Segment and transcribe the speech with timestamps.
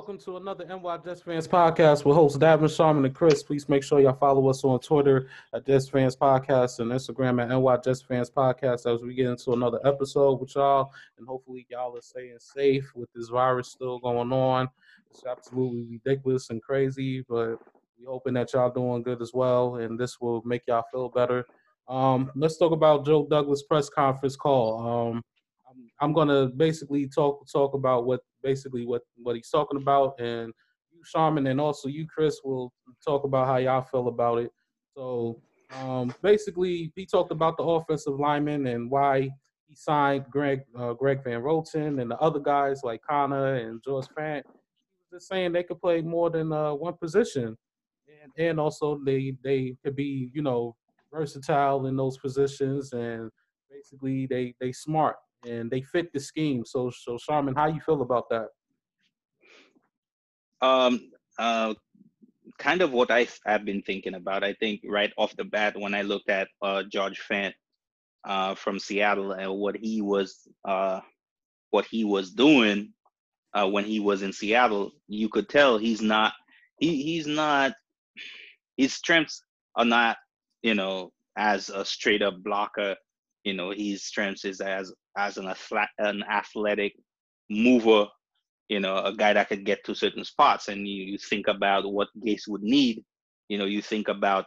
[0.00, 3.42] welcome to another NY Jets Fans podcast with hosts Davin Sharman and Chris.
[3.42, 7.50] Please make sure y'all follow us on Twitter at Jets Fans Podcast and Instagram at
[7.50, 10.90] NY Jets Fans Podcast as we get into another episode with y'all.
[11.18, 14.70] And hopefully, y'all are staying safe with this virus still going on.
[15.10, 17.58] It's absolutely ridiculous and crazy, but
[17.98, 21.44] we hoping that y'all doing good as well, and this will make y'all feel better.
[21.88, 25.12] Um, let's talk about Joe Douglas press conference call.
[25.12, 25.22] Um,
[26.00, 30.52] I'm gonna basically talk talk about what basically what what he's talking about, and
[30.90, 32.72] you, Sharman, and also you, Chris, will
[33.06, 34.50] talk about how y'all feel about it.
[34.96, 35.40] So
[35.78, 39.30] um, basically, he talked about the offensive lineman and why
[39.68, 44.06] he signed Greg uh, Greg Van Roten and the other guys like Connor and George
[44.18, 44.42] Fant.
[44.44, 47.56] He was just saying they could play more than uh, one position,
[48.22, 50.74] and and also they they could be you know
[51.12, 53.30] versatile in those positions and
[53.70, 56.64] basically they they smart and they fit the scheme.
[56.64, 58.48] So, so Sharman, how you feel about that?
[60.62, 61.74] Um, uh,
[62.58, 64.44] kind of what I have been thinking about.
[64.44, 67.54] I think right off the bat when I looked at uh, George Fant
[68.24, 71.00] uh, from Seattle and what he was uh,
[71.70, 72.92] what he was doing
[73.54, 76.34] uh, when he was in Seattle, you could tell he's not
[76.78, 77.72] he he's not
[78.76, 79.42] his strengths
[79.76, 80.16] are not
[80.62, 82.96] you know as a straight up blocker.
[83.44, 85.52] You know his strengths is as as an,
[85.98, 86.94] an athletic
[87.50, 88.06] mover,
[88.68, 90.68] you know, a guy that could get to certain spots.
[90.68, 93.04] And you, you think about what Gase would need,
[93.48, 94.46] you know, you think about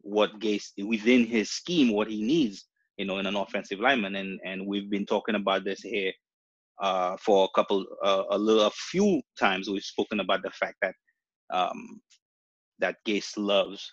[0.00, 4.16] what Gase within his scheme, what he needs, you know, in an offensive lineman.
[4.16, 6.12] And and we've been talking about this here
[6.82, 9.68] uh, for a couple, uh, a little, a few times.
[9.68, 10.94] We've spoken about the fact that
[11.52, 12.00] um,
[12.78, 13.90] that Gase loves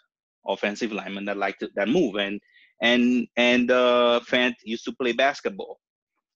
[0.48, 2.16] offensive linemen that like to, that move.
[2.16, 2.40] And
[2.82, 5.80] and and uh, Fant used to play basketball.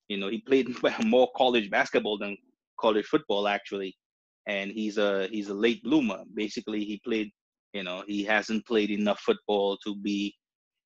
[0.07, 0.67] You know, he played
[1.05, 2.37] more college basketball than
[2.79, 3.95] college football actually,
[4.47, 6.23] and he's a he's a late bloomer.
[6.33, 7.29] Basically, he played.
[7.73, 10.35] You know, he hasn't played enough football to be,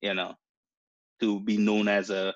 [0.02, 0.36] you know,
[1.20, 2.32] to be known as a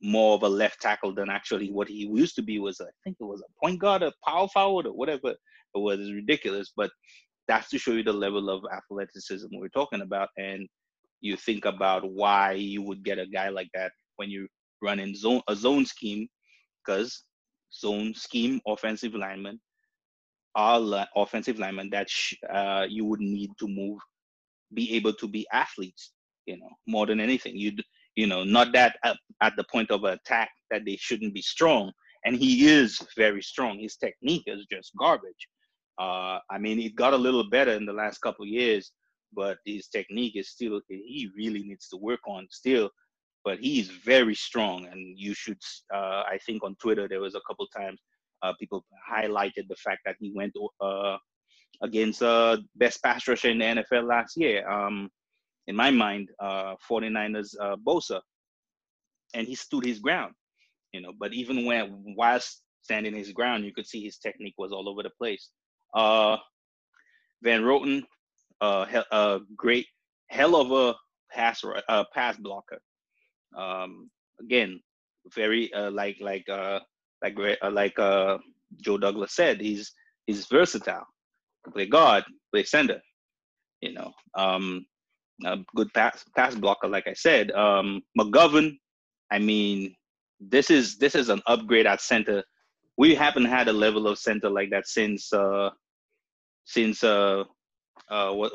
[0.00, 3.18] more of a left tackle than actually what he used to be was I think
[3.20, 5.38] it was a point guard, a power forward, or whatever it
[5.74, 6.10] was.
[6.10, 6.90] Ridiculous, but
[7.48, 10.28] that's to show you the level of athleticism we're talking about.
[10.38, 10.66] And
[11.22, 14.46] you think about why you would get a guy like that when you
[14.82, 16.28] run in zone a zone scheme,
[16.84, 17.24] because
[17.72, 19.60] zone scheme offensive linemen
[20.54, 23.98] are offensive linemen that sh- uh, you would need to move,
[24.74, 26.12] be able to be athletes.
[26.46, 27.82] You know, more than anything, You'd
[28.16, 31.92] you know, not that at, at the point of attack that they shouldn't be strong,
[32.24, 33.78] and he is very strong.
[33.78, 35.48] His technique is just garbage.
[35.98, 38.92] Uh, I mean, it got a little better in the last couple years,
[39.34, 42.90] but his technique is still he really needs to work on still
[43.44, 44.86] but he's very strong.
[44.86, 45.58] And you should
[45.94, 48.00] uh, i think on twitter there was a couple times
[48.42, 51.16] uh, people highlighted the fact that he went uh,
[51.82, 54.68] against uh, best pass rusher in the nfl last year.
[54.68, 55.10] Um,
[55.68, 58.20] in my mind uh, 49ers uh, bosa.
[59.34, 60.34] And he stood his ground
[60.92, 64.72] you know but even when whilst standing his ground you could see his technique was
[64.72, 65.50] all over the place.
[67.44, 68.04] Van roten
[68.62, 69.86] a, a great
[70.28, 70.94] hell of a
[71.32, 71.62] pass
[72.14, 72.80] pass blocker.
[73.56, 74.80] Um, again,
[75.34, 76.80] very uh, like like uh,
[77.22, 78.38] like uh, like uh,
[78.80, 79.92] Joe Douglas said, he's
[80.26, 81.06] he's versatile.
[81.72, 83.00] Play guard, play center.
[83.80, 84.86] You know, um,
[85.44, 87.50] a good pass pass blocker, like I said.
[87.52, 88.76] Um, McGovern,
[89.30, 89.94] I mean,
[90.40, 92.42] this is this is an upgrade at center.
[92.98, 95.70] We haven't had a level of center like that since uh,
[96.64, 97.44] since uh,
[98.08, 98.52] uh, what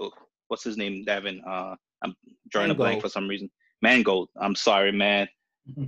[0.48, 1.42] what's his name, Devin?
[1.48, 2.16] Uh, I'm
[2.50, 2.88] drawing Mangold.
[2.88, 3.50] a blank for some reason.
[3.82, 4.30] Mangold.
[4.40, 5.28] I'm sorry, man.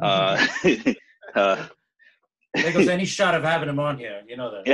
[0.02, 0.46] Uh,
[1.36, 1.66] uh,
[2.54, 4.22] there goes any shot of having him on here.
[4.28, 4.66] You know that.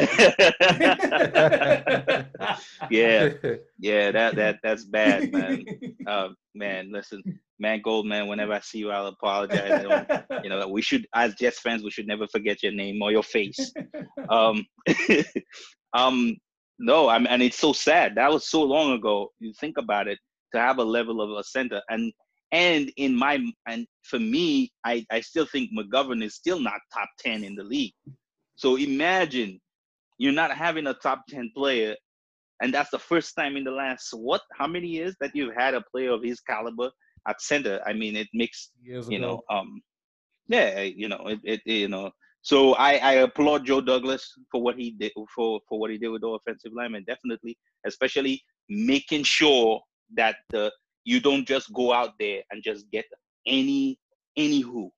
[2.90, 3.34] yeah,
[3.78, 4.12] yeah.
[4.12, 5.66] That that that's bad, man.
[6.08, 7.22] Uh, man, listen,
[7.59, 8.28] Mangold, man.
[8.28, 9.85] Whenever I see you, I'll apologize.
[10.44, 13.23] you know, we should, as Jets fans, we should never forget your name or your
[13.23, 13.73] face.
[14.29, 14.66] Um,
[15.94, 16.35] um,
[16.80, 18.16] no, I mean, and it's so sad.
[18.16, 19.32] That was so long ago.
[19.40, 20.20] You think about it,
[20.54, 22.12] to have a level of a center, and
[22.52, 27.10] and in my and for me, I I still think McGovern is still not top
[27.20, 27.94] ten in the league.
[28.56, 29.60] So imagine
[30.18, 31.96] you're not having a top ten player,
[32.62, 35.74] and that's the first time in the last what how many years that you've had
[35.74, 36.92] a player of his caliber
[37.28, 37.82] at center.
[37.86, 38.72] I mean, it makes
[39.10, 39.82] you know um
[40.48, 42.12] yeah you know it, it you know
[42.46, 46.09] so I, I applaud Joe Douglas for what he did for, for what he did
[46.09, 47.58] with the offensive lineman, definitely,
[47.88, 49.82] especially making sure
[50.16, 50.72] that the
[51.06, 53.06] you don't just go out there and just get
[53.47, 53.97] any
[54.38, 54.92] any who,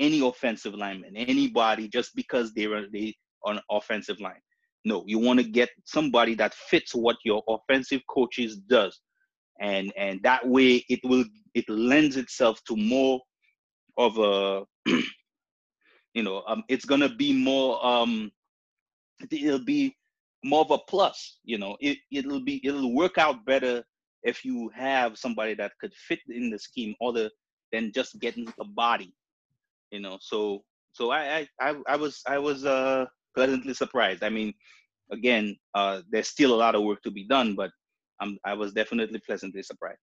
[0.00, 4.42] any offensive lineman, anybody just because they are they on offensive line.
[4.84, 8.98] No, you want to get somebody that fits what your offensive coaches does,
[9.60, 11.24] and and that way it will
[11.54, 13.20] it lends itself to more
[13.96, 14.64] of a
[16.14, 18.30] you know um, it's gonna be more um
[19.30, 19.94] it'll be
[20.44, 21.76] more of a plus you know.
[21.80, 23.82] It, it'll be it'll work out better
[24.22, 27.30] if you have somebody that could fit in the scheme other
[27.72, 29.14] than just getting a body
[29.90, 30.18] you know.
[30.20, 34.22] So so i i i, I was i was uh pleasantly surprised.
[34.22, 34.54] I mean
[35.10, 37.70] again uh there's still a lot of work to be done but
[38.20, 40.00] i'm i was definitely pleasantly surprised.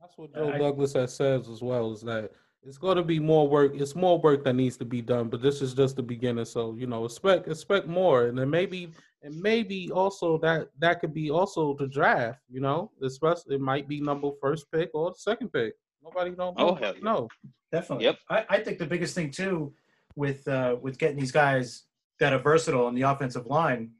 [0.00, 2.30] That's what joe I, douglas has says as well is that
[2.64, 3.72] it's going to be more work.
[3.74, 6.44] It's more work that needs to be done, but this is just the beginning.
[6.44, 8.92] So you know, expect expect more, and then maybe
[9.22, 12.40] and maybe also that that could be also the draft.
[12.48, 15.74] You know, especially it might be number first pick or the second pick.
[16.02, 16.70] Nobody don't know.
[16.70, 17.02] Oh hell yeah.
[17.02, 17.28] no,
[17.72, 18.04] definitely.
[18.06, 18.18] Yep.
[18.30, 19.72] I, I think the biggest thing too
[20.14, 21.84] with uh, with getting these guys
[22.20, 23.90] that are versatile in the offensive line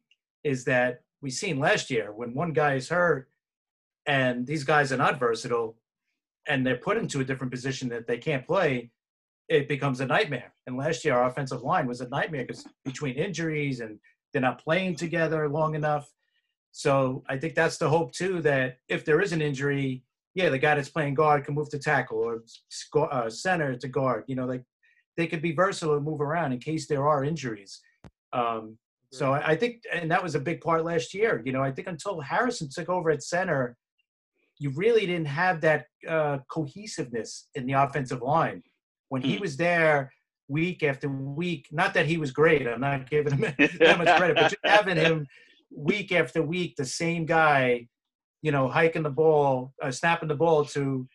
[0.44, 3.29] is that we seen last year when one guy is hurt
[4.06, 5.76] and these guys are not versatile
[6.49, 8.91] and they're put into a different position that they can't play,
[9.49, 10.53] it becomes a nightmare.
[10.67, 13.99] And last year, our offensive line was a nightmare because between injuries and
[14.33, 16.09] they're not playing together long enough.
[16.73, 20.05] So I think that's the hope too that if there is an injury,
[20.35, 22.43] yeah, the guy that's playing guard can move to tackle or
[23.11, 24.25] uh, center to guard.
[24.27, 24.65] You know, like
[25.17, 27.81] they could be versatile and move around in case there are injuries.
[28.33, 28.79] Um,
[29.12, 31.43] so I, I think, and that was a big part last year.
[31.45, 33.77] You know, I think until Harrison took over at center,
[34.62, 38.62] you really didn't have that uh, cohesiveness in the offensive line.
[39.09, 39.43] When he hmm.
[39.43, 40.12] was there
[40.49, 44.37] week after week, not that he was great, I'm not giving him that much credit,
[44.37, 45.26] but having him
[45.75, 47.88] week after week, the same guy,
[48.41, 51.09] you know, hiking the ball, uh, snapping the ball to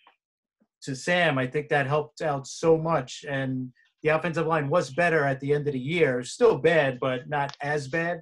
[0.84, 3.26] to Sam, I think that helped out so much.
[3.28, 3.72] And
[4.04, 6.24] the offensive line was better at the end of the year.
[6.24, 8.22] Still bad, but not as bad.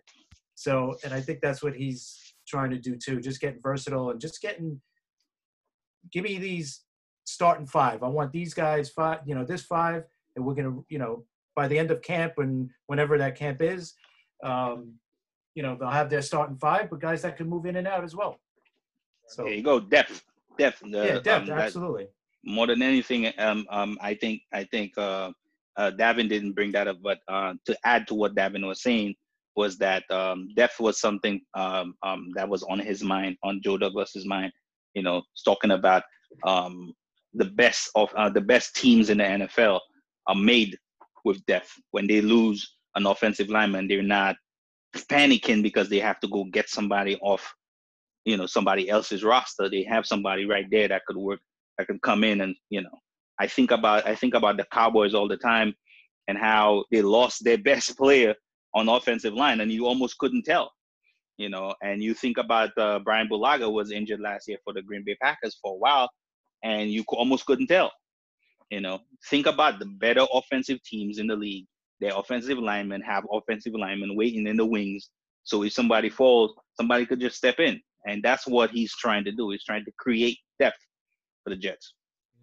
[0.55, 4.21] So, and I think that's what he's trying to do too, just getting versatile and
[4.21, 4.79] just getting
[6.11, 6.85] give me these
[7.25, 8.03] starting five.
[8.03, 10.03] I want these guys five, you know, this five,
[10.35, 11.25] and we're gonna, you know,
[11.55, 13.93] by the end of camp and whenever that camp is,
[14.43, 14.93] um,
[15.55, 18.03] you know, they'll have their starting five, but guys that can move in and out
[18.03, 18.39] as well.
[19.27, 20.23] So there you go, depth,
[20.57, 20.83] depth.
[20.83, 22.07] Uh, yeah, depth, um, absolutely.
[22.43, 25.31] More than anything, um, um, I think, I think, uh,
[25.77, 29.15] uh, Davin didn't bring that up, but uh, to add to what Davin was saying
[29.55, 33.77] was that um, depth was something um, um, that was on his mind, on Joe
[33.77, 34.51] Douglas's mind
[34.95, 36.03] you know, talking about
[36.43, 36.93] um,
[37.33, 39.79] the best of uh, the best teams in the NFL
[40.27, 40.77] are made
[41.23, 41.71] with depth.
[41.91, 44.35] When they lose an offensive lineman, they're not
[44.95, 47.53] panicking because they have to go get somebody off,
[48.23, 49.69] you know, somebody else's roster.
[49.69, 51.41] They have somebody right there that could work,
[51.77, 52.97] that could come in and, you know,
[53.37, 55.73] I think about I think about the Cowboys all the time
[56.29, 58.33] and how they lost their best player
[58.73, 60.71] on offensive line and you almost couldn't tell
[61.37, 64.81] you know, and you think about uh, Brian Bulaga was injured last year for the
[64.81, 66.09] Green Bay Packers for a while,
[66.63, 67.91] and you almost couldn't tell.
[68.69, 68.99] You know,
[69.29, 71.65] think about the better offensive teams in the league.
[71.99, 75.09] Their offensive linemen have offensive linemen waiting in the wings,
[75.43, 79.31] so if somebody falls, somebody could just step in, and that's what he's trying to
[79.31, 79.51] do.
[79.51, 80.79] He's trying to create depth
[81.43, 81.93] for the Jets.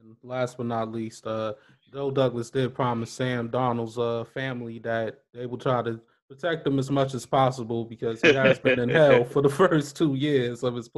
[0.01, 1.55] And last but not least, uh,
[1.93, 6.01] Joe Douglas did promise Sam Darnold's uh, family that they will try to
[6.33, 9.97] protect him as much as possible because he has been in hell for the first
[9.97, 10.89] two years of his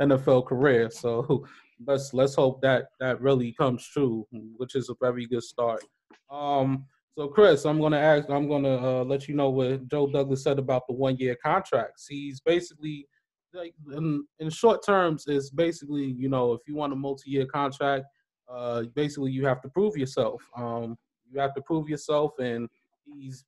[0.00, 0.90] NFL career.
[0.90, 1.46] So
[1.86, 5.84] let's let's hope that that really comes true, which is a very good start.
[6.30, 10.42] Um, so Chris, I'm gonna ask, I'm gonna uh, let you know what Joe Douglas
[10.42, 12.06] said about the one year contracts.
[12.08, 13.06] He's basically
[13.54, 17.46] like in, in short terms is basically you know if you want a multi year
[17.46, 18.06] contract,
[18.48, 20.42] uh, basically you have to prove yourself.
[20.56, 20.96] Um,
[21.30, 22.68] you have to prove yourself, and
[23.06, 23.44] he's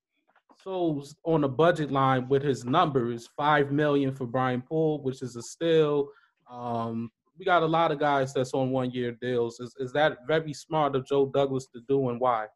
[0.62, 5.36] so on the budget line with his numbers, five million for Brian Poole, which is
[5.36, 6.08] a steal.
[6.50, 9.58] Um, we got a lot of guys that's on one year deals.
[9.60, 12.46] Is is that very smart of Joe Douglas to do and why?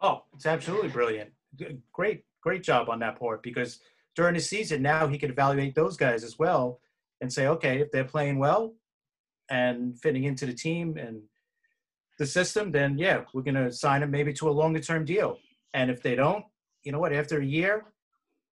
[0.00, 1.30] Oh, it's absolutely brilliant.
[1.92, 3.78] Great, great job on that part because
[4.16, 6.80] during the season now he can evaluate those guys as well
[7.20, 8.74] and say, okay, if they're playing well
[9.48, 11.22] and fitting into the team and
[12.18, 15.38] the system, then yeah, we're gonna sign them maybe to a longer term deal.
[15.72, 16.44] And if they don't,
[16.84, 17.12] you know what?
[17.12, 17.84] After a year,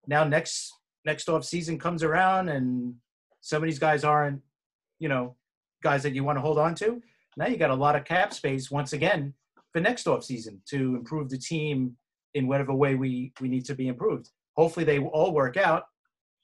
[0.07, 0.73] now next
[1.05, 2.95] next off season comes around, and
[3.41, 4.41] some of these guys aren't,
[4.99, 5.37] you know,
[5.83, 7.03] guys that you want to hold on to.
[7.37, 9.35] Now you got a lot of cap space once again
[9.73, 11.97] for next off season to improve the team
[12.35, 14.29] in whatever way we we need to be improved.
[14.57, 15.85] Hopefully they all work out,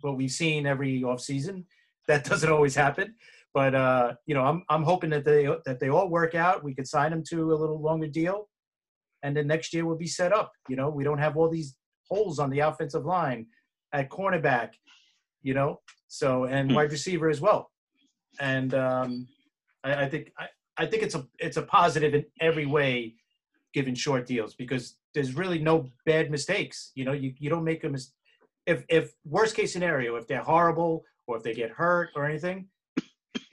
[0.02, 1.64] but we've seen every off season
[2.08, 3.14] that doesn't always happen.
[3.54, 6.62] But uh, you know, I'm I'm hoping that they that they all work out.
[6.62, 8.48] We could sign them to a little longer deal,
[9.22, 10.52] and then next year we'll be set up.
[10.68, 11.76] You know, we don't have all these
[12.08, 13.46] holes on the offensive line
[13.92, 14.70] at cornerback,
[15.42, 16.76] you know, so and Hmm.
[16.76, 17.70] wide receiver as well.
[18.40, 19.26] And um,
[19.84, 20.46] I, I think I,
[20.78, 23.14] I think it's a it's a positive in every way,
[23.72, 26.92] given short deals because there's really no bad mistakes.
[26.94, 28.12] You know, you, you don't make a mis-
[28.66, 32.68] if if worst case scenario, if they're horrible or if they get hurt or anything,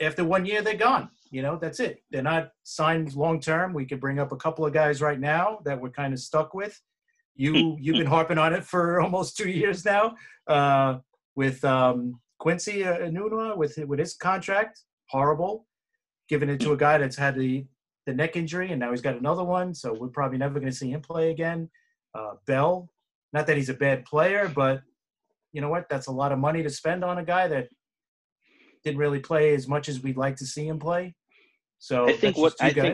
[0.01, 1.10] after one year they're gone.
[1.34, 2.04] You know, that's it.
[2.12, 3.74] They're not signed long term.
[3.74, 6.54] We could bring up a couple of guys right now that we're kind of stuck
[6.54, 6.80] with.
[7.36, 10.16] You you've been harping on it for almost two years now.
[10.48, 11.00] Uh,
[11.36, 15.66] with um, Quincy uh, Enunwa with with his contract, horrible,
[16.30, 17.66] giving it to a guy that's had the
[18.06, 20.78] the neck injury and now he's got another one, so we're probably never going to
[20.78, 21.68] see him play again.
[22.13, 22.92] Uh, Bell,
[23.32, 24.84] not that he's a bad player, but
[25.52, 25.90] you know what?
[25.90, 27.70] That's a lot of money to spend on a guy that
[28.84, 31.16] didn't really play as much as we'd like to see him play.
[31.84, 32.86] So I think what- I think-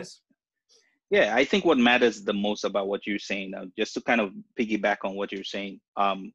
[1.10, 4.20] Yeah, I think what matters the most about what you're saying, uh, just to kind
[4.20, 6.32] of piggyback on what you're saying, um,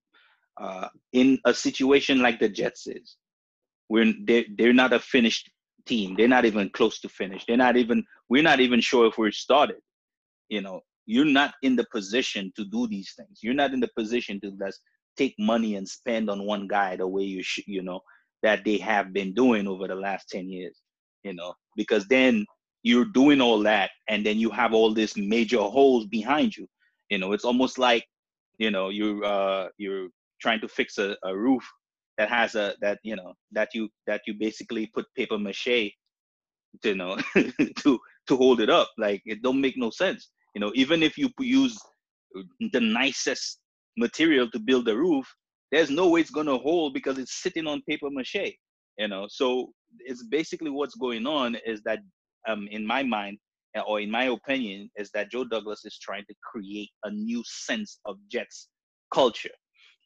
[0.57, 3.17] uh, in a situation like the Jets is,
[3.89, 5.49] we're they're, they're not a finished
[5.85, 6.15] team.
[6.15, 7.41] They're not even close to finish.
[7.45, 7.99] They're not even.
[8.29, 9.81] We're not even sure if we're started.
[10.55, 13.39] You know, you're not in the position to do these things.
[13.43, 14.79] You're not in the position to just
[15.21, 17.67] take money and spend on one guy the way you should.
[17.67, 17.99] You know
[18.45, 20.77] that they have been doing over the last ten years.
[21.23, 22.45] You know, because then
[22.83, 26.67] you're doing all that and then you have all this major holes behind you.
[27.09, 28.05] You know it's almost like
[28.57, 30.07] you know you're uh you're
[30.41, 31.63] trying to fix a, a roof
[32.17, 35.91] that has a that you know that you that you basically put paper mache
[36.83, 37.17] you know
[37.79, 38.89] to to hold it up.
[38.97, 40.29] Like it don't make no sense.
[40.55, 41.77] You know even if you use
[42.71, 43.59] the nicest
[43.97, 45.25] material to build the roof
[45.71, 48.53] there's no way it's going to hold because it's sitting on paper mache
[48.97, 49.27] you know?
[49.29, 51.99] So it's basically what's going on is that
[52.47, 53.37] um, in my mind
[53.77, 57.43] uh, or in my opinion is that joe douglas is trying to create a new
[57.45, 58.69] sense of jets
[59.13, 59.49] culture.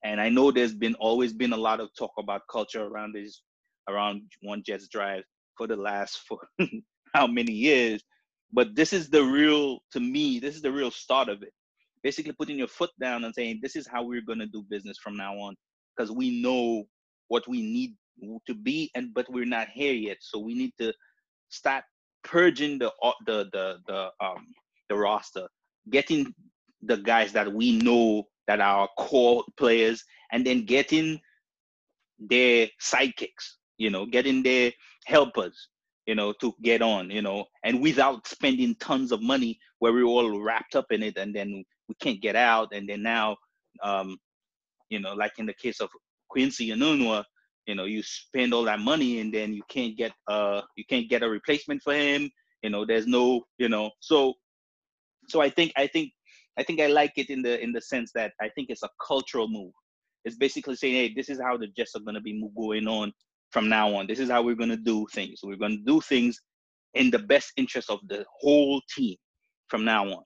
[0.03, 3.41] And i know there's been always been a lot of talk about culture around this
[3.89, 5.23] around one jets drive
[5.57, 6.39] for the last for
[7.13, 8.03] how many years
[8.51, 11.53] but this is the real to me this is the real start of it.
[12.01, 14.97] Basically putting your foot down and saying this is how we're going to do business
[14.97, 15.55] from now on
[15.95, 16.85] because we know
[17.27, 17.95] what we need
[18.47, 20.17] to be and but we're not here yet.
[20.21, 20.93] So we need to
[21.49, 21.83] start
[22.23, 24.45] purging the uh, the the the um
[24.89, 25.47] the roster
[25.89, 26.33] getting
[26.83, 31.19] the guys that we know that are core players and then getting
[32.19, 34.71] their sidekicks you know getting their
[35.05, 35.69] helpers
[36.05, 40.03] you know to get on you know and without spending tons of money where we're
[40.03, 42.69] all wrapped up in it and then we can't get out.
[42.73, 43.35] And then now
[43.83, 44.17] um
[44.89, 45.89] you know like in the case of
[46.29, 47.23] Quincy Enunwa
[47.65, 51.09] you know you spend all that money and then you can't get uh you can't
[51.09, 52.29] get a replacement for him
[52.63, 54.33] you know there's no you know so
[55.27, 56.11] so i think i think
[56.57, 58.89] i think i like it in the in the sense that i think it's a
[59.05, 59.71] cultural move.
[60.25, 63.13] It's basically saying hey this is how the jets are going to be going on
[63.51, 64.05] from now on.
[64.05, 65.39] This is how we're going to do things.
[65.41, 66.39] We're going to do things
[66.93, 69.15] in the best interest of the whole team
[69.69, 70.23] from now on.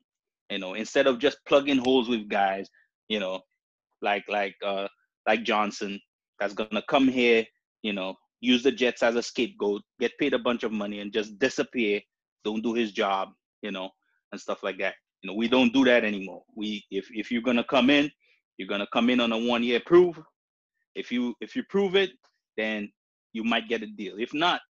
[0.50, 2.70] You know instead of just plugging holes with guys
[3.10, 3.42] you know
[4.02, 4.88] like like uh
[5.28, 6.00] like johnson
[6.40, 7.46] that's gonna come here,
[7.82, 11.14] you know, use the Jets as a scapegoat, get paid a bunch of money, and
[11.14, 12.02] just disappear,
[12.44, 13.30] don't do his job,
[13.62, 13.90] you know,
[14.32, 14.96] and stuff like that.
[15.22, 16.44] You know, we don't do that anymore.
[16.56, 18.12] We if if you're gonna come in,
[18.58, 20.20] you're gonna come in on a one year prove.
[20.96, 22.12] If you if you prove it,
[22.58, 22.92] then
[23.32, 24.16] you might get a deal.
[24.20, 24.62] If not,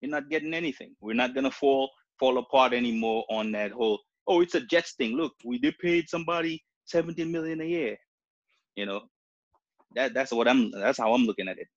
[0.00, 0.96] you're not getting anything.
[1.00, 5.16] We're not gonna fall fall apart anymore on that whole oh it's a Jets thing.
[5.16, 7.96] Look, we did paid somebody 17 million a year.
[8.76, 9.02] You know,
[9.94, 11.68] that that's what I'm that's how I'm looking at it.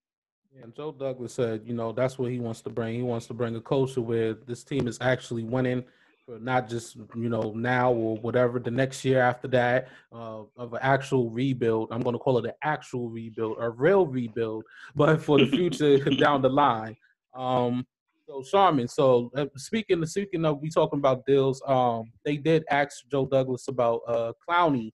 [0.55, 2.96] Yeah, and Joe Douglas said, you know, that's what he wants to bring.
[2.96, 5.84] He wants to bring a culture where this team is actually winning,
[6.25, 10.74] for not just you know now or whatever the next year after that uh, of
[10.74, 11.89] an actual rebuild.
[11.91, 14.63] I'm going to call it an actual rebuild, a real rebuild,
[14.96, 16.96] but for the future down the line.
[17.36, 17.86] Um,
[18.27, 18.88] so Sharman.
[18.88, 23.67] So uh, speaking speaking of we talking about deals, um, they did ask Joe Douglas
[23.67, 24.93] about uh Clowney,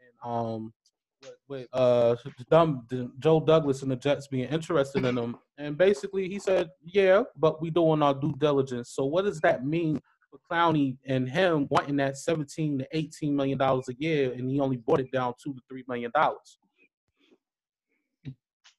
[0.00, 0.72] and um
[1.52, 2.16] with uh
[3.18, 7.60] Joe Douglas and the Jets being interested in him, and basically he said, "Yeah, but
[7.60, 11.96] we doing our due diligence." So what does that mean for Clowney and him wanting
[11.96, 15.52] that seventeen to eighteen million dollars a year, and he only brought it down two
[15.52, 16.58] to three million dollars?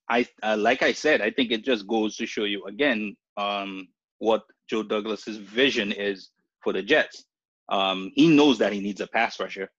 [0.10, 3.88] I uh, like I said, I think it just goes to show you again um,
[4.18, 6.32] what Joe Douglas's vision is
[6.64, 7.26] for the Jets.
[7.70, 9.70] Um, he knows that he needs a pass rusher.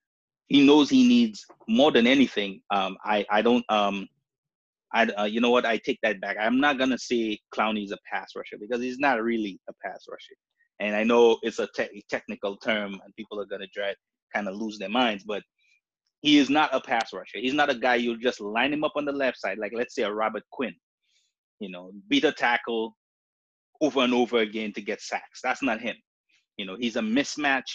[0.48, 2.60] He knows he needs more than anything.
[2.70, 4.08] Um, I I don't um,
[4.92, 6.36] I uh, you know what I take that back.
[6.38, 10.34] I'm not gonna say Clowney's a pass rusher because he's not really a pass rusher.
[10.80, 13.94] And I know it's a te- technical term and people are gonna try
[14.34, 15.42] kind of lose their minds, but
[16.22, 17.38] he is not a pass rusher.
[17.38, 19.94] He's not a guy you just line him up on the left side, like let's
[19.94, 20.74] say a Robert Quinn.
[21.60, 22.96] You know, beat a tackle
[23.80, 25.40] over and over again to get sacks.
[25.42, 25.96] That's not him.
[26.56, 27.70] You know, he's a mismatch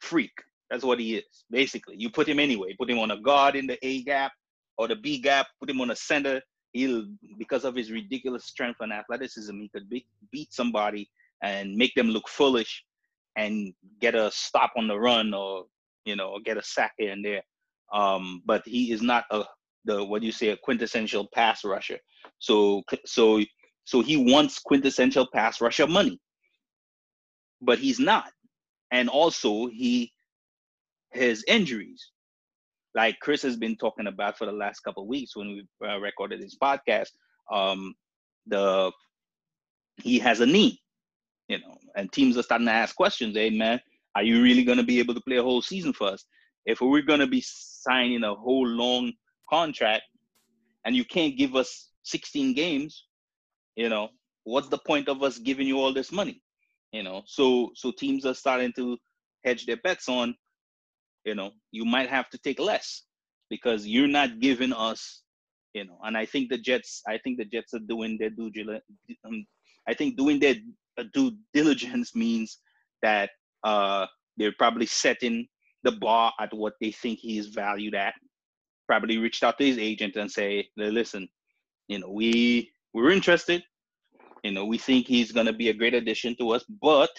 [0.00, 0.32] freak.
[0.74, 1.94] That's what he is, basically.
[1.96, 2.74] You put him anyway.
[2.76, 4.32] Put him on a guard in the A gap
[4.76, 5.46] or the B gap.
[5.60, 6.42] Put him on a center.
[6.72, 7.04] He'll,
[7.38, 11.08] because of his ridiculous strength and athleticism, he could beat, beat somebody
[11.44, 12.82] and make them look foolish
[13.36, 15.66] and get a stop on the run or
[16.06, 17.42] you know get a sack here and there.
[17.92, 19.44] Um, but he is not a
[19.84, 22.00] the what do you say a quintessential pass rusher.
[22.40, 23.42] So so
[23.84, 26.18] so he wants quintessential pass rusher money,
[27.62, 28.32] but he's not.
[28.90, 30.13] And also he
[31.14, 32.10] his injuries,
[32.94, 36.40] like Chris has been talking about for the last couple weeks when we uh, recorded
[36.40, 37.10] this podcast.
[37.50, 37.94] Um,
[38.46, 38.92] the
[39.96, 40.80] he has a knee,
[41.48, 43.36] you know, and teams are starting to ask questions.
[43.36, 43.80] Hey man,
[44.14, 46.24] are you really going to be able to play a whole season for us?
[46.66, 49.12] If we're going to be signing a whole long
[49.48, 50.04] contract,
[50.84, 53.04] and you can't give us 16 games,
[53.76, 54.08] you know,
[54.44, 56.42] what's the point of us giving you all this money?
[56.92, 58.96] You know, so so teams are starting to
[59.44, 60.34] hedge their bets on,
[61.24, 63.02] you know, you might have to take less
[63.50, 65.22] because you're not giving us,
[65.72, 65.98] you know.
[66.02, 68.84] And I think the Jets, I think the Jets are doing their due diligence.
[69.24, 69.44] Um,
[69.88, 70.56] I think doing their
[71.12, 72.58] due diligence means
[73.02, 73.30] that
[73.64, 75.46] uh, they're probably setting
[75.82, 78.14] the bar at what they think he is valued at.
[78.86, 81.28] Probably reached out to his agent and say, "Listen,
[81.88, 83.62] you know, we we're interested.
[84.42, 87.10] You know, we think he's going to be a great addition to us, but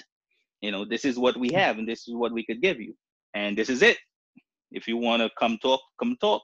[0.61, 2.95] you know, this is what we have and this is what we could give you.
[3.35, 3.97] And this is it.
[4.71, 6.41] If you want to come talk, come talk.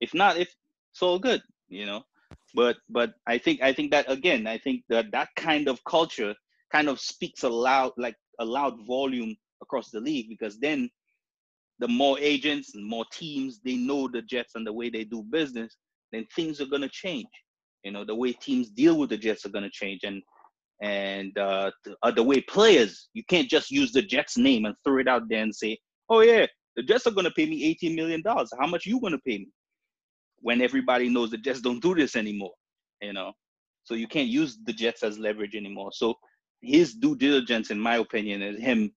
[0.00, 0.52] If not, if
[0.92, 2.02] it's all good, you know.
[2.54, 6.34] But but I think I think that again, I think that that kind of culture
[6.72, 10.90] kind of speaks a loud like a loud volume across the league because then
[11.78, 15.22] the more agents and more teams they know the Jets and the way they do
[15.22, 15.76] business,
[16.12, 17.28] then things are gonna change.
[17.84, 20.22] You know, the way teams deal with the Jets are to change, and
[20.80, 24.74] and uh, the, uh, the way players, you can't just use the Jets name and
[24.84, 27.64] throw it out there and say, "Oh yeah, the Jets are going to pay me
[27.64, 28.50] 18 million dollars.
[28.58, 29.48] How much you going to pay me?"
[30.40, 32.52] When everybody knows the Jets don't do this anymore,
[33.00, 33.32] you know,
[33.84, 35.90] so you can't use the Jets as leverage anymore.
[35.92, 36.14] So
[36.62, 38.92] his due diligence, in my opinion, is him,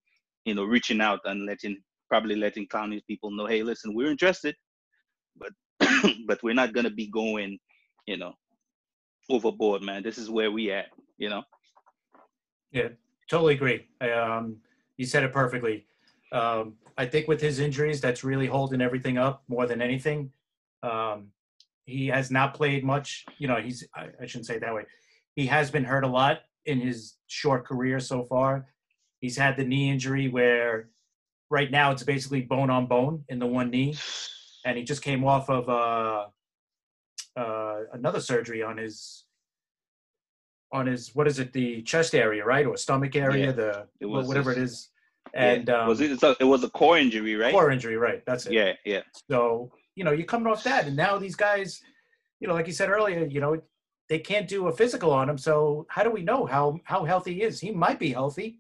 [0.46, 1.78] you know, reaching out and letting
[2.10, 4.56] probably letting Clowney's people know, hey, listen, we're interested,
[5.38, 5.52] but
[6.28, 7.60] but we're not gonna be going,
[8.06, 8.34] you know,
[9.30, 10.04] overboard, man.
[10.04, 11.44] This is where we at, you know.
[12.72, 12.90] Yeah,
[13.30, 13.88] totally agree.
[14.02, 14.58] Um,
[14.98, 15.86] you said it perfectly.
[16.32, 20.32] Um, I think with his injuries, that's really holding everything up more than anything.
[20.84, 21.28] Um,
[21.86, 23.26] he has not played much.
[23.38, 24.86] You know, he's I, I shouldn't say it that way.
[25.36, 28.68] He has been hurt a lot in his short career so far.
[29.20, 30.90] He's had the knee injury where
[31.50, 33.96] right now it's basically bone on bone in the one knee,
[34.66, 36.26] and he just came off of uh,
[37.40, 39.24] uh, another surgery on his
[40.74, 43.52] on his what is it the chest area right or stomach area Yeah.
[44.00, 44.90] the whatever his- it is
[45.34, 45.82] and yeah.
[45.82, 46.22] um, was it?
[46.24, 47.54] a- it was a core injury, right?
[47.54, 49.02] core injury right that's it Yeah, yeah.
[49.30, 51.82] so you know you're coming off that and now these guys
[52.40, 53.60] you know like you said earlier you know
[54.10, 57.34] they can't do a physical on him so how do we know how how healthy
[57.34, 58.60] he is he might be healthy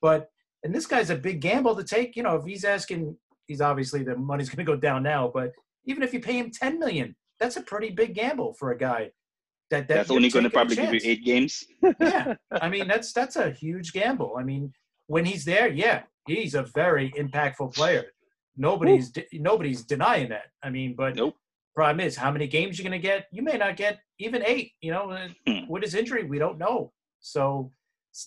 [0.00, 0.30] but
[0.64, 4.02] and this guy's a big gamble to take you know if he's asking he's obviously
[4.02, 5.52] the money's going to go down now but
[5.84, 9.10] even if you pay him 10 million that's a pretty big gamble for a guy
[9.70, 11.64] that, that That's only going to probably give you eight games.
[12.00, 14.72] yeah i mean that's that's a huge gamble i mean
[15.08, 18.04] when he's there yeah he's a very impactful player
[18.56, 21.34] nobody's de- nobody's denying that i mean but Nope.
[21.74, 24.72] problem is how many games you're going to get you may not get even eight
[24.80, 25.66] you know uh, Hmm.
[25.68, 27.72] with his injury we don't know so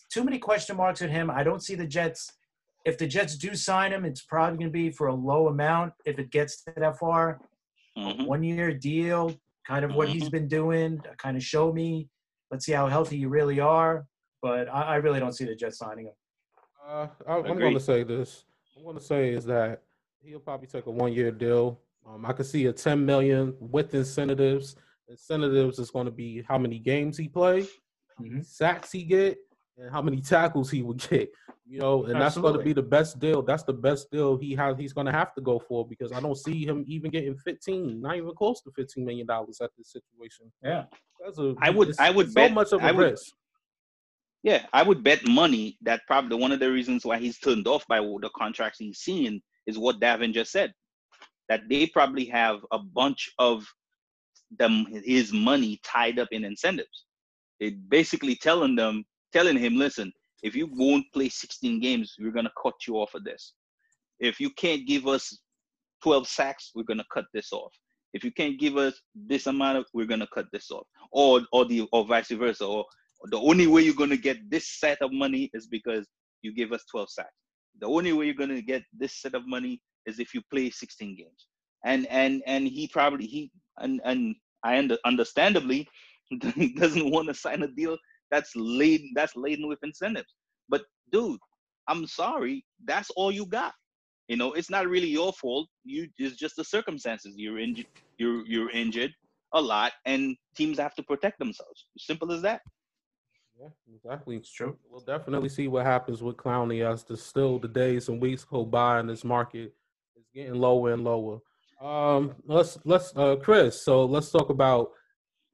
[0.10, 2.34] too many question marks with him i don't see the jets
[2.86, 5.94] if the jets do sign him it's probably going to be for a low amount
[6.06, 7.40] if it gets to that far
[7.98, 8.26] Mhm.
[8.26, 9.36] one year deal,
[9.68, 12.08] kind of what he's been doing, kind of show me.
[12.50, 14.08] Let's see how healthy you really are.
[14.42, 16.14] But I, I really don't see the Jets signing him.
[16.88, 18.46] Uh, I, I'm going to say this.
[18.78, 19.84] I'm going to say is that
[20.24, 21.80] he'll probably take a one-year deal.
[22.08, 24.76] Um, I could see a 10 million with incentives.
[25.08, 27.68] Incentives is going to be how many games he play,
[28.20, 28.46] Mhm.
[28.46, 29.38] sacks he get,
[29.78, 31.32] and how many tackles he would get.
[31.68, 33.42] You know, and that's going to be the best deal.
[33.42, 34.78] That's the best deal he has.
[34.78, 38.02] He's going to have to go for because I don't see him even getting 15,
[38.02, 40.52] not even close to 15 million dollars at this situation.
[40.64, 40.86] Yeah.
[41.24, 43.34] That's a, I would- I would it's bet- so much of a I would- risk.
[44.44, 47.86] Yeah, I would bet money that probably one of the reasons why he's turned off
[47.88, 50.74] by the contracts he's seeing is what Davin just said.
[51.48, 53.66] That they probably have a bunch of
[54.58, 57.06] them his money tied up in incentives.
[57.60, 62.52] They basically telling them, telling him, listen, if you won't play 16 games, we're gonna
[62.62, 63.54] cut you off of this.
[64.20, 65.40] If you can't give us
[66.04, 67.74] 12 sacks, we're gonna cut this off.
[68.14, 71.66] If you can't give us this amount of, we're gonna cut this off, or or
[71.66, 72.86] the or vice versa, or
[73.26, 76.08] the only way you're gonna get this set of money is because
[76.42, 77.30] you give us 12 sacks.
[77.80, 81.16] The only way you're gonna get this set of money is if you play 16
[81.16, 81.48] games.
[81.86, 85.88] And and and he probably he and and I under, understandably
[86.76, 87.98] doesn't want to sign a deal
[88.30, 90.34] that's laden that's laden with incentives.
[90.70, 91.40] But dude,
[91.88, 93.74] I'm sorry, that's all you got.
[94.28, 95.68] You know, it's not really your fault.
[95.84, 97.34] You it's just the circumstances.
[97.36, 97.88] You're injured.
[98.18, 99.14] You're you're injured
[99.54, 101.88] a lot, and teams have to protect themselves.
[101.98, 102.62] Simple as that.
[103.60, 104.38] Yeah, exactly.
[104.38, 104.78] It's true.
[104.90, 108.66] We'll definitely see what happens with Clowney as the still the days and weeks go
[108.66, 109.74] by and this market
[110.16, 111.40] is getting lower and lower.
[111.80, 113.84] Um, let's let's uh Chris.
[113.84, 114.92] So let's talk about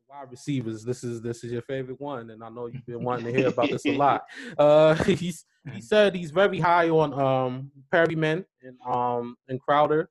[0.10, 0.84] wide receivers.
[0.84, 3.48] This is this is your favorite one, and I know you've been wanting to hear
[3.50, 4.24] about this a lot.
[4.58, 10.10] Uh, he's he said he's very high on um Perriman and um and Crowder.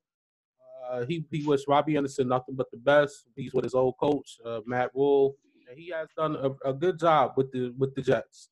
[0.89, 3.25] Uh, he he wished Robbie Anderson nothing but the best.
[3.35, 5.33] He's with his old coach uh, Matt and
[5.75, 8.49] he has done a, a good job with the with the Jets.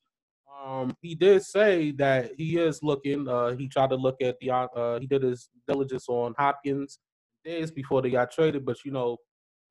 [0.63, 3.27] Um, he did say that he is looking.
[3.27, 4.51] Uh, he tried to look at the.
[4.51, 6.99] Uh, he did his diligence on Hopkins
[7.43, 9.17] days before they got traded, but you know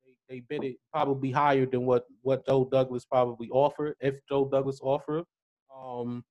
[0.05, 4.47] they, they bid it probably higher than what what Joe Douglas probably offered if Joe
[4.49, 5.25] Douglas offered.
[5.75, 6.23] Um,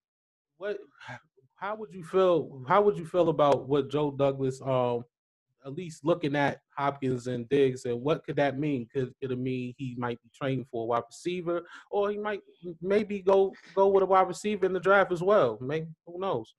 [0.56, 0.78] what?
[1.56, 2.62] How would you feel?
[2.68, 5.04] How would you feel about what Joe Douglas um
[5.64, 8.86] at least looking at Hopkins and Diggs, and what could that mean?
[8.92, 12.40] Could, it mean he might be training for a wide receiver, or he might
[12.82, 15.58] maybe go go with a wide receiver in the draft as well?
[15.60, 16.54] Maybe who knows?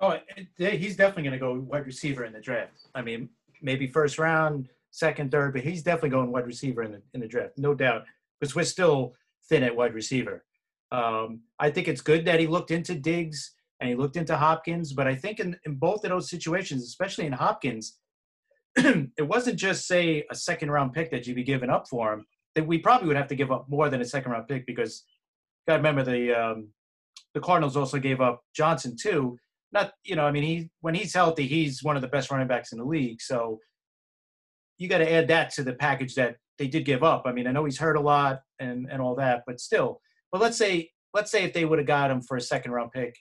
[0.00, 0.18] Oh,
[0.58, 2.72] he's definitely going to go wide receiver in the draft.
[2.94, 3.28] I mean,
[3.62, 7.28] maybe first round, second, third, but he's definitely going wide receiver in the in the
[7.28, 8.04] draft, no doubt,
[8.40, 9.14] because we're still
[9.48, 10.44] thin at wide receiver.
[10.90, 14.92] Um, I think it's good that he looked into Diggs and he looked into Hopkins,
[14.92, 17.98] but I think in, in both of those situations, especially in Hopkins,
[18.76, 22.24] it wasn't just say a second round pick that you'd be giving up for him.
[22.54, 25.04] That we probably would have to give up more than a second round pick because,
[25.66, 26.68] got to remember the um,
[27.34, 29.38] the Cardinals also gave up Johnson too.
[29.72, 32.48] Not you know I mean he when he's healthy he's one of the best running
[32.48, 33.20] backs in the league.
[33.20, 33.58] So
[34.78, 37.22] you got to add that to the package that they did give up.
[37.26, 40.00] I mean I know he's hurt a lot and and all that, but still.
[40.30, 42.90] But let's say let's say if they would have got him for a second round
[42.92, 43.14] pick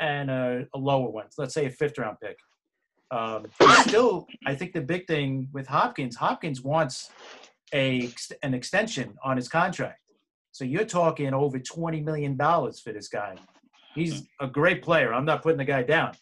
[0.00, 2.36] and a, a lower one, let's say a fifth round pick
[3.10, 3.46] um,
[3.86, 7.10] still, I think the big thing with Hopkins, Hopkins wants
[7.74, 8.10] a
[8.42, 10.00] an extension on his contract.
[10.52, 13.36] So you're talking over twenty million dollars for this guy.
[13.94, 15.12] He's a great player.
[15.12, 16.12] I'm not putting the guy down,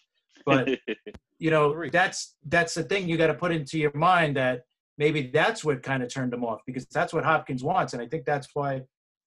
[0.44, 0.68] but
[1.38, 4.62] you know that's that's the thing you got to put into your mind that
[4.98, 8.06] maybe that's what kind of turned him off because that's what Hopkins wants, and I
[8.06, 8.82] think that's why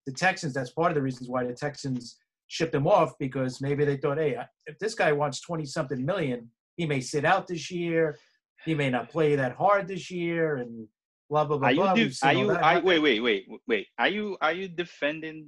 [0.05, 0.53] the Texans.
[0.53, 2.17] That's part of the reasons why the Texans
[2.47, 6.49] shipped him off because maybe they thought, hey, if this guy wants twenty something million,
[6.79, 8.17] he may sit out this year.
[8.65, 10.87] He may not play that hard this year, and
[11.29, 11.67] blah blah blah.
[11.67, 11.81] Are you?
[11.81, 11.93] blah.
[11.93, 12.51] Do, are you?
[12.51, 13.87] Are, wait, wait, wait, wait.
[13.99, 14.37] Are you?
[14.39, 15.47] Are you defending?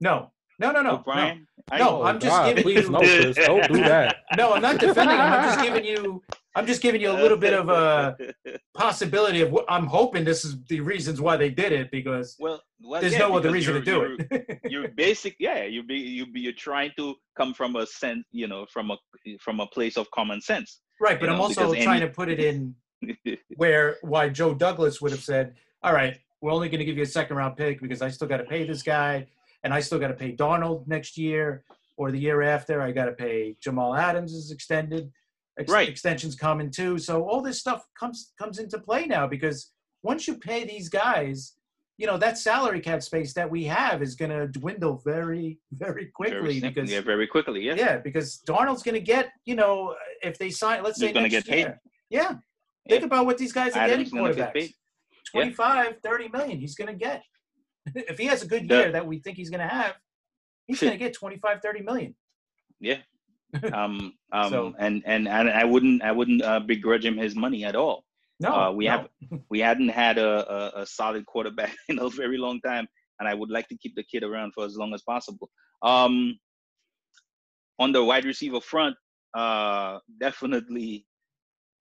[0.00, 1.48] No, no, no, no, Brian.
[1.72, 2.90] No, no I'm just God, giving you.
[2.90, 4.16] No, Chris, don't do that.
[4.36, 5.18] No, I'm not defending.
[5.18, 6.22] I'm just giving you.
[6.54, 8.16] I'm just giving you a little bit of a
[8.74, 12.60] possibility of what I'm hoping this is the reasons why they did it because well,
[12.82, 14.60] well there's yeah, no other reason to do you're, it.
[14.64, 15.64] you're basic, yeah.
[15.64, 18.96] You be you be you're trying to come from a sense, you know, from a
[19.38, 20.80] from a place of common sense.
[21.00, 22.74] Right, but you I'm also trying any- to put it in
[23.56, 27.04] where why Joe Douglas would have said, "All right, we're only going to give you
[27.04, 29.26] a second round pick because I still got to pay this guy,
[29.62, 31.64] and I still got to pay Darnold next year
[31.96, 32.82] or the year after.
[32.82, 35.12] I got to pay Jamal Adams is extended,
[35.60, 35.88] ex- Right.
[35.88, 36.98] extensions coming too.
[36.98, 41.54] So all this stuff comes comes into play now because once you pay these guys,
[41.98, 46.06] you know that salary cap space that we have is going to dwindle very very
[46.06, 47.74] quickly very because yeah, very quickly, yeah.
[47.74, 51.28] yeah, because Darnold's going to get, you know, if they sign, let's say He's gonna
[51.28, 51.58] get paid.
[51.58, 51.80] year.
[52.08, 52.28] Yeah.
[52.88, 53.06] Think Yeah.
[53.06, 54.62] about what these guys are Adams getting get quarterbacks.
[55.34, 55.42] Yeah.
[55.42, 57.22] 25, 30 million he's going to get.
[57.94, 59.94] if he has a good year that we think he's going to have,
[60.66, 62.16] he's going to get 25, 30 million.
[62.80, 62.98] Yeah.
[63.72, 67.64] Um, um, So- and, and and I wouldn't I wouldn't uh, begrudge him his money
[67.64, 68.04] at all.
[68.40, 68.90] No, Uh, we no.
[68.92, 69.08] have
[69.50, 72.86] we hadn't had a, a, a solid quarterback in a very long time,
[73.18, 75.50] and I would like to keep the kid around for as long as possible.
[75.82, 76.38] Um,
[77.78, 78.96] on the wide receiver front,
[79.34, 81.06] uh, definitely,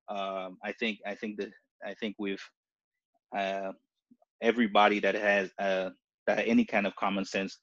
[0.09, 1.51] um, I think I think that
[1.85, 2.43] I think we've
[3.37, 3.71] uh,
[4.41, 5.89] everybody that has uh,
[6.27, 7.57] that any kind of common sense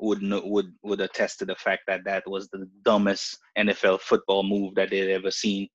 [0.00, 4.42] would know, would would attest to the fact that that was the dumbest NFL football
[4.42, 5.68] move that they'd ever seen.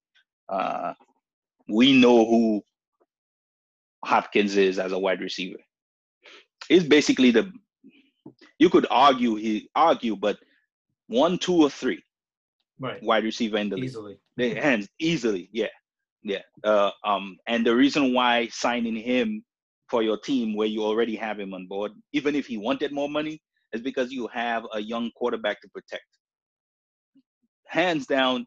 [0.49, 0.93] Uh,
[1.67, 2.61] we know who
[4.03, 5.59] Hopkins is as a wide receiver.
[6.67, 7.51] He's basically the
[8.59, 10.37] you could argue he argue, but
[11.07, 12.01] one, two, or three
[12.79, 13.01] right.
[13.03, 13.85] wide receiver in the league.
[13.85, 14.17] Easily.
[14.37, 15.67] They hands easily, yeah.
[16.23, 16.41] Yeah.
[16.63, 19.43] Uh, um, and the reason why signing him
[19.89, 23.09] for your team where you already have him on board, even if he wanted more
[23.09, 23.41] money,
[23.75, 26.05] is because you have a young quarterback to protect.
[27.67, 28.45] Hands down,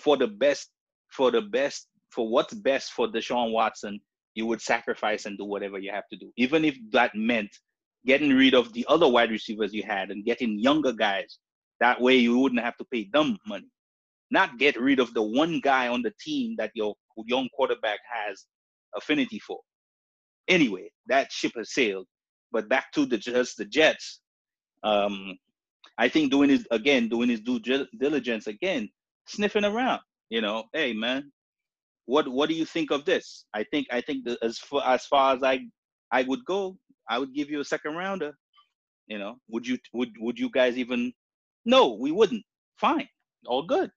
[0.00, 0.68] for the best,
[1.10, 3.98] for the best, for what's best for Deshaun Watson,
[4.34, 7.50] you would sacrifice and do whatever you have to do, even if that meant
[8.06, 11.38] getting rid of the other wide receivers you had and getting younger guys.
[11.80, 13.68] That way, you wouldn't have to pay them money.
[14.30, 16.94] Not get rid of the one guy on the team that your
[17.26, 18.44] young quarterback has
[18.96, 19.60] affinity for.
[20.48, 22.06] Anyway, that ship has sailed.
[22.52, 24.20] But back to the just the Jets.
[24.82, 25.38] Um,
[25.98, 27.60] I think doing his again, doing his due
[27.98, 28.88] diligence again,
[29.26, 30.00] sniffing around.
[30.30, 31.32] You know, hey man,
[32.06, 33.44] what what do you think of this?
[33.54, 35.60] I think I think that as far as far as I
[36.12, 36.76] I would go,
[37.08, 38.32] I would give you a second rounder.
[39.06, 41.12] You know, would you would would you guys even?
[41.64, 42.44] No, we wouldn't.
[42.76, 43.08] Fine,
[43.46, 43.90] all good.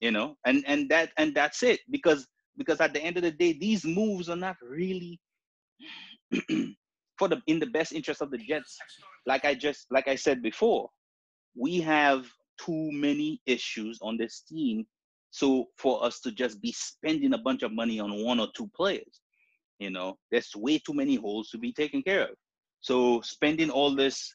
[0.00, 3.30] You know, and and that and that's it because because at the end of the
[3.30, 5.20] day, these moves are not really
[7.18, 8.78] for the in the best interest of the Jets.
[9.26, 10.88] Like I just like I said before,
[11.56, 12.26] we have
[12.58, 14.86] too many issues on this team.
[15.30, 18.70] So for us to just be spending a bunch of money on one or two
[18.76, 19.20] players,
[19.78, 22.36] you know, there's way too many holes to be taken care of.
[22.80, 24.34] So spending all this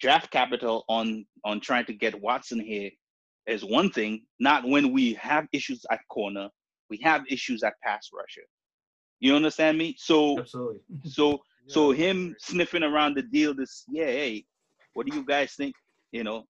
[0.00, 2.90] draft capital on on trying to get Watson here
[3.46, 4.24] is one thing.
[4.38, 6.48] Not when we have issues at corner,
[6.88, 8.46] we have issues at pass rusher.
[9.20, 9.96] You understand me?
[9.98, 10.80] So Absolutely.
[11.04, 11.40] so
[11.70, 14.44] so him sniffing around the deal this yeah, hey,
[14.94, 15.74] what do you guys think?
[16.12, 16.44] You know,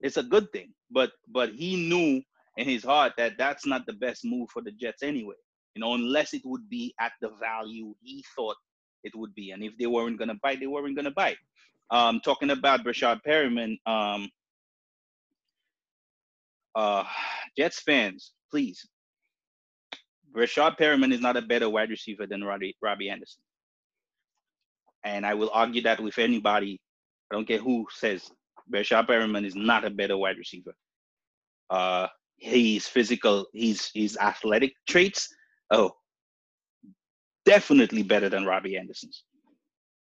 [0.00, 0.72] it's a good thing.
[0.90, 2.22] But but he knew
[2.56, 5.36] in his heart that that's not the best move for the Jets anyway.
[5.74, 8.56] You know, unless it would be at the value he thought
[9.02, 9.50] it would be.
[9.50, 11.38] And if they weren't gonna bite, they weren't gonna bite.
[11.90, 14.28] Um, talking about Breshad Perriman, um,
[16.74, 17.04] uh,
[17.56, 18.86] Jets fans, please.
[20.36, 23.40] Rashad Perriman is not a better wide receiver than Robbie, Robbie Anderson.
[25.04, 26.80] And I will argue that with anybody.
[27.30, 28.30] I don't care who says
[28.72, 30.74] Rashad Perriman is not a better wide receiver.
[31.70, 33.46] Uh, he's physical.
[33.52, 35.28] He's he's athletic traits.
[35.70, 35.92] Oh,
[37.44, 39.24] definitely better than Robbie Anderson's.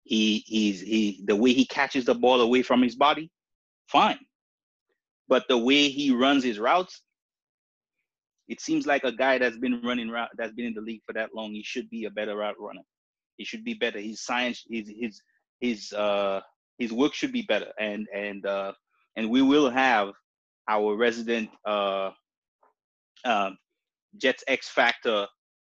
[0.04, 3.30] He he's he the way he catches the ball away from his body,
[3.88, 4.18] fine.
[5.28, 7.02] But the way he runs his routes,
[8.48, 11.12] it seems like a guy that's been running route that's been in the league for
[11.12, 11.52] that long.
[11.52, 12.80] He should be a better route runner.
[13.38, 14.00] He should be better.
[14.00, 15.22] His science, his his
[15.60, 16.40] his uh
[16.78, 17.72] his work should be better.
[17.80, 18.72] And and uh
[19.16, 20.12] and we will have
[20.68, 22.10] our resident uh,
[23.24, 23.50] uh
[24.20, 25.26] Jets X Factor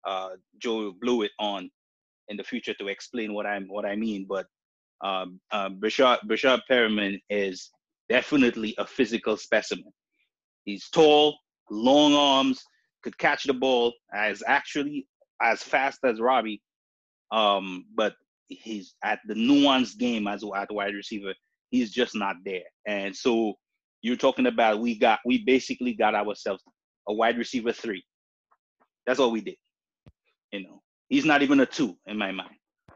[0.07, 1.69] uh Joe Blewett on
[2.29, 4.25] in the future to explain what I'm what I mean.
[4.27, 4.47] But
[5.03, 7.69] um uh, Breshad Breshad Perriman is
[8.09, 9.91] definitely a physical specimen.
[10.65, 11.37] He's tall,
[11.69, 12.63] long arms,
[13.03, 15.07] could catch the ball as actually
[15.41, 16.61] as fast as Robbie.
[17.31, 18.13] Um, but
[18.47, 21.33] he's at the nuanced game as at wide receiver.
[21.69, 22.63] He's just not there.
[22.87, 23.53] And so
[24.01, 26.63] you're talking about we got we basically got ourselves
[27.07, 28.03] a wide receiver three.
[29.05, 29.55] That's all we did.
[30.51, 32.55] You know, he's not even a two in my mind.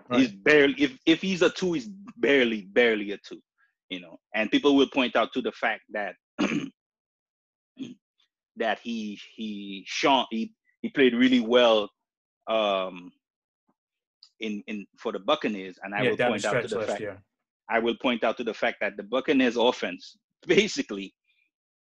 [0.10, 0.22] Right.
[0.22, 3.42] He's barely if if he's a two, he's barely barely a two.
[3.90, 6.16] You know, and people will point out to the fact that
[8.58, 11.90] that he he shone he he played really well
[12.48, 13.12] um
[14.44, 17.18] in in for the Buccaneers and I yeah, will point out to the fact year.
[17.70, 21.14] I will point out to the fact that the Buccaneers offense basically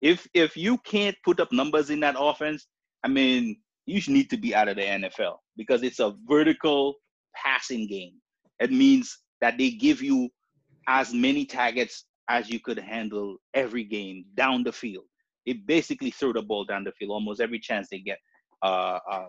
[0.02, 2.68] if if you can't put up numbers in that offense
[3.04, 6.96] I mean you need to be out of the NFL because it's a vertical
[7.36, 8.13] passing game
[8.60, 10.30] it means that they give you
[10.88, 15.06] as many targets as you could handle every game down the field
[15.46, 18.18] it basically threw the ball down the field almost every chance they get.
[18.62, 19.28] Uh, um,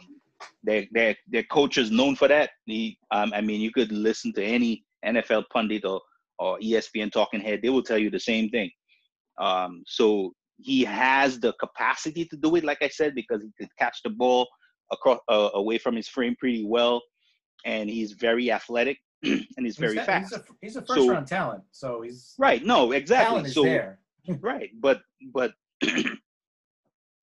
[0.63, 2.51] their their their coach is known for that.
[2.67, 6.01] He, um, I mean, you could listen to any NFL pundit or
[6.39, 8.71] or ESPN talking head; they will tell you the same thing.
[9.39, 13.75] Um, so he has the capacity to do it, like I said, because he could
[13.79, 14.49] catch the ball
[14.91, 17.03] across uh, away from his frame pretty well,
[17.65, 20.35] and he's very athletic and he's very he's fast.
[20.35, 22.65] He's a, he's a first so, round talent, so he's right.
[22.65, 23.27] No, exactly.
[23.27, 23.99] Talent is so there.
[24.41, 25.01] right, but
[25.33, 25.53] but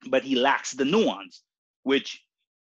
[0.10, 1.43] but he lacks the nuance,
[1.84, 2.23] which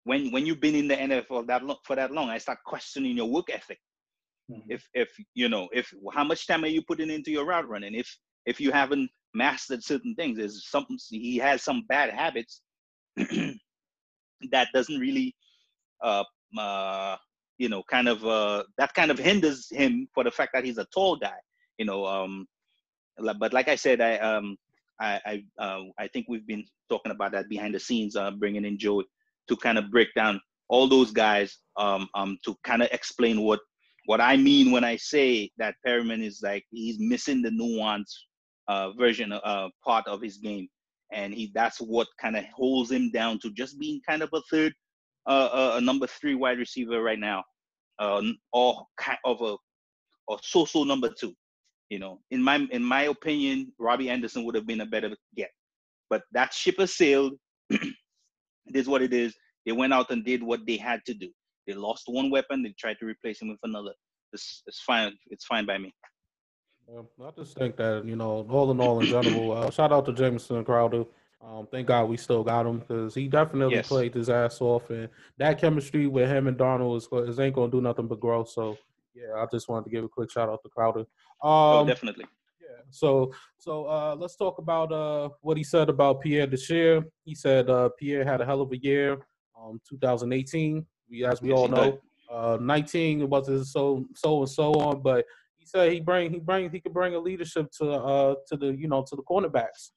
[0.05, 3.17] when when you've been in the NFL that long, for that long, I start questioning
[3.17, 3.79] your work ethic.
[4.49, 4.71] Mm-hmm.
[4.71, 7.95] If if you know if how much time are you putting into your route running?
[7.95, 8.07] If
[8.45, 12.61] if you haven't mastered certain things, there's something he has some bad habits
[13.17, 15.35] that doesn't really
[16.03, 16.23] uh,
[16.57, 17.17] uh
[17.57, 20.77] you know kind of uh that kind of hinders him for the fact that he's
[20.77, 21.37] a tall guy
[21.77, 22.45] you know um
[23.39, 24.57] but like i said i um
[24.99, 28.65] I I, uh, I think we've been talking about that behind the scenes, uh, bringing
[28.65, 29.03] in Joe
[29.47, 33.59] to kind of break down all those guys um, um, to kind of explain what
[34.07, 38.27] what I mean when I say that Perriman is like he's missing the nuance
[38.67, 40.67] uh, version uh, part of his game,
[41.11, 44.41] and he that's what kind of holds him down to just being kind of a
[44.51, 44.73] third,
[45.27, 47.43] uh, uh a number three wide receiver right now,
[47.99, 48.21] uh,
[48.53, 49.55] or kind of a
[50.27, 51.33] or so-so number two.
[51.89, 55.51] You know, in my in my opinion, Robbie Anderson would have been a better get,
[56.09, 57.33] but that ship has sailed.
[58.67, 59.35] it is what it is.
[59.65, 61.29] They went out and did what they had to do.
[61.67, 62.61] They lost one weapon.
[62.61, 63.93] They tried to replace him with another.
[64.33, 65.13] It's, it's fine.
[65.29, 65.93] It's fine by me.
[66.87, 70.13] I just think that you know, all in all, in general, uh, shout out to
[70.13, 71.05] Jamison Crowder.
[71.43, 73.87] Um, thank God we still got him because he definitely yes.
[73.87, 77.71] played his ass off, and that chemistry with him and Darnold is, is ain't gonna
[77.71, 78.43] do nothing but grow.
[78.43, 78.77] So
[79.15, 80.99] yeah, I just wanted to give a quick shout out to Crowder.
[80.99, 81.07] Um,
[81.41, 82.25] oh, definitely.
[82.91, 87.03] So so uh, let's talk about uh, what he said about Pierre Desir.
[87.23, 89.17] He said uh, Pierre had a hell of a year,
[89.59, 90.85] um, 2018.
[91.09, 91.99] We, as we all know,
[92.31, 95.25] uh, 19 was so so and so on, but
[95.57, 98.75] he said he bring he bring he could bring a leadership to uh to the
[98.75, 99.91] you know to the cornerbacks,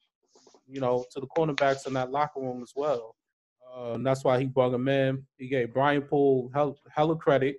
[0.66, 3.14] you know to the cornerbacks in that locker room as well.
[3.76, 5.26] Uh, and that's why he brought him in.
[5.36, 7.58] He gave Brian Poole hell, hella credit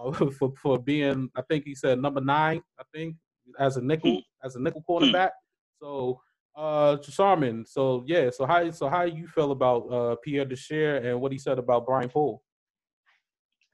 [0.00, 3.16] uh, for for being I think he said number nine I think
[3.58, 4.46] as a nickel hmm.
[4.46, 5.30] as a nickel cornerback.
[5.82, 6.20] So
[6.56, 11.20] uh Sharman, so yeah, so how so how you feel about uh Pierre Desir and
[11.20, 12.42] what he said about Brian Poole?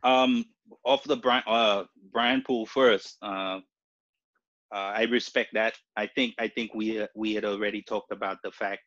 [0.02, 0.44] Um,
[0.84, 3.16] off the Brian uh, Brian Poole first.
[3.22, 3.60] Uh,
[4.74, 5.74] uh, I respect that.
[5.96, 8.82] I think I think we uh, we had already talked about the fact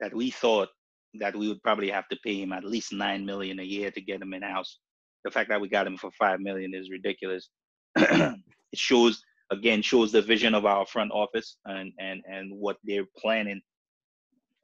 [0.00, 0.68] that we thought
[1.14, 4.00] that we would probably have to pay him at least nine million a year to
[4.00, 4.78] get him in house.
[5.24, 7.50] The fact that we got him for five million is ridiculous.
[7.96, 8.38] it
[8.74, 13.60] shows again shows the vision of our front office and and and what they're planning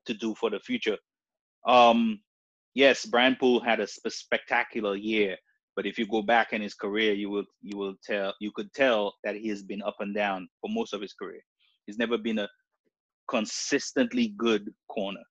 [0.06, 0.96] to do for the future.
[1.66, 2.20] Um,
[2.74, 5.36] yes, Brian Poole had a spectacular year
[5.76, 8.72] but if you go back in his career, you will you will tell you could
[8.72, 11.42] tell that he has been up and down for most of his career.
[11.86, 12.48] He's never been a
[13.28, 15.22] consistently good corner.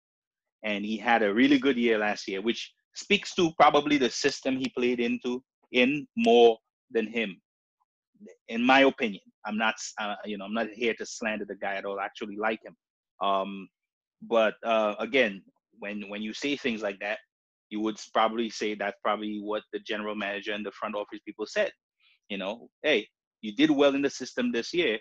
[0.64, 4.58] And he had a really good year last year, which speaks to probably the system
[4.58, 6.58] he played into in more
[6.92, 7.42] than him.
[8.48, 11.76] In my opinion, I'm not, uh, you know, I'm not here to slander the guy
[11.76, 12.00] at all.
[12.00, 12.76] I actually like him.
[13.22, 13.68] Um,
[14.22, 15.44] but uh, again,
[15.80, 17.20] when when you say things like that,
[17.70, 21.46] you would probably say that's probably what the general manager and the front office people
[21.46, 21.72] said.
[22.30, 23.08] You know, hey,
[23.42, 25.00] you did well in the system this year.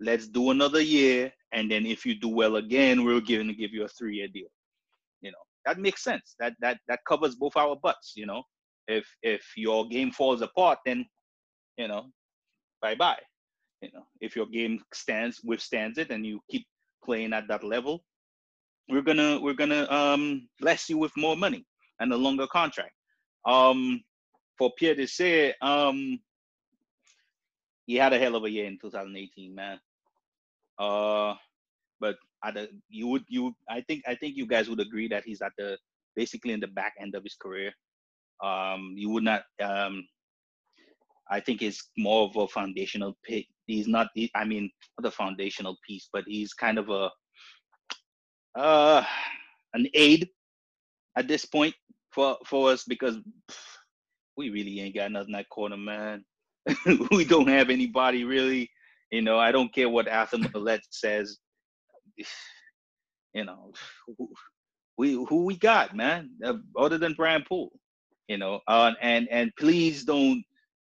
[0.00, 3.72] Let's do another year, and then if you do well again, we're going to give
[3.72, 4.48] you a three-year deal.
[5.20, 6.34] You know, that makes sense.
[6.38, 8.12] That that that covers both our butts.
[8.16, 8.42] You know,
[8.88, 11.04] if if your game falls apart, then
[11.78, 12.06] you know,
[12.82, 13.20] bye bye.
[13.80, 16.66] You know, if your game stands withstands it, and you keep
[17.04, 18.04] playing at that level,
[18.88, 21.64] we're gonna we're gonna um bless you with more money
[22.00, 22.92] and a longer contract.
[23.46, 24.02] Um,
[24.58, 26.20] for Pierre Desir, um,
[27.86, 29.80] he had a hell of a year in 2018, man.
[30.78, 31.34] Uh,
[32.00, 35.24] but at the, you would you I think I think you guys would agree that
[35.24, 35.78] he's at the
[36.16, 37.72] basically in the back end of his career.
[38.42, 39.44] Um, you would not.
[39.62, 40.06] Um,
[41.30, 43.46] I think he's more of a foundational pick.
[43.66, 44.08] He's not.
[44.34, 47.10] I mean, not a foundational piece, but he's kind of a
[48.58, 49.02] uh
[49.72, 50.28] an aid
[51.16, 51.74] at this point
[52.10, 53.56] for for us because pff,
[54.36, 56.24] we really ain't got nothing at corner, man.
[57.10, 58.70] we don't have anybody really.
[59.10, 61.38] You know, I don't care what Arthur Maulet says.
[63.34, 63.72] You know,
[64.98, 67.72] we who we got, man, uh, other than Brian Poole.
[68.28, 70.44] You know, uh, and and please don't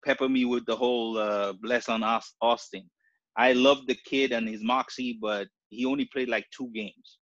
[0.06, 2.90] pepper me with the whole uh, Blessuan Austin.
[3.38, 7.20] I love the kid and his moxie, but he only played like two games.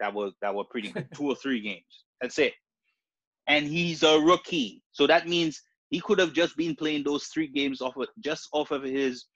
[0.00, 2.04] That was that were pretty good, two or three games.
[2.20, 2.54] That's it
[3.46, 4.82] and he's a rookie.
[4.92, 5.60] So that means
[5.90, 9.26] he could have just been playing those three games off of, just off of his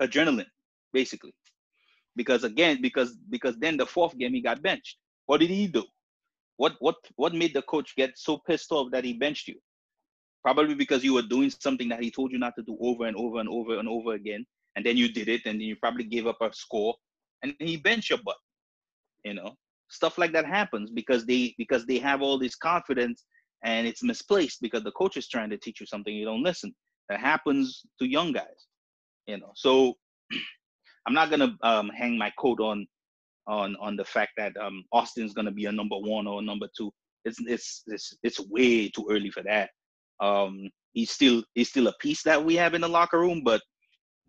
[0.00, 0.46] adrenaline,
[0.92, 1.32] basically.
[2.16, 4.96] Because again, because because then the fourth game he got benched.
[5.26, 5.84] What did he do?
[6.56, 9.56] What what what made the coach get so pissed off that he benched you?
[10.46, 13.16] Probably because you were doing something that he told you not to do over and
[13.16, 16.04] over and over and over again, and then you did it, and then you probably
[16.04, 16.94] gave up a score,
[17.42, 18.36] and he benched your butt.
[19.24, 19.54] You know,
[19.88, 23.24] stuff like that happens because they because they have all this confidence
[23.64, 26.74] and it's misplaced because the coach is trying to teach you something you don't listen.
[27.08, 28.66] That happens to young guys
[29.26, 29.52] you know?
[29.54, 29.94] So
[31.06, 32.86] i'm not gonna um, hang my coat on
[33.46, 36.68] on on the fact that um, austin's gonna be a number one or a number
[36.76, 36.92] two.
[37.24, 39.70] It's it's it's, it's way too early for that
[40.20, 43.60] um, he's still he's still a piece that we have in the locker room but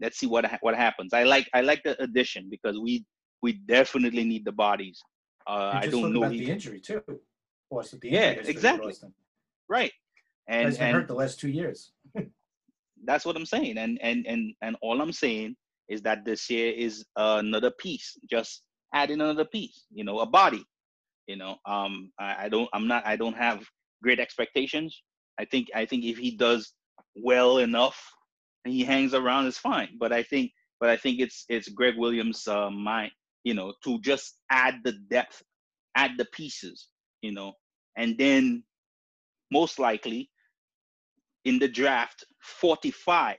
[0.02, 3.06] let's see what what happens i like i like the addition because we
[3.42, 5.02] we definitely need the bodies
[5.48, 6.24] uh, I don't know.
[6.24, 7.02] About he, the injury too.
[7.70, 8.94] Was the yeah, exactly.
[9.70, 9.92] right.
[10.48, 11.92] And Has been and hurt the last two years.
[13.06, 13.78] that's what I'm saying.
[13.78, 15.56] And and and and all I'm saying
[15.90, 18.64] is that this year is another piece, just
[18.94, 19.86] adding another piece.
[19.92, 20.66] You know, a body.
[21.28, 23.62] You know, um, I, I don't, I'm not, I don't have
[24.02, 25.04] great expectations.
[25.40, 26.74] I think, I think if he does
[27.16, 28.02] well enough
[28.66, 29.90] and he hangs around, it's fine.
[30.00, 33.12] But I think, but I think it's it's Gregg Williams' uh, mind,
[33.44, 35.42] you know, to just add the depth,
[35.96, 36.90] add the pieces,
[37.22, 37.54] you know,
[37.96, 38.64] and then
[39.52, 40.30] most likely
[41.46, 43.34] in the draft fortify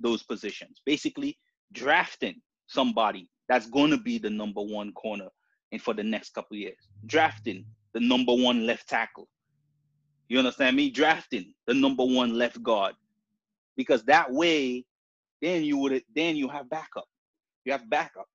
[0.00, 0.82] those positions.
[0.84, 1.38] Basically,
[1.72, 5.28] drafting somebody that's going to be the number one corner
[5.72, 6.88] and for the next couple years.
[7.06, 9.28] Drafting the number one left tackle.
[10.32, 10.88] You understand me?
[10.88, 12.94] Drafting the number one left guard.
[13.76, 14.86] Because that way,
[15.42, 17.04] then you would then you have backup.
[17.66, 18.26] You have backup.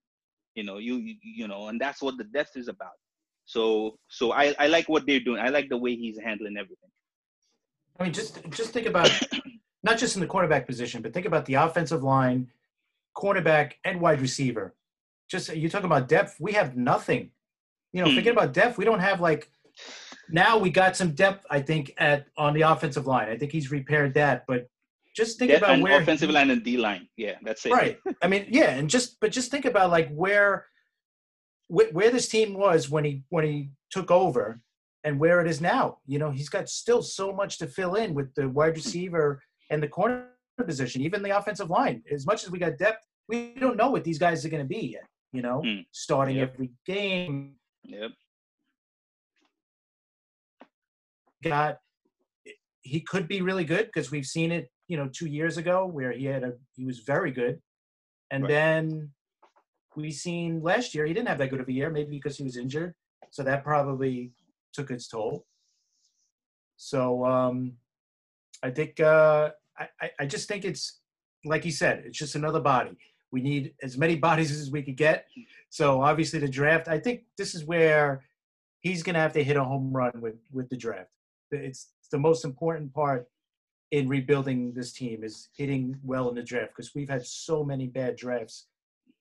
[0.53, 2.97] You know, you you, you know, and that's what the depth is about.
[3.45, 5.41] So so I, I like what they're doing.
[5.41, 6.91] I like the way he's handling everything.
[7.99, 9.09] I mean, just just think about
[9.83, 12.51] not just in the quarterback position, but think about the offensive line,
[13.15, 14.75] cornerback, and wide receiver.
[15.27, 16.35] Just you talk about depth.
[16.39, 17.31] We have nothing.
[17.91, 18.17] You know, Hmm.
[18.17, 18.77] forget about depth.
[18.77, 19.49] We don't have like.
[20.29, 23.29] Now we got some depth, I think, at on the offensive line.
[23.29, 24.67] I think he's repaired that, but
[25.15, 27.07] just think Yeah, about where offensive he- line and D line.
[27.17, 27.71] Yeah, that's it.
[27.71, 30.65] right i mean yeah and just but just think about like where
[31.67, 34.61] where, where this team was when he when he took over
[35.03, 38.13] and where it is now you know he's got still so much to fill in
[38.13, 40.27] with the wide receiver and the corner
[40.65, 44.03] position even the offensive line as much as we got depth we don't know what
[44.03, 45.81] these guys are going to be yet you know Hmm.
[45.91, 46.53] starting Yep.
[46.53, 48.11] every game Yep.
[51.43, 51.77] Got
[52.81, 56.11] he could be really good because we've seen it you know two years ago where
[56.11, 57.61] he had a he was very good.
[58.31, 58.49] And Right.
[58.49, 59.11] then
[59.95, 62.43] we seen last year he didn't have that good of a year maybe because he
[62.43, 62.93] was injured.
[63.31, 64.31] So that probably
[64.73, 65.45] took its toll.
[66.77, 67.73] So um
[68.63, 70.99] i think uh i i, just think it's
[71.45, 72.97] like he said it's just another body.
[73.31, 75.25] We need as many bodies as we could get.
[75.69, 78.23] So obviously the draft i think this is where
[78.79, 81.09] he's going to have to hit a home run with with the draft
[81.51, 83.27] it's the most important part
[83.91, 87.87] in rebuilding this team is hitting well in the draft because we've had so many
[87.87, 88.67] bad drafts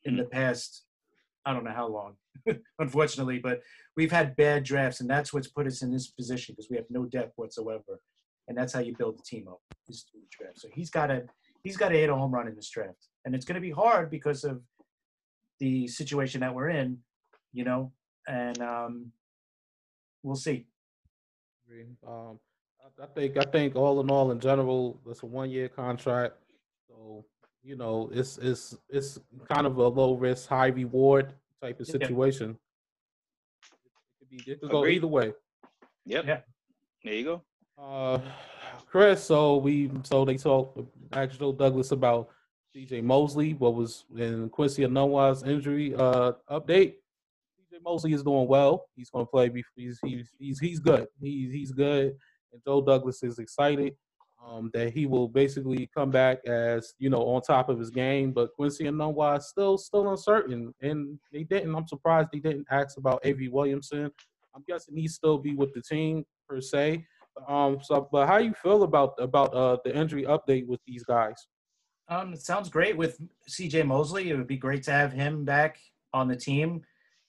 [0.05, 0.85] in the past
[1.45, 2.15] i don't know how long
[2.79, 3.61] unfortunately but
[3.97, 6.87] we've had bad drafts and that's what's put us in this position because we have
[6.91, 8.01] no depth whatsoever
[8.49, 10.61] and that's how you build the team up is through the draft.
[10.61, 11.25] So he's got to
[11.63, 13.71] he's got to hit a home run in this draft and it's going to be
[13.71, 14.63] hard because of
[15.59, 16.99] the situation that we're in
[17.53, 17.93] you know
[18.29, 19.11] and um
[20.23, 20.67] we'll see
[22.07, 22.39] Um,
[22.81, 26.35] I- I think I think all in all, in general, it's a one year contract.
[26.89, 27.25] So
[27.63, 31.93] you know, it's it's it's kind of a low risk, high reward type of Yeah.
[31.93, 32.59] situation.
[33.63, 35.35] It could be it could go either way.
[36.05, 36.25] Yep.
[36.27, 36.41] Yeah.
[37.03, 37.43] There you go.
[37.79, 38.21] Uh,
[38.87, 40.79] Chris, so we so they talked
[41.13, 42.31] asked Joe Douglas about
[42.75, 46.95] CJ Mosley, what was in Quincy Enunwa's injury uh update.
[47.87, 48.87] Mosley is doing well.
[48.97, 49.51] He's going to play.
[49.77, 51.07] He's he's he's he's good.
[51.21, 52.17] He's he's good.
[52.53, 53.95] And Joe Douglas is excited
[54.45, 58.33] um, that he will basically come back as you know on top of his game.
[58.33, 61.75] But Quincy Enunwa is still still uncertain, and they didn't.
[61.75, 63.49] I'm surprised they didn't ask about A.V.
[63.49, 64.11] Williamson.
[64.55, 67.05] I'm guessing he still be with the team per se.
[67.49, 71.47] Um, so, but how you feel about about uh the injury update with these guys?
[72.09, 74.31] Um, it sounds great with CJ Mosley.
[74.31, 75.79] It would be great to have him back
[76.13, 76.83] on the team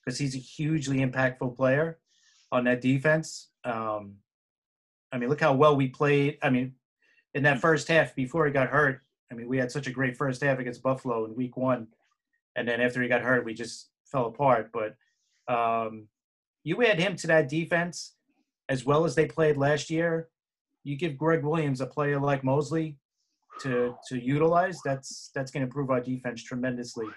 [0.07, 1.99] because he's a hugely impactful player
[2.53, 3.49] on that defense.
[3.65, 4.13] Um,
[5.11, 6.37] I mean, look how well we played.
[6.41, 6.75] I mean,
[7.33, 10.15] in that first half before he got hurt, I mean, we had such a great
[10.15, 11.87] first half against Buffalo in week one.
[12.55, 14.71] And then after he got hurt, we just fell apart.
[14.71, 14.95] But
[15.53, 16.07] um,
[16.63, 18.13] you add him to that defense
[18.69, 20.29] as well as they played last year.
[20.85, 22.95] You give Gregg Williams a player like Mosley
[23.59, 24.79] to to utilize.
[24.85, 27.07] That's that's going to improve our defense tremendously.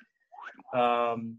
[0.75, 1.37] Um,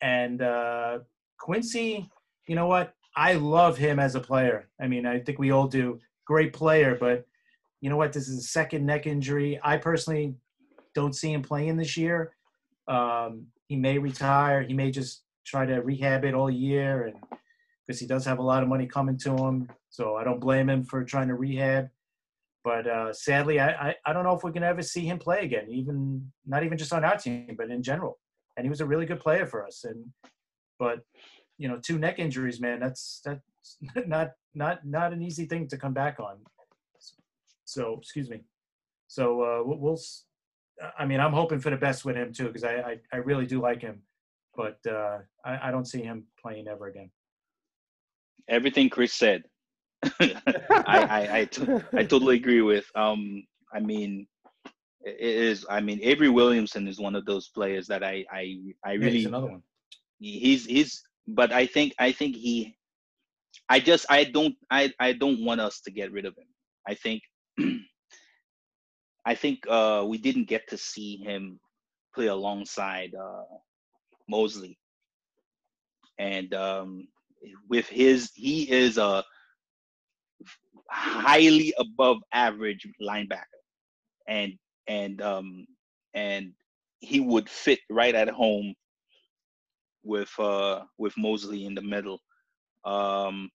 [0.00, 0.98] and uh,
[1.38, 2.08] Quincy,
[2.46, 2.94] you know what?
[3.16, 4.68] I love him as a player.
[4.80, 6.00] I mean, I think we all do.
[6.26, 7.26] Great player, but
[7.80, 8.12] you know what?
[8.12, 9.58] This is a second neck injury.
[9.62, 10.34] I personally
[10.94, 12.32] don't see him playing this year.
[12.88, 14.62] Um, he may retire.
[14.62, 17.16] He may just try to rehab it all year, and
[17.86, 20.68] because he does have a lot of money coming to him, so I don't blame
[20.68, 21.88] him for trying to rehab.
[22.64, 25.44] But uh, sadly, I, I I don't know if we can ever see him play
[25.44, 25.66] again.
[25.70, 28.18] Even not even just on our team, but in general.
[28.56, 29.84] And he was a really good player for us.
[29.84, 30.06] And
[30.78, 31.00] but
[31.58, 32.80] you know, two neck injuries, man.
[32.80, 36.38] That's that's not not not an easy thing to come back on.
[37.64, 38.42] So excuse me.
[39.08, 40.00] So uh, we'll, we'll.
[40.98, 43.46] I mean, I'm hoping for the best with him too, because I, I I really
[43.46, 44.02] do like him,
[44.54, 47.10] but uh, I I don't see him playing ever again.
[48.48, 49.44] Everything Chris said.
[50.20, 50.36] I
[50.70, 52.84] I, I, t- I totally agree with.
[52.94, 54.26] Um, I mean,
[55.06, 55.66] is.
[55.70, 59.26] I mean, Avery Williamson is one of those players that I I I really he's
[59.26, 59.62] another one.
[60.18, 62.76] he's he's but I think I think he
[63.68, 66.48] I just I don't I I don't want us to get rid of him.
[66.86, 67.22] I think
[69.26, 71.60] I think uh we didn't get to see him
[72.14, 73.44] play alongside uh
[74.28, 74.78] Mosley.
[76.18, 77.08] And um
[77.68, 79.24] with his he is a
[80.90, 83.62] highly above average linebacker.
[84.28, 84.54] And
[84.88, 85.66] and um
[86.14, 86.52] and
[87.00, 88.74] he would fit right at home
[90.02, 92.20] with uh with Mosley in the middle.
[92.84, 93.50] Um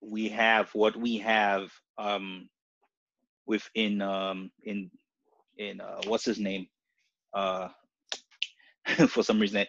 [0.00, 2.48] we have what we have um
[3.46, 4.90] within um in
[5.58, 6.66] in uh what's his name?
[7.34, 7.68] Uh
[9.08, 9.66] for some reason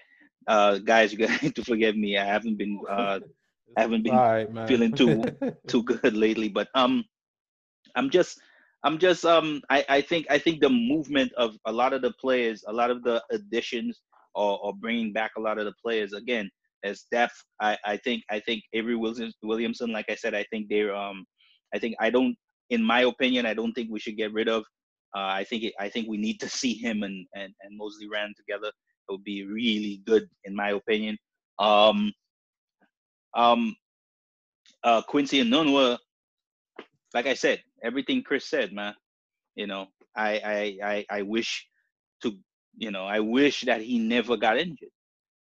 [0.47, 2.17] uh guys you got to forgive me.
[2.17, 3.19] I haven't been uh
[3.77, 5.31] I haven't been right, feeling too-
[5.67, 7.03] too good lately, but um
[7.95, 8.39] I'm just
[8.85, 12.11] I'm just um I, I think I think the movement of a lot of the
[12.21, 13.99] players, a lot of the additions
[14.35, 16.49] or, or bringing back a lot of the players again
[16.83, 17.43] as depth.
[17.59, 21.25] I, I think I think Avery Williams, Williamson, like I said, I think they're um
[21.73, 22.35] I think I don't
[22.69, 24.63] in my opinion I don't think we should get rid of.
[25.17, 28.07] Uh, I think it, I think we need to see him and and and Mosley
[28.07, 28.67] ran together.
[28.67, 31.17] It would be really good in my opinion.
[31.57, 32.13] Um
[33.35, 33.75] um
[34.83, 35.97] uh Quincy Enunwa,
[37.15, 38.93] like I said, everything Chris said, man.
[39.55, 41.65] You know, I I I, I wish
[42.23, 42.33] to
[42.77, 44.89] you know I wish that he never got injured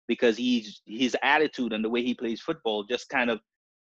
[0.07, 3.39] because he's his attitude and the way he plays football just kind of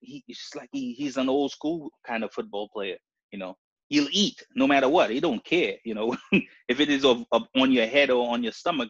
[0.01, 2.97] he, it's like he, he's an old school kind of football player.
[3.31, 3.55] You know,
[3.89, 5.09] he'll eat no matter what.
[5.09, 5.75] He don't care.
[5.85, 6.17] You know,
[6.67, 8.89] if it is of, of on your head or on your stomach,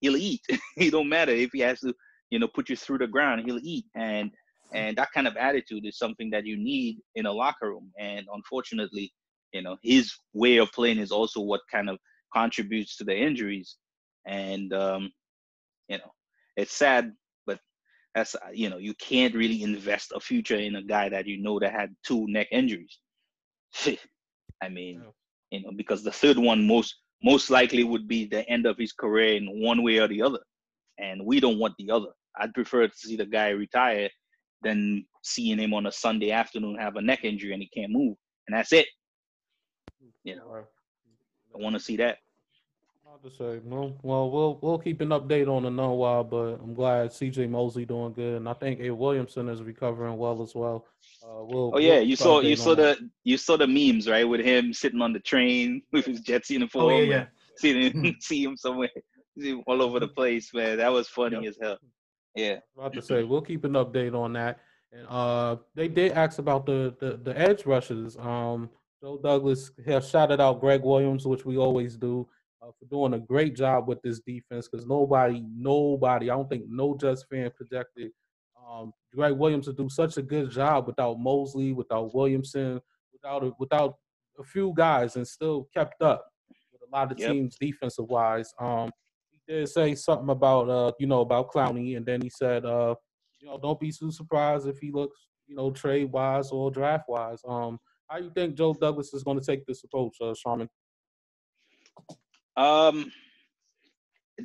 [0.00, 0.42] he'll eat.
[0.76, 1.94] it don't matter if he has to
[2.30, 3.42] you know put you through the ground.
[3.44, 4.30] He'll eat and
[4.72, 7.90] and that kind of attitude is something that you need in a locker room.
[7.98, 9.12] And unfortunately
[9.52, 11.98] you know his way of playing is also what kind of
[12.32, 13.76] contributes to the injuries.
[14.26, 15.12] And um
[15.88, 16.12] you know
[16.56, 17.12] it's sad
[17.46, 17.58] but
[18.14, 21.58] that's you know you can't really invest a future in a guy that you know
[21.60, 22.98] that had two neck injuries.
[24.62, 25.10] I mean Yeah.
[25.50, 28.92] you know because the third one most most likely would be the end of his
[28.92, 30.40] career in one way or the other.
[30.98, 32.12] And we don't want the other.
[32.38, 34.08] I'd prefer to see the guy retire
[34.62, 38.16] than seeing him on a sunday afternoon have a neck injury and he can't move
[38.46, 38.86] and that's it
[40.24, 40.64] you know Right.
[41.54, 42.18] i want to see that
[43.06, 43.60] Hard to say.
[43.64, 43.98] No.
[44.04, 47.84] Well, we'll we'll keep an update on the no while, but I'm glad CJ Mosley
[47.84, 50.86] doing good, and I think A Williamson is recovering well as well.
[51.20, 52.98] Uh, we'll, Oh yeah, we'll you saw you saw on that.
[53.00, 56.50] the you saw the memes right with him sitting on the train with his Jets
[56.50, 56.84] uniform.
[56.84, 57.26] Oh yeah, and yeah.
[57.56, 58.90] See him, see him somewhere,
[59.36, 60.78] see him all over the place, man.
[60.78, 61.44] That was funny Yep.
[61.48, 61.78] as hell.
[62.40, 62.58] Yeah.
[62.76, 64.60] about to say we'll keep an update on that.
[64.92, 68.16] And uh, they did ask about the the, the edge rushes.
[68.18, 68.70] Um,
[69.02, 72.28] Joe Douglas has shouted out Gregg Williams, which we always do,
[72.60, 74.68] uh, for doing a great job with this defense.
[74.68, 78.10] Because nobody, nobody, I don't think no Jets fan projected
[78.68, 82.80] um, Gregg Williams to do such a good job without Mosley, without Williamson,
[83.12, 83.94] without a, without
[84.38, 86.26] a few guys, and still kept up
[86.72, 87.30] with a lot of Yep.
[87.32, 88.52] teams defensive wise.
[88.60, 88.90] Um,
[89.50, 92.94] did say something about uh, you know, about Clowney, and then he said, uh,
[93.40, 97.04] you know, don't be too surprised if he looks, you know, trade wise or draft
[97.08, 97.40] wise.
[97.46, 97.78] Um,
[98.08, 100.68] how you think Joe Douglas is going to take this approach, uh, Sharman?
[102.56, 103.10] Um,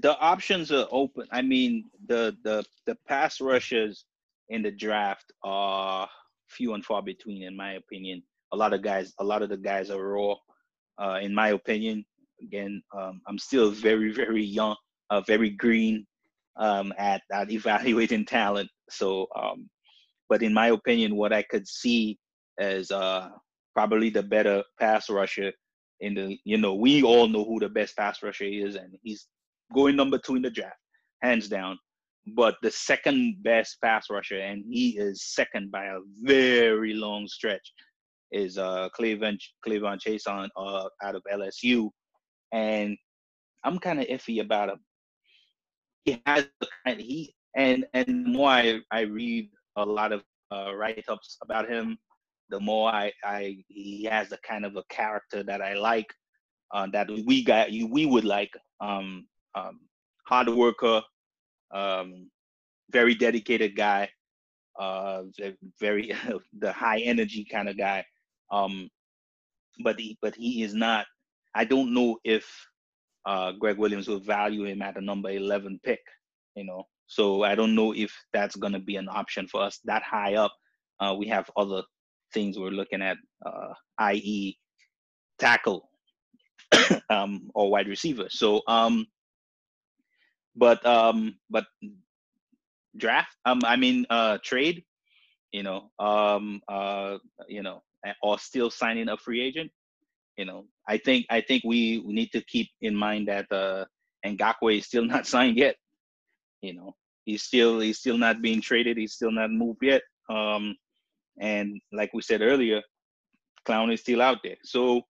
[0.01, 1.27] the options are open.
[1.31, 4.05] I mean, the the the pass rushers
[4.49, 6.07] in the draft are
[6.47, 8.23] few and far between, in my opinion.
[8.53, 10.35] A lot of guys, a lot of the guys are raw,
[11.01, 12.05] uh, in my opinion.
[12.41, 14.75] Again, um, I'm still very very young,
[15.09, 16.05] uh, very green
[16.57, 18.69] um, at at evaluating talent.
[18.89, 19.69] So, um,
[20.29, 22.17] but in my opinion, what I could see
[22.59, 23.29] as uh,
[23.73, 25.51] probably the better pass rusher
[26.01, 29.27] in the you know we all know who the best pass rusher is and he's
[29.73, 30.77] going number two in the draft
[31.21, 31.77] hands down.
[32.35, 37.71] But the second best pass rusher and he is second by a very long stretch
[38.31, 41.89] is uh Cleveland Cleveland Chaisson uh out of LSU
[42.51, 42.97] and
[43.63, 44.79] I'm kind of iffy about him
[46.05, 50.11] he has the kind of he and and the more I, I read a lot
[50.11, 51.97] of uh, write-ups about him
[52.49, 56.13] the more I, I he has the kind of a character that I like,
[56.71, 58.53] uh, that we got we would like.
[58.79, 59.79] Um, um,
[60.27, 61.01] hard worker,
[61.71, 62.29] um,
[62.91, 64.09] very dedicated guy,
[64.79, 65.23] uh,
[65.79, 66.13] very
[66.59, 68.05] the high energy kind of guy.
[68.51, 68.89] Um,
[69.83, 71.05] but he but he is not.
[71.53, 72.45] I don't know if
[73.25, 76.01] uh, Gregg Williams will value him at a number eleven pick.
[76.55, 80.03] You know, so I don't know if that's gonna be an option for us that
[80.03, 80.53] high up
[80.99, 81.83] Uh, we have other
[82.33, 84.57] things we're looking at, uh, i.e.,
[85.39, 85.89] tackle
[87.11, 88.27] um, or wide receiver.
[88.29, 89.07] So, um,
[90.55, 91.65] but um, but
[92.97, 94.83] draft, um, I mean, uh, trade,
[95.51, 97.17] you know, um, uh,
[97.47, 97.83] you know,
[98.23, 99.71] or still signing a free agent.
[100.37, 103.85] You know, I think I think we, we need to keep in mind that uh,
[104.25, 105.75] Ngakoue is still not signed yet.
[106.61, 108.97] You know, he's still he's still not being traded.
[108.97, 110.01] He's still not moved yet.
[110.29, 110.75] Um,
[111.39, 112.81] and like we said earlier,
[113.67, 114.57] Clowney's still out there.
[114.63, 115.01] So,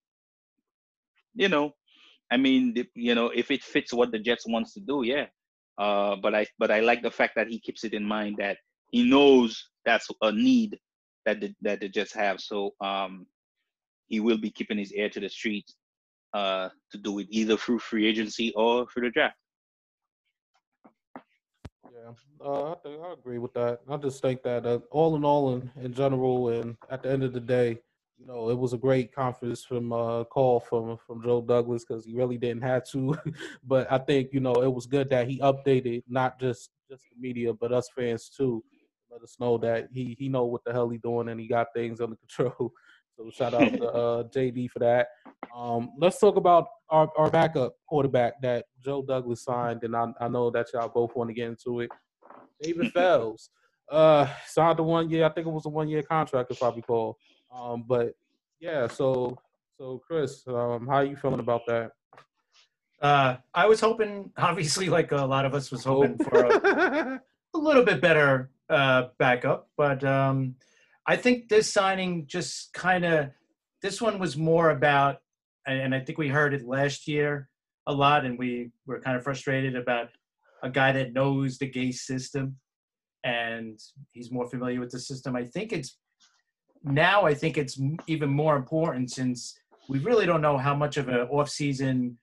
[1.36, 1.72] you know,
[2.32, 5.26] I mean, you know, if it fits what the Jets wants to do, yeah.
[5.78, 8.58] Uh, but I but I like the fact that he keeps it in mind that
[8.92, 10.80] he knows that's a need
[11.26, 12.40] that the, that the Jets have.
[12.40, 13.26] So um,
[14.08, 15.66] he will be keeping his ear to the street
[16.34, 19.38] uh, to do it either through free agency or through the draft.
[21.16, 22.12] Yeah,
[22.46, 23.80] uh, I think I agree with that.
[23.90, 27.24] I just think that uh, all in all, in, in general, and at the end
[27.24, 27.80] of the day,
[28.18, 32.06] you know, it was a great conference from uh, call from from Joe Douglas because
[32.06, 33.18] he really didn't have to,
[33.64, 37.20] but I think you know it was good that he updated not just just the
[37.20, 38.64] media but us fans too.
[39.10, 41.68] Let us know that he he know what the hell he doing and he got
[41.74, 42.72] things under control.
[43.18, 45.08] So shout out to uh, JD for that.
[45.56, 50.28] Um, let's talk about our, our backup quarterback that Joe Douglas signed, and I, I
[50.28, 51.90] know that y'all both want to get into it.
[52.62, 53.50] David Fells
[53.90, 55.26] uh, signed a one year.
[55.26, 57.18] I think it was a one year contract, if I recall.
[57.54, 58.14] Um, but
[58.60, 59.38] yeah, so
[59.78, 61.92] so Chris, um, how are you feeling about that?
[63.02, 67.22] Uh, I was hoping, obviously, like a lot of us was hoping for a,
[67.54, 70.56] a little bit better uh, backup, but um,
[71.08, 73.30] I think this signing just kind of
[73.82, 75.18] this one was more about,
[75.68, 77.50] and I think we heard it last year
[77.88, 80.10] a lot, and we were kind of frustrated about
[80.64, 82.58] a guy that knows the Gase system
[83.24, 83.80] and
[84.12, 85.36] he's more familiar with the system.
[85.36, 85.98] I think it's
[86.84, 89.58] now I think it's even more important since
[89.90, 92.18] we really don't know how much of an off-season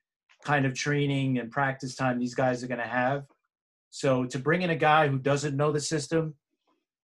[0.44, 3.24] kind of training and practice time these guys are going to have.
[3.90, 6.34] So to bring in a guy who doesn't know the system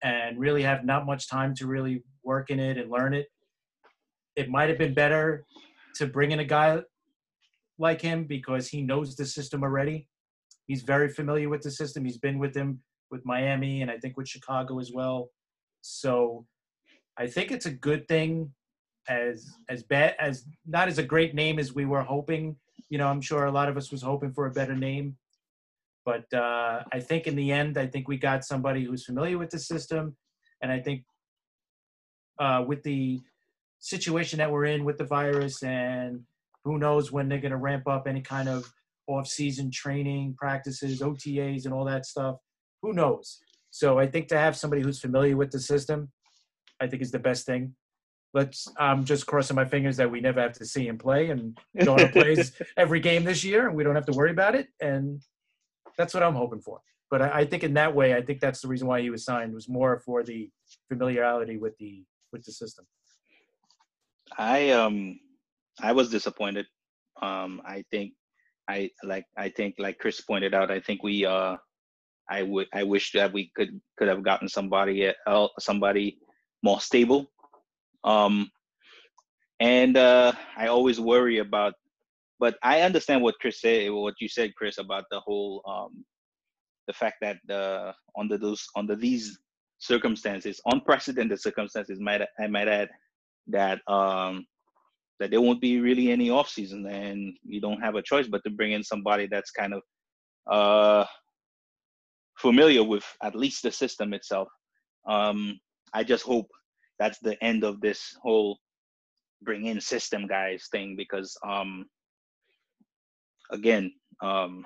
[0.05, 3.25] and really have not much time to really work in it and learn it,
[4.35, 5.43] it might have been better
[5.95, 6.79] to bring in a guy
[7.79, 10.07] like him because he knows the system already.
[10.67, 12.05] He's very familiar with the system.
[12.05, 12.79] He's been with them
[13.09, 15.31] with Miami and I think with Chicago as well.
[15.81, 16.45] So
[17.17, 18.51] I think it's a good thing
[19.09, 22.55] as as bad as not as a great name as we were hoping.
[22.89, 25.17] You know, I'm sure a lot of us was hoping for a better name.
[26.05, 29.49] But uh, I think in the end, I think we got somebody who's familiar with
[29.49, 30.15] the system,
[30.61, 31.03] and I think
[32.39, 33.21] uh, with the
[33.79, 36.21] situation that we're in with the virus, and
[36.63, 38.71] who knows when they're going to ramp up any kind of
[39.07, 42.37] off-season training practices, OTAs, and all that stuff.
[42.81, 43.39] Who knows?
[43.71, 46.11] So I think to have somebody who's familiar with the system
[46.79, 47.73] I think is the best thing.
[48.33, 48.67] Let's.
[48.77, 52.09] I'm just crossing my fingers that we never have to see him play, and Jonah
[52.09, 54.67] plays every game this year, and we don't have to worry about it.
[54.81, 55.21] And
[55.97, 56.81] that's what I'm hoping for.
[57.11, 59.23] But I, I think in that way, I think that's the reason why he was
[59.23, 60.49] signed was more for the
[60.89, 62.85] familiarity with the with the system.
[64.37, 65.19] I um
[65.79, 66.65] I was disappointed.
[67.21, 68.13] Um I think
[68.67, 71.57] I like I think like Chris pointed out, I think we uh
[72.29, 76.17] I would I wish that we could could have gotten somebody else somebody
[76.63, 77.31] more stable.
[78.03, 78.49] Um,
[79.59, 81.73] and uh, I always worry about,
[82.39, 86.05] but I understand what Chris said, what you said, Chris, about the whole, um,
[86.87, 89.39] the fact that uh, under those, under these
[89.79, 92.89] circumstances, unprecedented circumstances, might I might add
[93.47, 94.45] that um,
[95.19, 98.43] that there won't be really any off season, and you don't have a choice but
[98.43, 99.81] to bring in somebody that's kind of
[100.51, 101.05] uh,
[102.37, 104.49] familiar with at least the system itself.
[105.07, 105.59] Um,
[105.93, 106.47] I just hope
[106.99, 108.57] that's the end of this whole
[109.41, 111.85] bring in system guys thing because um
[113.51, 113.91] again
[114.21, 114.65] um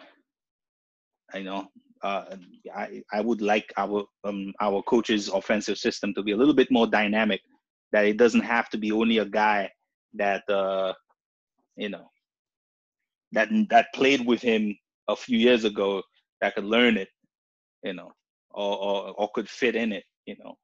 [1.34, 1.67] I know
[2.01, 2.38] uh,
[2.73, 6.71] I I would like our um our coach's offensive system to be a little bit
[6.71, 7.41] more dynamic
[7.91, 9.69] that it doesn't have to be only a guy
[10.13, 10.93] that uh
[11.75, 12.09] you know
[13.32, 14.75] that that played with him
[15.07, 16.01] a few years ago
[16.41, 17.09] that could learn it
[17.84, 18.11] you know
[18.51, 20.55] or or, or could fit in it you know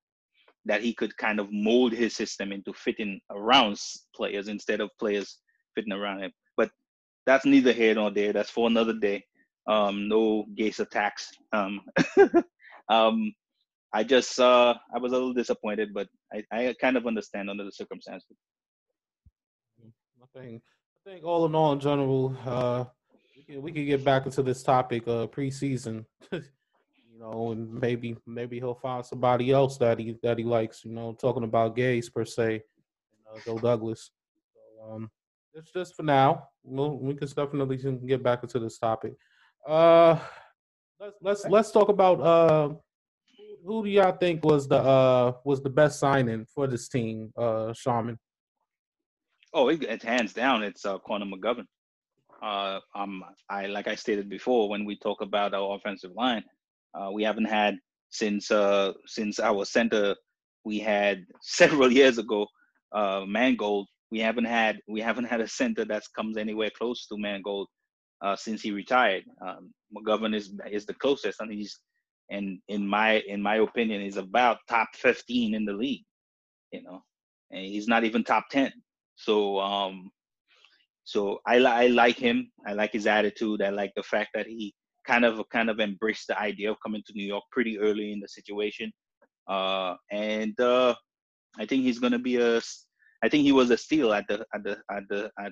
[0.66, 3.78] that he could kind of mold his system into fitting around
[4.16, 5.38] players instead of players
[5.76, 6.32] fitting around him.
[7.26, 8.34] That's neither here nor there.
[8.34, 9.26] That's for another day.
[9.68, 11.32] Um, no Gase attacks.
[11.52, 11.82] Um,
[12.90, 13.34] um,
[13.94, 17.64] I just uh, I was a little disappointed, but I, I kind of understand under
[17.64, 18.38] the circumstances.
[19.82, 20.62] I think
[21.08, 22.86] I think all in all, in general, uh,
[23.36, 26.06] we can we can get back into this topic uh preseason.
[26.32, 26.42] you
[27.20, 30.84] know, and maybe maybe he'll find somebody else that he that he likes.
[30.84, 32.64] You know, talking about Gase per se,
[33.32, 34.12] uh, Joe Douglas.
[34.54, 35.10] So, um,
[35.56, 36.50] it's just for now.
[36.64, 39.14] We'll, we can definitely get back into this topic.
[39.68, 40.20] Uh,
[41.00, 42.74] let's let's let's talk about uh,
[43.66, 47.74] who do y'all think was the uh was the best signing for this team, uh,
[47.74, 48.20] Sharman?
[49.54, 50.64] Oh, it, it's hands down.
[50.64, 51.66] It's uh, Connor McGovern.
[52.44, 56.44] Uh, um, I like I stated before when we talk about our offensive line,
[56.94, 57.78] uh, we haven't had
[58.10, 60.16] since uh, since our center
[60.66, 62.46] we had several years ago,
[62.92, 63.88] uh, Mangold.
[64.16, 67.68] We haven't had we haven't had a center that comes anywhere close to Mangold
[68.22, 69.26] uh, since he retired.
[69.46, 71.78] Um, McGovern is is the closest, and he's
[72.30, 76.06] and in my in my opinion, is about top 15 in the league.
[76.72, 77.04] You know,
[77.52, 78.72] and he's not even top 10.
[79.16, 80.10] So um,
[81.04, 82.50] so I, I like him.
[82.66, 83.62] I like his attitude.
[83.62, 84.74] I like the fact that he
[85.06, 88.22] kind of kind of embraced the idea of coming to New York pretty early in
[88.22, 88.94] the situation.
[89.46, 90.96] Uh, and uh,
[91.60, 92.62] I think he's gonna be a.
[93.26, 95.52] I think he was a steal at the at the at the at,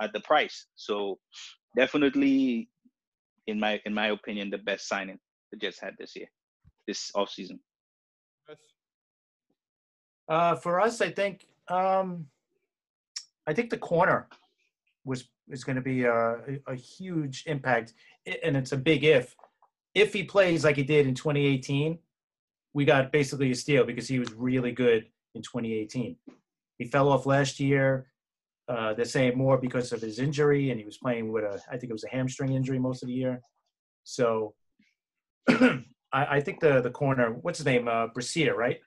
[0.00, 0.66] at the price.
[0.76, 1.18] So
[1.76, 2.68] definitely,
[3.48, 5.18] in my in my opinion, the best signing
[5.50, 6.28] the Jets had this year,
[6.86, 7.58] this off season.
[10.28, 12.26] Uh, for us, I think um,
[13.48, 14.28] I think the corner
[15.04, 17.94] was is going to be a, a, a huge impact,
[18.44, 19.34] and it's a big if.
[19.94, 21.98] If he plays like he did in 2018,
[22.74, 26.14] we got basically a steal because he was really good in 2018.
[26.78, 28.10] He fell off last year.
[28.68, 31.76] Uh, they're saying more because of his injury, and he was playing with a, I
[31.78, 33.40] think it was a hamstring injury most of the year.
[34.04, 34.54] So,
[35.48, 35.80] I,
[36.12, 38.78] I, think the the corner, what's his name, uh, Brashear, right?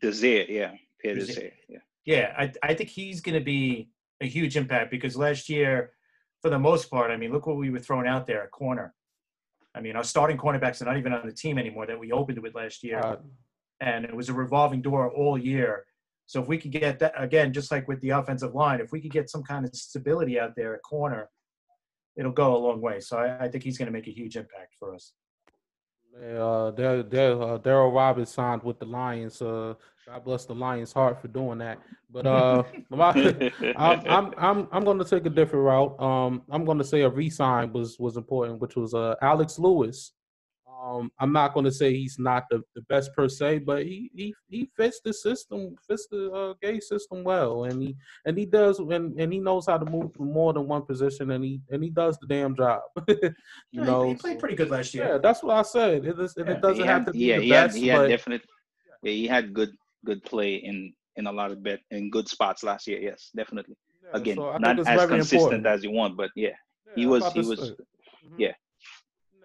[0.00, 1.78] Desir, yeah, Pierre Desir, yeah.
[2.04, 3.90] Yeah, I, I think he's going to be
[4.22, 5.92] a huge impact because last year,
[6.40, 8.94] for the most part, I mean, look what we were throwing out there at corner.
[9.74, 12.38] I mean, our starting cornerbacks are not even on the team anymore that we opened
[12.38, 12.98] with last year.
[12.98, 13.16] Uh,
[13.80, 15.84] and it was a revolving door all year.
[16.28, 19.00] So if we could get that again, just like with the offensive line, if we
[19.00, 21.30] could get some kind of stability out there at corner,
[22.18, 23.00] it'll go a long way.
[23.00, 25.14] So I, I think he's going to make a huge impact for us.
[26.22, 29.40] Uh, uh, Darryl Roberts signed with the Lions.
[29.40, 29.72] Uh,
[30.06, 31.78] God bless the Lions' heart for doing that.
[32.10, 35.98] But uh, my, I'm, I'm I'm I'm going to take a different route.
[35.98, 40.12] Um, I'm going to say a resign was was important, which was uh Alex Lewis.
[40.80, 44.10] Um, I'm not going to say he's not the, the best per se, but he,
[44.14, 48.46] he he fits the system, fits the uh, Gase system well, and he and he
[48.46, 51.60] does, and, and he knows how to move from more than one position, and he
[51.70, 52.82] and he does the damn job.
[53.08, 53.16] you
[53.72, 55.08] yeah, know, he, he, played pretty good last year.
[55.08, 56.04] Yeah, that's what I said.
[56.04, 56.50] It, is, yeah.
[56.50, 58.42] it doesn't had, have to be yeah, the he best, had, he had definite.
[59.02, 59.72] Yeah, he had good
[60.04, 63.00] good play in in a lot of bet in good spots last year.
[63.00, 63.76] Yes, definitely.
[64.12, 65.66] Again, so not as consistent important.
[65.66, 68.34] as you want, but yeah, yeah he was he was mm-hmm.
[68.38, 68.52] yeah.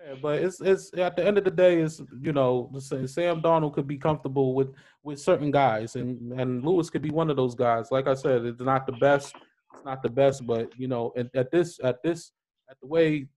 [0.05, 3.73] Yeah, but it's it's at the end of the day, it's you know Sam Darnold
[3.73, 7.55] could be comfortable with with certain guys, and and Lewis could be one of those
[7.55, 7.89] guys.
[7.89, 9.33] Like I said, it's not the best,
[9.73, 12.31] it's not the best, but you know, at, at this at this
[12.69, 13.27] at the way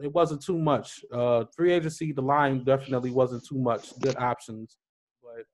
[0.00, 1.00] it wasn't too much.
[1.12, 4.78] Uh, free agency, the line definitely wasn't too much good options,
[5.20, 5.44] but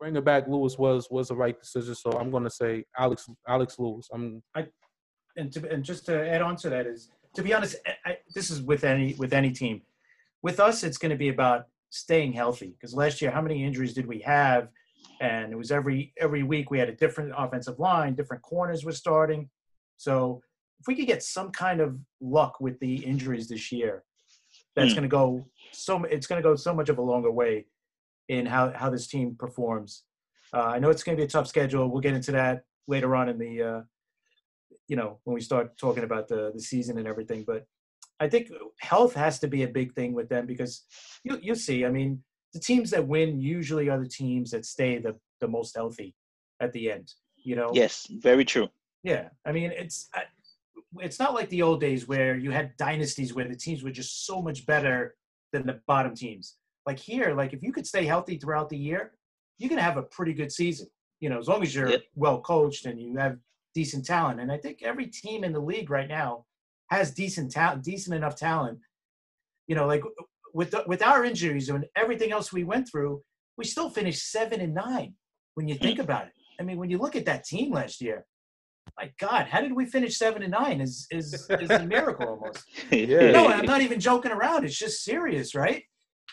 [0.00, 1.94] bringing back Lewis was was the right decision.
[1.94, 4.08] So I'm going to say Alex Alex Lewis.
[4.12, 4.42] I'm.
[4.54, 4.66] I,
[5.36, 8.50] and to and just to add on to that is to be honest, I, this
[8.50, 9.82] is with any with any team.
[10.42, 13.94] With us, it's going to be about staying healthy because last year, how many injuries
[13.94, 14.68] did we have?
[15.20, 18.92] And it was every every week we had a different offensive line, different corners were
[18.92, 19.48] starting.
[19.96, 20.42] So
[20.80, 24.04] if we could get some kind of luck with the injuries this year,
[24.74, 24.96] that's mm.
[24.96, 27.66] going to go so it's going to go so much of a longer way
[28.28, 30.04] in how, how this team performs.
[30.52, 31.88] Uh, I know it's going to be a tough schedule.
[31.88, 33.80] We'll get into that later on in the, uh,
[34.88, 37.44] you know, when we start talking about the, the season and everything.
[37.46, 37.66] But
[38.20, 40.84] I think health has to be a big thing with them because
[41.24, 42.22] you, you see, I mean,
[42.52, 46.14] the teams that win usually are the teams that stay the, the most healthy
[46.60, 47.70] at the end, you know?
[47.74, 48.68] Yes, very true.
[49.02, 49.28] Yeah.
[49.44, 50.08] I mean, it's,
[51.00, 54.26] it's not like the old days where you had dynasties where the teams were just
[54.26, 55.16] so much better
[55.52, 56.56] than the bottom teams.
[56.86, 59.12] Like here, like if you could stay healthy throughout the year,
[59.58, 60.86] you can have a pretty good season.
[61.20, 62.02] You know, as long as you're yep.
[62.14, 63.38] well coached and you have
[63.76, 64.40] decent talent.
[64.40, 66.46] And I think every team in the league right now
[66.88, 68.78] has decent talent, decent enough talent.
[69.68, 70.02] You know, like
[70.54, 73.20] with the, with our injuries and everything else we went through,
[73.58, 75.12] we still finished seven and nine.
[75.54, 75.82] When you hmm.
[75.82, 78.24] think about it, I mean, when you look at that team last year,
[78.96, 80.80] my God, how did we finish seven and nine?
[80.80, 82.64] Is is is a miracle almost?
[82.90, 83.30] yeah.
[83.30, 84.64] No, I'm not even joking around.
[84.64, 85.82] It's just serious, right?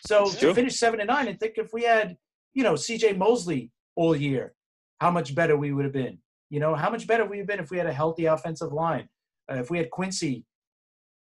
[0.07, 2.15] So to finish seven and nine, and think if we had,
[2.53, 3.13] you know, C.J.
[3.13, 4.53] Mosley all year,
[5.01, 6.19] how much better we would have been.
[6.53, 9.09] You know, how much better we have been if we had a healthy offensive line.
[9.51, 10.45] Uh, if we had Quincy,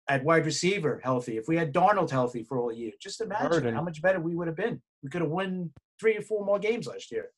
[0.06, 3.74] at wide receiver healthy, if we had Darnold healthy for all year, just imagine Burden.
[3.74, 4.82] how much better we would have been.
[5.02, 7.30] We could have won three or four more games last year.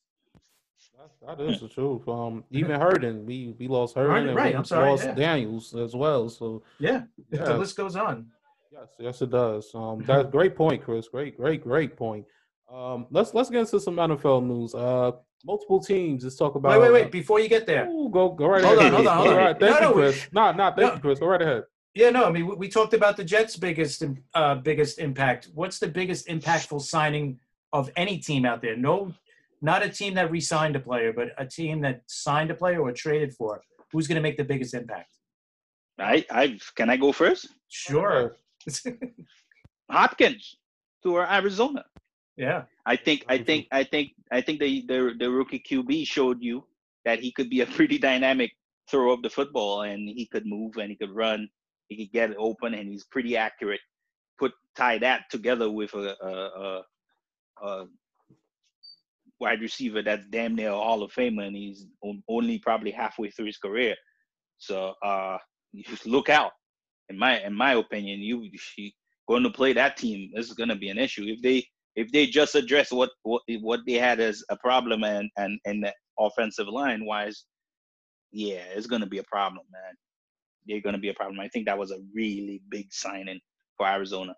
[1.23, 2.05] That, that is the truth.
[2.09, 5.15] Um, even Herndon, we we lost Herndon, Right, and right, we I'm sorry, lost yeah.
[5.15, 6.27] Daniels as well.
[6.27, 7.45] So Yeah, if Yeah.
[7.45, 8.27] the list goes on.
[8.73, 9.73] yes, yes, it does.
[9.73, 11.07] Um, that's great point, Chris.
[11.07, 12.25] Great, great, great point.
[12.69, 14.75] Um, let's let's get into some NFL news.
[14.75, 16.23] Uh, multiple teams.
[16.23, 16.71] Let's talk about.
[16.79, 17.11] Wait, wait, wait!
[17.11, 18.93] Before you get there, Ooh, go go right Hold ahead.
[18.93, 19.37] on, hold on, hold on.
[19.37, 20.27] right, thank No, you, no, Chris.
[20.31, 20.93] No, no, thank no.
[20.95, 21.19] you, Chris.
[21.19, 21.63] Go right ahead.
[21.93, 25.49] yeah, no, I mean, we, we talked about the Jets' biggest uh, biggest impact.
[25.53, 27.39] What's the biggest impactful signing
[27.73, 28.75] of any team out there?
[28.77, 29.13] No,
[29.61, 32.91] not a team that re-signed a player, but a team that signed a player or
[32.91, 33.61] traded for.
[33.91, 35.15] Who's going to make the biggest impact?
[35.97, 37.47] I, I can I go first?
[37.69, 38.35] Sure.
[39.89, 40.57] Hopkins
[41.03, 41.85] to Arizona.
[42.35, 42.63] yeah.
[42.85, 46.65] I think I think I think I think the, the the rookie QB showed you
[47.03, 48.51] that he could be a pretty dynamic
[48.89, 51.49] throw of the football and he could move and he could run,
[51.87, 53.81] he could get it open and he's pretty accurate.
[54.37, 56.83] Put tie that together with a, a,
[57.63, 57.85] a, a
[59.39, 61.87] wide receiver that's damn near a Hall of Famer and he's
[62.29, 63.95] only probably halfway through his career.
[64.57, 65.37] So uh,
[65.71, 66.51] you just look out.
[67.09, 68.93] In my in my opinion, you she
[69.27, 70.31] going to play that team.
[70.33, 73.41] This is going to be an issue if they if they just address what what
[73.61, 77.45] what they had as a problem and and and the offensive line wise,
[78.31, 79.93] yeah, it's gonna be a problem, man.
[80.67, 81.39] They're gonna be a problem.
[81.39, 83.39] I think that was a really big signing
[83.77, 84.35] for Arizona.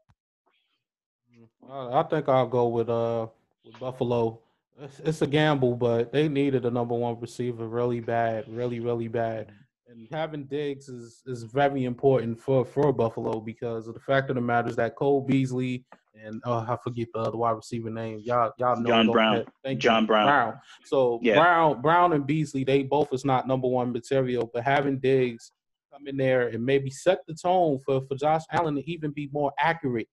[1.69, 3.27] I I think I'll go with uh
[3.65, 4.39] with Buffalo.
[4.79, 9.07] It's, it's a gamble, but they needed a number one receiver really bad, really really
[9.07, 9.51] bad.
[9.89, 14.35] And having Diggs is is very important for for Buffalo because of the fact of
[14.35, 15.85] the matter is that Cole Beasley
[16.23, 18.21] and oh I forget the other wide receiver name.
[18.23, 19.45] Y'all y'all know John Brown.
[19.63, 19.89] Thank you.
[19.89, 20.25] John Brown.
[20.25, 20.59] Brown.
[20.85, 21.35] So Yeah.
[21.35, 25.51] Brown, Brown and Beasley, they both is not number one material, but having Diggs
[25.93, 29.29] come in there and maybe set the tone for, for Josh Allen to even be
[29.31, 30.07] more accurate.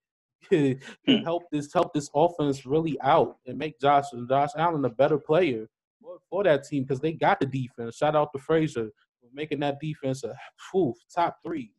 [0.51, 1.23] to Hmm.
[1.25, 5.67] help this help this offense really out and make Josh Josh Allen a better player
[6.03, 7.97] for, for that team because they got the defense.
[7.97, 8.91] Shout out to Frazier
[9.21, 10.35] for making that defense a
[10.71, 11.73] phew, top three,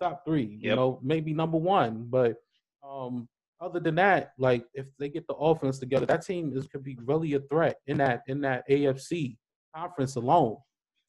[0.00, 0.44] top three.
[0.44, 0.76] You Yep.
[0.76, 2.36] know, maybe number one, but
[2.82, 3.28] um,
[3.60, 6.96] other than that, like if they get the offense together, that team is could be
[7.04, 9.36] really a threat in that in that AFC
[9.74, 10.56] conference alone.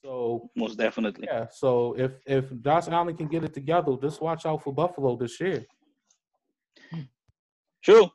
[0.03, 1.27] So Most definitely.
[1.29, 5.15] yeah, so if if Josh Allen can get it together, just watch out for Buffalo
[5.17, 5.65] this year.
[7.83, 8.09] True,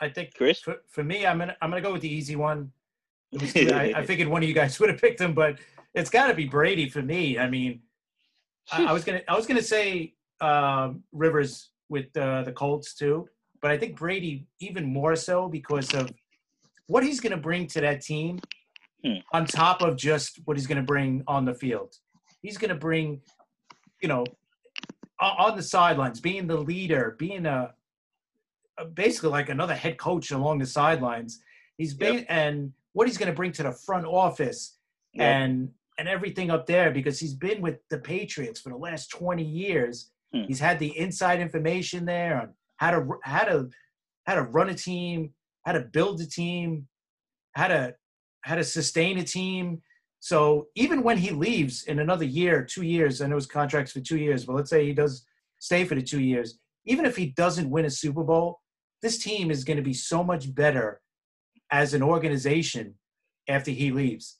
[0.00, 0.60] I think Chris.
[0.60, 2.70] for, for me, I'm gonna I'm gonna go with the easy one.
[3.32, 5.58] It was too- I, I figured one of you guys would have picked him, but
[5.94, 7.38] it's got to be Brady for me.
[7.38, 7.82] I mean,
[8.72, 13.28] I, I was gonna I was gonna say um, Rivers with uh, the Colts too,
[13.62, 16.12] but I think Brady even more so because of
[16.88, 18.40] what he's gonna bring to that team,
[19.04, 19.14] Hmm.
[19.32, 21.96] on top of just what he's gonna bring on the field.
[22.42, 23.20] He's gonna bring,
[24.00, 24.24] you know,
[25.20, 27.74] on the sidelines, being the leader, being a,
[28.78, 31.42] a basically like another head coach along the sidelines.
[31.78, 34.78] He's been and what he's gonna bring to the front office
[35.14, 35.24] Yep.
[35.26, 39.42] and and everything up there because he's been with the Patriots for the last 20
[39.44, 40.10] years.
[40.32, 40.44] Hmm.
[40.44, 43.68] He's had the inside information there on how to how to
[44.26, 45.32] how to run a team,
[45.64, 46.88] how to build a team,
[47.52, 47.94] how to
[48.42, 49.80] how to sustain a team.
[50.18, 54.00] So even when he leaves in another year, two years, I know his contract's for
[54.00, 55.26] two years, but let's say he does
[55.58, 56.58] stay for the two years.
[56.84, 58.60] Even if he doesn't win a Super Bowl,
[59.00, 61.00] this team is going to be so much better
[61.70, 62.94] as an organization
[63.48, 64.38] after he leaves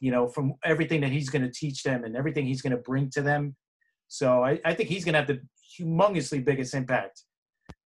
[0.00, 2.82] you know, from everything that he's going to teach them and everything he's going to
[2.90, 3.56] bring to them.
[4.08, 5.40] So I, I think he's going to have the
[5.80, 7.22] humongously biggest impact.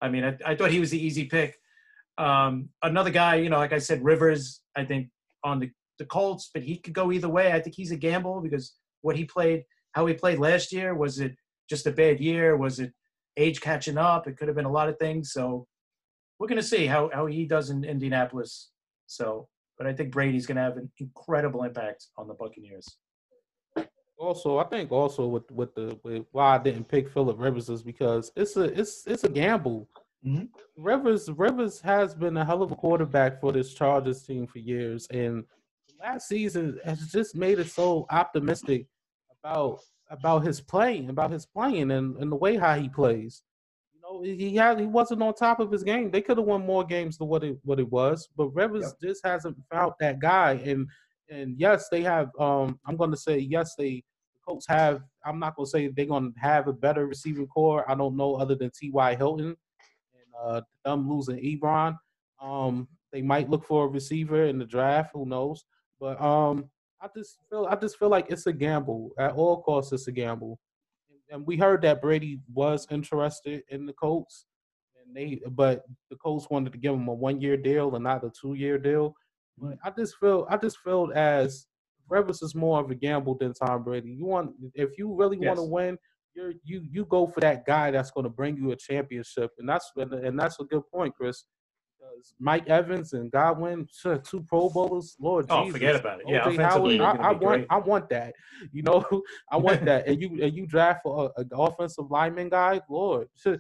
[0.02, 1.58] I mean, I, I thought he was the easy pick.
[2.18, 5.10] Um, another guy, you know, like I said, Rivers, I think
[5.44, 7.52] on the, the Colts, but he could go either way.
[7.52, 11.20] I think he's a gamble because what he played, how he played last year, was
[11.20, 11.36] it
[11.70, 12.58] just a bad year?
[12.58, 12.94] Was it
[13.38, 14.28] age catching up?
[14.28, 15.32] It could have been a lot of things.
[15.32, 15.68] So
[16.40, 18.70] we're going to see how, how he does in Indianapolis.
[19.06, 22.98] So but I think Brady's going to have an incredible impact on the Buccaneers.
[24.18, 27.84] Also, I think also with with the with why I didn't pick Philip Rivers is
[27.84, 29.88] because it's a it's it's a gamble.
[30.26, 30.50] Mhm.
[30.76, 35.08] Rivers Rivers has been a hell of a quarterback for this Chargers team for years,
[35.12, 35.46] and
[36.00, 38.88] last season has just made it so optimistic
[39.44, 43.44] about about his play, about his playing, and, and the way how he plays.
[43.94, 46.10] You know, he had he wasn't on top of his game.
[46.10, 49.24] They could have won more games than what it what it was, but Rivers just
[49.24, 50.54] hasn't found that guy.
[50.66, 50.88] And
[51.30, 52.30] and yes, they have.
[52.40, 54.04] Um, I'm going to say yes, they
[54.34, 55.02] the Colts have.
[55.26, 57.90] I'm not going to say they're going to have a better receiving core.
[57.90, 59.16] I don't know other than T.Y.
[59.16, 59.56] Hilton and
[60.42, 61.98] uh, them losing Ebron.
[62.42, 65.12] Um, they might look for a receiver in the draft.
[65.14, 65.66] Who knows?
[66.00, 66.70] But um,
[67.02, 69.92] I just feel I just feel like it's a gamble at all costs.
[69.92, 70.60] It's a gamble.
[71.32, 74.46] and we heard that Brady was interested in the Colts,
[75.04, 78.24] and they but the Colts wanted to give him a one year deal and not
[78.24, 79.16] a two year deal.
[79.58, 81.68] But I just feel I just feel as
[82.10, 84.12] Rivers is more of a gamble than Tom Brady.
[84.12, 85.98] You want if you really want to win,
[86.36, 89.68] you're you you go for that guy that's going to bring you a championship, and
[89.68, 91.46] that's and, and that's a good point, Chris.
[92.00, 95.74] Because Mike Evans and Godwin, two Pro Bowlers, Lord Oh, Jesus.
[95.80, 96.28] forget about it.
[96.30, 97.68] Yeah, OJ offensively, Howard, I, I want great.
[97.72, 98.34] I want that.
[98.72, 99.06] You know,
[99.52, 100.08] I want that.
[100.08, 103.60] And you and you draft for an offensive lineman guy, Lord, you-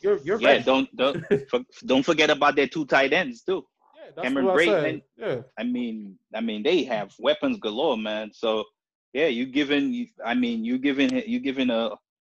[0.00, 0.64] you're you're Yeah, ready.
[0.64, 1.24] don't don't
[1.86, 3.64] don't forget about their two tight ends too.
[4.04, 4.84] Yeah, Cameron what I Brate said.
[4.86, 5.42] and- Yeah.
[5.58, 8.32] I mean, I mean, they have weapons galore, man.
[8.32, 8.64] So
[9.12, 11.90] yeah, you giving, you, I mean, you giving, you giving a,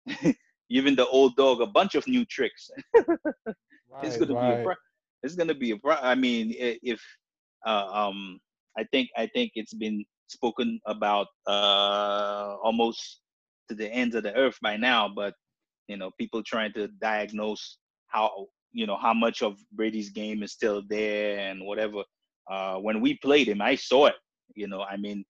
[0.70, 2.70] giving the old dog a bunch of new tricks.
[4.02, 4.64] it's gonna be a, right.
[4.64, 4.74] pro-
[5.22, 7.00] it's gonna be a, pro- I mean, if,
[7.66, 8.38] uh, um,
[8.76, 13.20] I think, I think it's been spoken about, uh, almost
[13.68, 15.34] to the ends of the earth by now, but
[15.88, 20.52] you know, people trying to diagnose how, you know, how much of Brady's game is
[20.52, 22.02] still there and whatever
[22.50, 24.14] uh, when we played him, I saw it.
[24.54, 25.24] You know, I mean,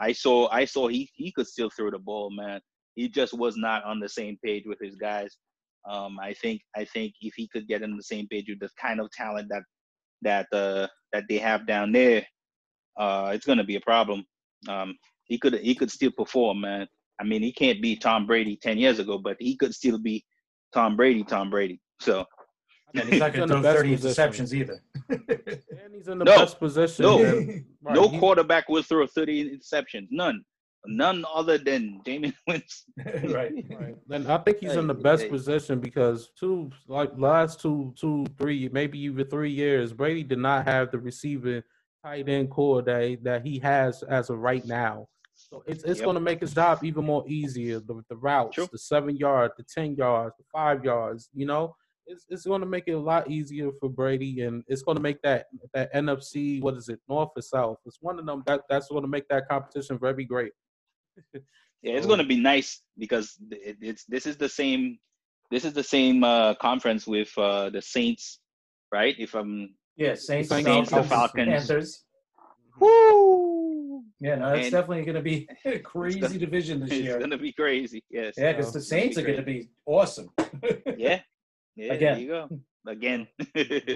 [0.00, 2.60] I saw I saw he he could still throw the ball, man.
[2.94, 5.36] He just was not on the same page with his guys.
[5.88, 8.70] Um, I think I think if he could get on the same page with the
[8.80, 9.62] kind of talent that
[10.22, 12.24] that uh, that they have down there,
[12.98, 14.24] uh, it's gonna be a problem.
[14.68, 16.86] Um, he could he could still perform, man.
[17.20, 20.24] I mean, he can't be Tom Brady ten years ago, but he could still be
[20.72, 21.80] Tom Brady, Tom Brady.
[22.00, 22.24] So
[23.00, 24.30] And he's not going in to the throw best 30 position.
[24.32, 24.82] interceptions either.
[25.08, 27.04] And he's in the No, best position.
[27.04, 30.08] no, right, no he- quarterback will throw 30 interceptions.
[30.10, 30.44] None.
[30.84, 32.92] None other than Jameis Winston.
[33.32, 33.52] right.
[33.70, 33.96] Right.
[34.10, 38.68] And I think he's in the best position because two like last two, two, three,
[38.72, 41.62] maybe even three years, Brady did not have the receiving
[42.04, 45.06] tight end core that he- that he has as of right now.
[45.34, 46.04] So it's it's Yep.
[46.04, 47.78] going to make his job even more easier.
[47.78, 48.68] The the routes, True.
[48.70, 51.28] the seven yards, the ten yards, the five yards.
[51.32, 51.76] You know,
[52.06, 55.02] it's it's going to make it a lot easier for Brady, and it's going to
[55.02, 57.78] make that that NFC what is it north or south?
[57.86, 60.52] It's one of them that that's going to make that competition very great.
[61.84, 64.98] Yeah, it's going to be nice because it, it's this is the same
[65.50, 68.38] this is the same uh, conference with uh, the Saints,
[68.92, 69.16] right?
[69.18, 71.48] If I'm Yeah, Saints, Saints, Falcons, the Falcons.
[71.48, 72.04] Panthers.
[72.78, 74.02] Woo!
[74.20, 77.16] Yeah, no, it's And- definitely going to be a crazy gonna- division this year.
[77.16, 78.02] It's going to be crazy.
[78.10, 78.34] Yes.
[78.38, 80.30] Yeah, because uh, the it's gonna be Saints are going to be awesome.
[80.96, 81.20] Yeah.
[81.76, 81.92] Yeah.
[81.94, 82.14] Again.
[82.14, 82.60] There you go.
[82.86, 83.28] Again.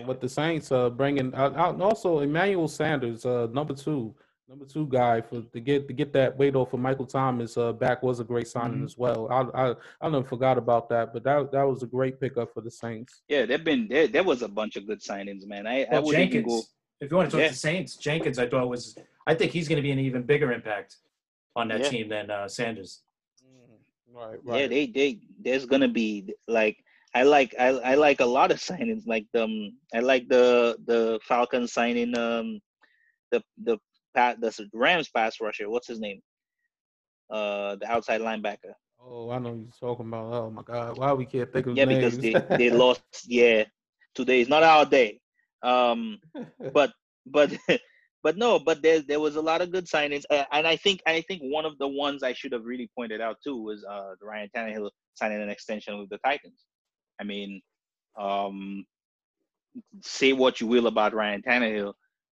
[0.07, 4.15] with the Saints uh bringing out, out also Emmanuel Sanders uh number two
[4.49, 7.73] number two guy for to get to get that weight off of Michael Thomas uh
[7.73, 8.85] back was a great signing Mhm.
[8.85, 9.27] as well.
[9.29, 12.61] I I I never forgot about that, but that that was a great pickup for
[12.61, 13.23] the Saints.
[13.29, 15.67] yeah, there've been there, there was a bunch of good signings, man.
[15.67, 16.63] I, I Well, would even Jenkins, go.
[17.01, 17.49] if you want to talk Yeah.
[17.49, 18.97] to Saints, Jenkins, I thought was,
[19.27, 20.97] I think he's going to be an even bigger impact
[21.57, 21.89] on that Yeah.
[21.89, 23.03] team than uh, Sanders.
[24.13, 24.61] Right, right.
[24.61, 26.79] Yeah, they they there's gonna be like
[27.17, 31.19] I like I I like a lot of signings like um I like the the
[31.23, 32.61] Falcons signing um
[33.33, 33.79] the the
[34.15, 36.21] pat the Rams pass rusher what's his name
[37.31, 40.33] uh the outside linebacker oh, I know you're talking about.
[40.33, 42.19] Oh my God, why we can't think of yeah names?
[42.19, 43.65] because they they lost yeah
[44.15, 45.19] today is not our day
[45.63, 46.19] um
[46.75, 46.93] but
[47.27, 47.51] but
[48.23, 51.23] but no but there there was a lot of good signings and I think I
[51.23, 54.51] think one of the ones I should have really pointed out too was uh Ryan
[54.55, 56.66] Tannehill signing an extension with the Titans.
[57.21, 57.61] I mean,
[58.19, 58.85] um,
[60.03, 61.95] say what you will about Ryan Tannehill,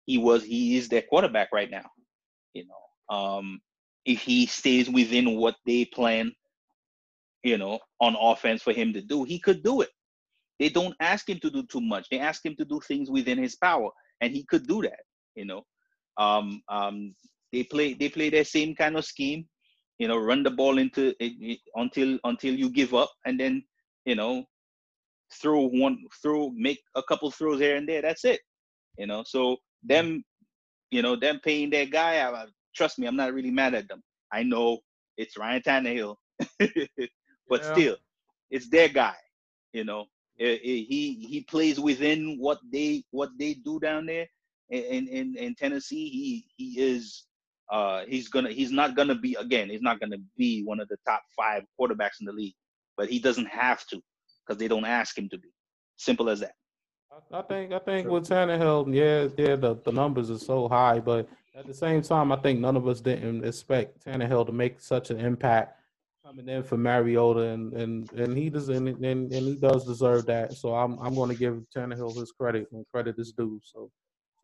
[0.06, 1.84] he was he is their quarterback right now.
[2.54, 3.60] You know, um,
[4.04, 6.32] if he stays within what they plan,
[7.42, 9.90] you know, on offense for him to do, he could do it.
[10.58, 12.08] They don't ask him to do too much.
[12.10, 15.00] They ask him to do things within his power, and he could do that.
[15.36, 15.62] You know,
[16.16, 17.14] um, um,
[17.52, 19.46] they play they play their same kind of scheme.
[19.98, 23.62] You know, run the ball into it, it, until until you give up, and then
[24.04, 24.44] you know
[25.32, 28.40] throw one throw make a couple throws here and there that's it
[28.98, 29.24] you know?
[29.26, 30.24] So them
[30.90, 33.88] you know them paying their guy I, I- trust me i'm not really mad at
[33.88, 34.02] them.
[34.32, 34.78] I know
[35.16, 36.16] it's ryan Tannehill,
[37.48, 37.64] but Yeah.
[37.64, 37.96] still
[38.50, 39.14] it's their guy
[39.72, 40.06] you know?
[40.40, 44.26] Eh, eh, he he plays within what they what they do down there
[44.70, 46.08] in in in tennessee.
[46.08, 47.24] He he is
[47.70, 50.96] uh he's gonna he's not gonna be again he's not gonna be one of the
[51.06, 52.54] top five quarterbacks in the league
[52.96, 54.00] but he doesn't have to
[54.48, 55.48] because they don't ask him to be.
[55.96, 56.52] Simple as that.
[57.32, 61.00] I I think I think with Tannehill, yeah, yeah, the, the numbers are so high,
[61.00, 64.80] but at the same time, I think none of us didn't expect Tannehill to make
[64.80, 65.80] such an impact
[66.24, 70.26] coming in for Mariota, and and, and he does and, and, and he does deserve
[70.26, 70.54] that.
[70.54, 73.60] So I'm I'm going to give Tannehill his credit when credit is due.
[73.64, 73.90] So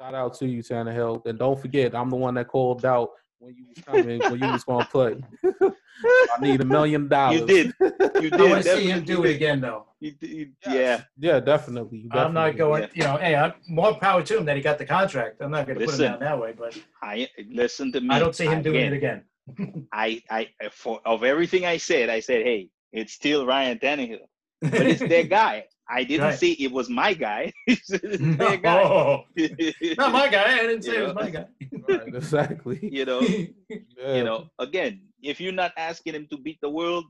[0.01, 3.11] shout out to you, Tannehill, and don't forget, I'm the one that called out
[3.45, 5.17] when you was coming when you was gonna play.
[5.45, 7.41] I need a million dollars.
[7.41, 7.75] You did.
[7.81, 8.35] You did.
[8.35, 9.87] I want to see him do it again, though.
[10.01, 11.03] You did- you- Yeah.
[11.19, 11.99] Yeah, definitely.
[11.99, 12.83] you I'm not going.
[12.83, 12.89] Yeah.
[12.95, 15.41] You know, hey, I'm more power to him that he got the contract.
[15.41, 18.09] I'm not going to put him down that way, but I listen to me.
[18.11, 19.87] I don't see him doing Again, it again.
[19.93, 24.27] I, I, for of everything I said, I said, hey, it's still Ryan Tannehill,
[24.63, 25.65] but it's their guy.
[25.89, 26.39] I didn't Right.
[26.39, 27.53] say it was my guy.
[27.67, 29.25] it's their guy.
[29.99, 30.55] not my guy.
[30.55, 31.47] I didn't say You it was my guy.
[31.89, 32.79] Right, exactly.
[32.93, 34.15] you know, Yeah.
[34.17, 34.49] you know.
[34.59, 37.05] Again, if you're not asking him to beat the world,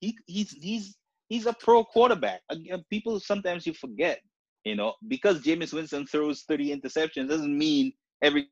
[0.00, 0.96] he he's he's
[1.28, 2.40] he's a pro quarterback.
[2.50, 4.18] Again, people sometimes you forget,
[4.64, 7.92] you know, because Jameis Winston throws 30 interceptions doesn't mean
[8.22, 8.48] every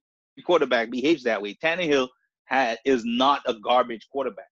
[0.47, 1.57] quarterback behaves that way.
[1.63, 2.09] Tannehill
[2.47, 4.49] had, is not a garbage quarterback.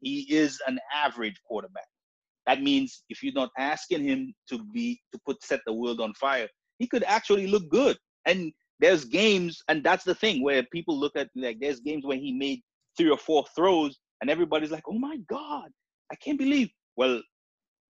[0.00, 1.89] He is an average quarterback.
[2.50, 6.12] That means if you're not asking him to be to put set the world on
[6.14, 6.48] fire,
[6.80, 7.96] he could actually look good.
[8.26, 12.16] And there's games, and that's the thing where people look at like there's games where
[12.16, 12.60] he made
[12.96, 15.70] three or four throws, and everybody's like, "Oh my God,
[16.10, 17.22] I can't believe." Well,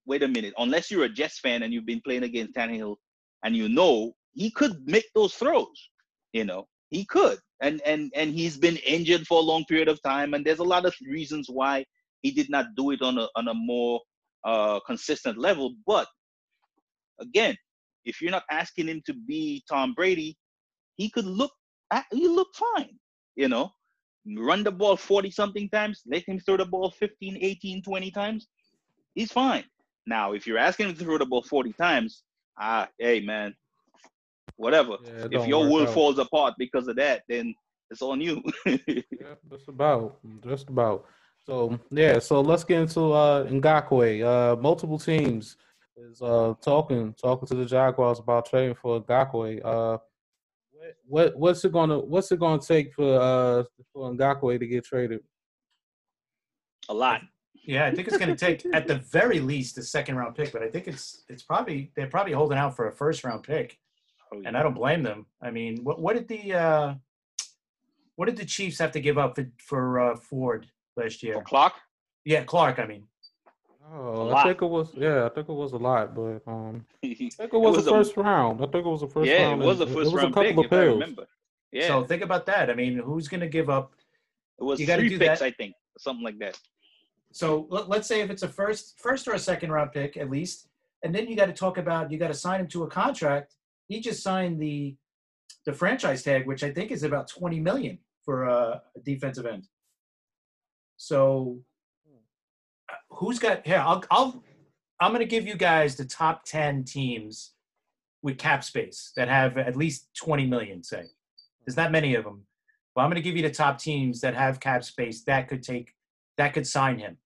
[0.04, 0.52] wait a minute.
[0.58, 2.96] Unless you're a Jets fan and you've been playing against Tannehill,
[3.42, 5.88] and you know he could make those throws,
[6.34, 10.02] you know he could, and and and he's been injured for a long period of
[10.02, 11.82] time, and there's a lot of reasons why
[12.20, 14.02] he did not do it on a on a more
[14.45, 15.74] uh, consistent level.
[15.86, 16.09] But
[17.20, 17.57] again,
[18.05, 20.36] if you're not asking him to be Tom Brady,
[20.97, 21.53] he could look
[22.12, 22.99] he look fine,
[23.36, 23.70] you know.
[24.36, 28.49] Run the ball 40 something times, let him throw the ball 15, 18, 20 times.
[29.14, 29.64] He's fine.
[30.07, 32.22] Now, if you're asking him to throw the ball 40 times,
[32.61, 33.55] ah, hey man,
[34.57, 34.99] whatever.
[35.03, 35.95] Yeah, if your world out.
[35.95, 37.55] falls apart because of that, then
[37.91, 38.43] it's on you.
[38.66, 41.05] Yeah, just about, just about.
[41.51, 44.22] So yeah, so let's get into uh Ngakoue.
[44.22, 45.57] Uh, multiple teams
[45.96, 49.61] is uh talking talking to the Jaguars about trading for Ngakoue.
[49.64, 49.98] Uh,
[50.70, 54.84] what, what what's it gonna what's it gonna take for uh for Ngakoue to get
[54.84, 55.22] traded?
[56.88, 57.20] a lot.
[57.64, 60.53] Yeah, I think it's going to take at the very least a second round pick,
[60.53, 63.76] but I think it's it's probably they're probably holding out for a first round pick,
[64.32, 65.26] Oh, and I don't blame them.
[65.42, 66.94] I mean, what what did the uh,
[68.14, 70.66] what did the Chiefs have to give up for for uh, Ford
[71.01, 71.42] last For year?
[71.42, 71.74] clock,
[72.24, 72.78] Yeah, Clark.
[72.78, 73.05] I mean,
[73.92, 77.09] Oh, I think it was yeah, I think it was a lot, but um, I
[77.14, 78.61] think it was, was the a- first round.
[78.62, 79.62] I think it was the first yeah, it round.
[79.62, 80.92] was a first it was round a couple pick, of if pills.
[81.01, 81.26] remember.
[81.72, 82.70] Yeah, so think about that.
[82.70, 83.92] I mean, who's going to give up?
[84.61, 85.46] it was you gotta three do picks, that.
[85.46, 86.57] I think, something like that.
[87.32, 90.30] So let, let's say if it's a first first or a second round pick at
[90.30, 90.68] least,
[91.03, 93.55] and then you got to talk about you got to sign him to a contract.
[93.88, 94.94] He just signed the
[95.66, 99.66] the franchise tag, which I think is about twenty million for a, a defensive end.
[101.01, 101.59] So
[102.90, 103.82] uh, who's got here?
[103.84, 104.44] I'll I'll
[105.01, 107.53] I'm going to give you guys the top ten teams
[108.22, 110.82] with cap space that have at least twenty million.
[110.84, 111.05] Say
[111.64, 112.42] there's not many of them.
[112.94, 115.62] Well, I'm going to give you the top teams that have cap space that could
[115.62, 115.94] take
[116.36, 117.16] that could sign him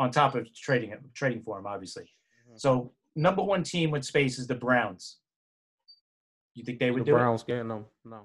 [0.00, 2.10] on top of trading him, trading for him, obviously.
[2.50, 2.58] Mhm.
[2.58, 5.18] So number one team with space is the Browns.
[6.54, 7.86] You think they The would do Browns getting them.
[8.04, 8.22] No, it?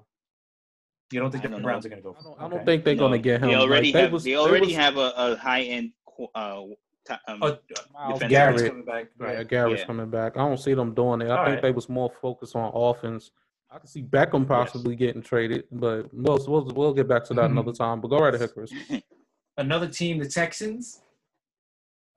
[1.10, 1.96] You don't think I the don't Browns know.
[1.96, 2.16] are going to go?
[2.18, 2.64] I don't, I don't Okay.
[2.64, 3.48] think they're gonna get him.
[3.48, 4.12] They already Like, have.
[4.12, 5.92] was- they already was- have a, a high end.
[6.34, 6.64] Uh,
[7.06, 7.58] ta- um, Oh,
[7.94, 8.28] Miles defensive Garrett's
[8.62, 8.68] Garrett.
[8.72, 9.06] coming back.
[9.20, 9.48] Yeah, Right.
[9.48, 9.86] Garrett's Yeah.
[9.86, 10.36] coming back.
[10.36, 11.28] I don't see them doing it.
[11.30, 11.62] I All think right.
[11.62, 13.30] they was more focused on offense.
[13.70, 17.50] I can see Beckham possibly getting traded, but we'll, we'll we'll get back to that
[17.50, 18.00] another time.
[18.00, 18.72] But go right ahead, Chris.
[19.58, 21.00] Another team, the Texans.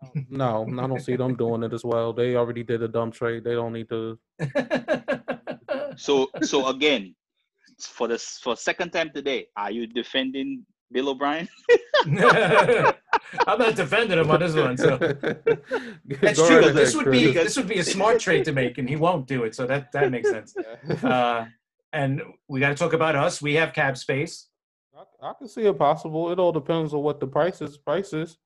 [0.30, 2.12] No, I don't see them doing it as well.
[2.12, 3.44] They already did a dumb trade.
[3.44, 4.18] They don't need to.
[5.96, 7.14] so so again,
[7.86, 11.48] for the for second time today, are you defending Bill O'Brien?
[13.48, 14.78] I'm not defending him on this one.
[14.78, 14.98] So
[16.22, 16.60] that's Go true.
[16.60, 18.96] right this ahead, would be this would be a smart trade to make, and he
[18.96, 19.56] won't do it.
[19.56, 20.56] So that that makes sense.
[21.04, 21.46] Uh,
[21.94, 23.42] and we got to talk about us.
[23.42, 24.48] We have cap space.
[24.96, 26.32] I, I can see it possible.
[26.32, 27.78] It all depends on what the price is.
[27.78, 28.38] Price is.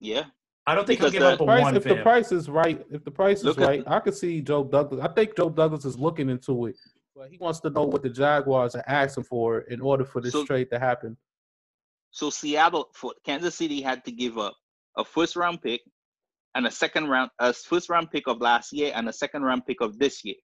[0.00, 0.24] Yeah,
[0.66, 2.02] I don't think Because he'll give the up a Price, one if for the him.
[2.02, 5.00] price is right, if the price is Look at right, I could see Joe Douglas.
[5.02, 6.76] I think Joe Douglas is looking into it,
[7.14, 10.32] but he wants to know what the Jaguars are asking for in order for this
[10.32, 11.16] So- trade to happen.
[12.10, 14.54] So Seattle for Kansas City had to give up
[14.96, 15.80] a first round pick
[16.54, 19.64] and a second round a first round pick of last year and a second round
[19.66, 20.36] pick of this year.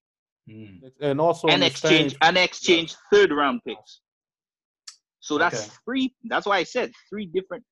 [0.50, 0.76] Hmm.
[1.02, 4.00] And also an and exchange exchange, and exchange third round picks.
[5.20, 5.74] So that's Okay.
[5.84, 7.64] three that's why I said three different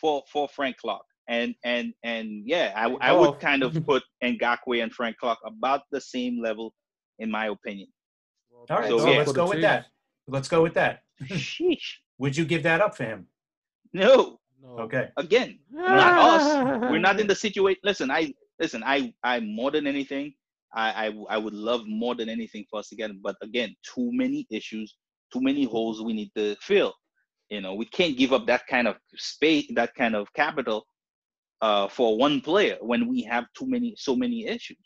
[0.00, 1.02] for for Frank Clark.
[1.28, 3.20] And and and yeah, I, I Oh.
[3.30, 6.72] would kind of put Ngakoue and Frank Clark about the same level
[7.18, 7.88] in my opinion.
[8.70, 9.18] All right, So, so, yeah.
[9.18, 9.86] let's go with that.
[10.26, 11.00] Let's go with that.
[11.24, 11.96] Sheesh.
[12.18, 13.26] Would you give that up for him?
[13.92, 14.38] No.
[14.62, 14.78] No.
[14.80, 15.08] Okay.
[15.16, 16.90] Again, not us.
[16.90, 17.80] We're not in the situation.
[17.82, 18.82] Listen, I listen.
[18.84, 20.34] I I more than anything,
[20.72, 23.10] I, I I would love more than anything for us to get.
[23.22, 24.94] But again, too many issues,
[25.32, 26.94] too many holes we need to fill.
[27.50, 30.86] You know, we can't give up that kind of space, that kind of capital
[31.60, 34.78] uh, for one player when we have too many, so many issues.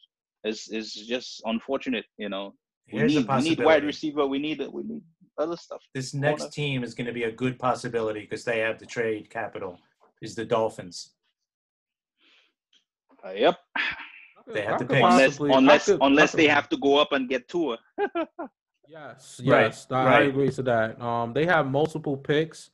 [0.44, 2.54] It's, it's just unfortunate, you know.
[2.92, 4.26] We Here's a need, we need wide receiver.
[4.26, 4.72] We need it.
[4.72, 5.02] we need
[5.38, 5.82] other stuff.
[5.94, 6.52] This next Corner.
[6.52, 9.78] team is going to be a good possibility because they have the trade capital.
[10.22, 11.12] Is the Dolphins?
[13.24, 13.58] Uh, yep.
[14.52, 15.02] They have I to could pick.
[15.04, 17.78] Unless possibly- unless could- unless they have to go up and get Tua.
[18.88, 20.28] Yes, yes, I, I right.
[20.28, 21.00] agree to that.
[21.02, 22.70] Um, they have multiple picks.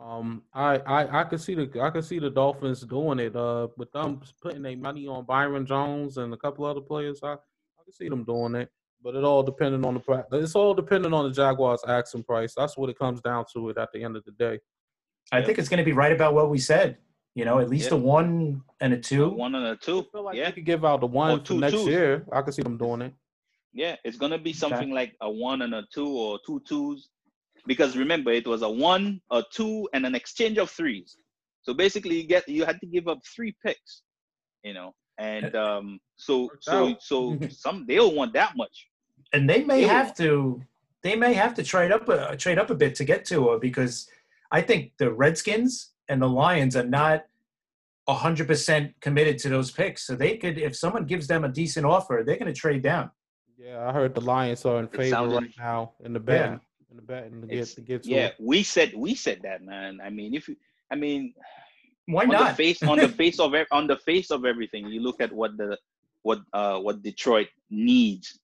[0.00, 3.34] Um, I, I, I could see the, I could see the Dolphins doing it.
[3.34, 7.32] Uh, with them putting their money on Byron Jones and a couple other players, I,
[7.32, 7.36] I
[7.84, 8.70] could see them doing it.
[9.02, 12.54] But it all depending on the, pri- it's all depending on the Jaguars' action price.
[12.56, 13.68] That's what it comes down to.
[13.68, 14.58] It at the end of the day.
[15.32, 16.98] I think it's going to be right about what we said.
[17.34, 17.98] You know, at least Yeah.
[17.98, 19.28] a one and a two.
[19.28, 20.04] One and a two.
[20.10, 20.46] feel like yeah.
[20.46, 21.86] they could give out the one for two next twos.
[21.86, 22.26] year.
[22.32, 23.14] I could see them doing it.
[23.74, 27.10] Yeah, it's gonna be something like a one and a two or two twos,
[27.66, 31.18] because remember it was a one, a two, and an exchange of threes.
[31.60, 34.00] So basically, you get you had to give up three picks,
[34.64, 38.88] you know, and um, so so so some they don't want that much.
[39.32, 40.14] and they may They have will.
[40.26, 40.62] to
[41.02, 43.58] they may have to trade up a trade up a bit to get to her
[43.58, 44.08] because
[44.50, 47.24] I think the Redskins and the Lions are not
[48.08, 50.06] hundred percent committed to those picks.
[50.06, 53.10] So they could if someone gives them a decent offer, they're gonna trade down.
[53.58, 56.60] Yeah, I heard the Lions are in favor sounded- right now in the betting.
[56.90, 58.34] In the betting to get to get to Yeah, it.
[58.38, 59.98] we said we said that, man.
[60.02, 60.56] I mean, if you,
[60.90, 61.34] I mean,
[62.06, 62.56] Why on the not?
[62.56, 65.76] face on the face of on the face of everything you look at what the
[66.22, 68.38] what uh what detroit needs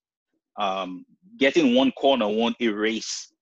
[0.59, 1.05] um
[1.39, 3.33] getting one corner won't erase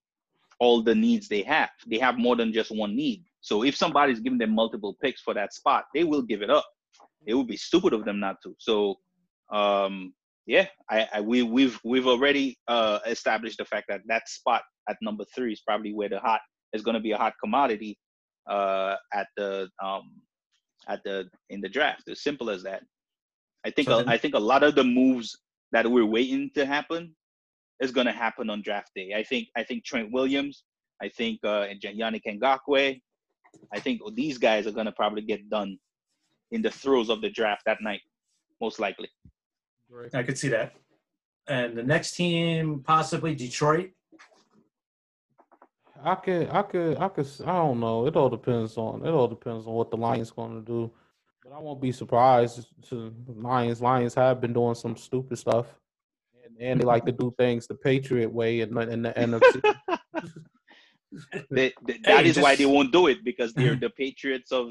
[0.59, 1.71] all the needs they have.
[1.87, 3.25] They have more than just one need.
[3.41, 6.67] So if somebody's giving them multiple picks for that spot they will give it up.
[7.27, 8.55] It would be stupid of them not to.
[8.59, 8.97] So
[9.53, 10.13] um
[10.47, 14.97] yeah i, I we we've we've already uh established the fact that that spot at
[15.03, 16.41] number three is probably where the hot
[16.73, 17.99] is going to be a hot commodity
[18.51, 20.11] uh, at the um,
[20.89, 22.09] at the in the draft.
[22.09, 22.83] As simple as that.
[23.65, 25.39] I think So a, then- I think a lot of the moves
[25.73, 27.15] that we're waiting to happen
[27.81, 29.15] is going to happen on draft day.
[29.17, 30.65] I think I think Trent Williams.
[31.03, 33.01] I think uh, and Yannick Ngakoue.
[33.73, 35.79] I think these guys are going to probably get done
[36.53, 38.01] in the throes of the draft that night,
[38.61, 39.09] most likely.
[40.15, 40.75] I could see that.
[41.49, 43.91] And the next team, possibly Detroit.
[46.03, 47.27] I could, I could, I could.
[47.43, 48.07] I don't know.
[48.07, 49.05] It all depends on.
[49.05, 50.91] It all depends on what the Lions going to do.
[51.45, 52.67] But I won't be surprised.
[52.89, 55.67] To Lions, Lions have been doing some stupid stuff,
[56.45, 59.75] and, and they like to do things the Patriot way and in the NFC.
[61.51, 64.69] They, they, that Hey, is why they won't do it because they're the Patriots of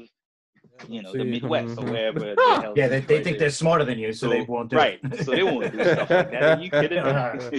[0.88, 2.18] you know the Midwest or wherever.
[2.20, 4.76] the ah, hell Yeah, they, they think they're smarter than you, so, they won't do
[4.76, 4.98] right.
[5.02, 5.24] it.
[5.24, 6.58] So they won't do stuff like that.
[6.58, 7.04] Are you kidding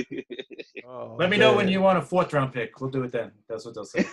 [0.09, 0.25] me?
[0.87, 2.81] Oh, Let me know when you want a fourth round pick.
[2.81, 3.31] We'll do it then.
[3.47, 4.05] That's what they'll say.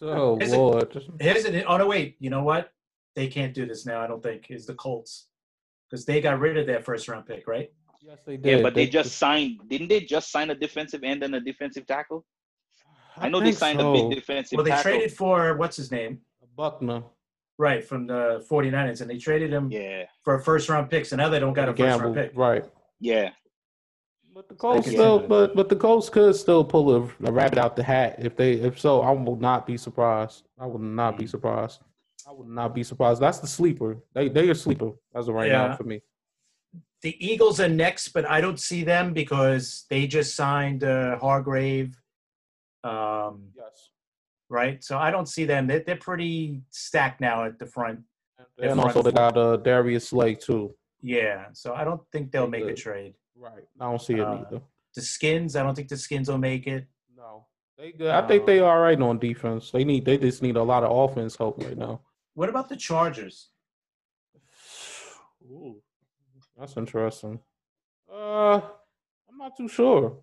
[0.00, 1.64] So Is Lord, just- Here's it.
[1.68, 2.16] Oh no, wait.
[2.18, 2.72] You know what?
[3.14, 4.00] They can't do this now.
[4.00, 5.28] I don't think is the Colts
[5.88, 7.70] because they got rid of their first round pick, right?
[8.02, 8.58] yes, they did.
[8.58, 9.60] yeah, but they just signed.
[9.68, 12.24] Didn't they just sign a defensive end and a defensive tackle?
[13.16, 13.94] I, know they signed so.
[13.94, 14.92] a big defensive Well, they tackle.
[14.92, 16.20] traded for what's his name,
[16.56, 17.02] Buckner.
[17.60, 21.04] Right, from the 49ers, and they traded him Yeah, for a first round pick.
[21.06, 22.32] So now they don't got a first gamble, round pick.
[22.36, 22.64] right?
[23.00, 23.30] yeah.
[24.32, 27.58] But the Colts can still, but but the Colts could still pull a, a rabbit
[27.58, 29.00] out the hat if they if so.
[29.02, 30.44] I will not be surprised.
[30.58, 31.18] I will not Mm.
[31.18, 31.80] be surprised.
[32.28, 33.20] I would not be surprised.
[33.20, 33.98] That's the sleeper.
[34.14, 36.00] They they are sleeper as of right now for me.
[37.02, 41.98] The Eagles are next, but I don't see them because they just signed uh, Hargrave.
[42.84, 43.59] Um, Yes.
[44.50, 44.82] Right?
[44.84, 45.66] So I don't see them.
[45.66, 48.00] They're, they're pretty stacked now at the front.
[48.60, 50.74] And also they got uh, Darius Slay too.
[51.00, 53.14] Yeah, so I don't think they'll make a trade.
[53.34, 53.64] Right.
[53.80, 54.60] I don't see it Uh, either.
[54.94, 56.84] The Skins, I don't think the Skins will make it.
[57.16, 57.46] No.
[57.78, 58.10] They good.
[58.10, 59.70] I think um, they all right on defense.
[59.70, 62.02] They need they just need a lot of offense help right now.
[62.34, 63.48] What about the Chargers?
[65.50, 65.76] Ooh,
[66.58, 67.40] that's interesting.
[68.12, 68.60] Uh,
[69.30, 70.18] I'm not too sure.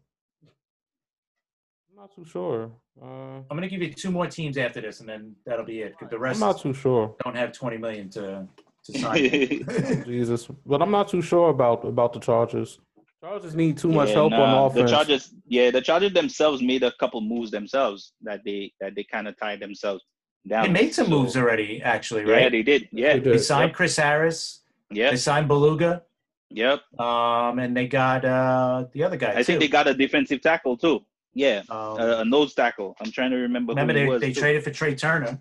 [1.97, 2.69] I'm not too sure.
[3.01, 5.81] Uh, I'm going to give you two more teams after this, and then that'll be
[5.81, 5.93] it.
[5.97, 7.15] Because the I'm rest not too sure.
[7.23, 8.47] don't have 20 million to
[8.85, 10.03] to sign.
[10.05, 12.79] Jesus, but I'm not too sure about about the Chargers.
[13.19, 14.91] Chargers need too much Yeah, help nah, on offense.
[14.91, 19.03] The Chargers, yeah, the Chargers themselves made a couple moves themselves that they that they
[19.03, 20.03] kind of tied themselves
[20.47, 20.65] down.
[20.67, 22.29] they made some moves already, actually, right?
[22.37, 22.51] Yeah, right?
[22.51, 22.89] they did.
[22.91, 23.39] Yeah, They They did.
[23.39, 24.61] signed Chris Harris.
[24.91, 26.03] Yeah, They signed Bulaga.
[26.51, 26.81] yep.
[26.99, 29.31] Um, and they got uh the other guy.
[29.33, 31.03] I think they got a defensive tackle too.
[31.37, 32.95] Yeah, Um, a, a nose tackle.
[32.99, 33.71] I'm trying to remember.
[33.73, 34.41] remember who they, was they too.
[34.41, 35.39] traded for Trai Turner.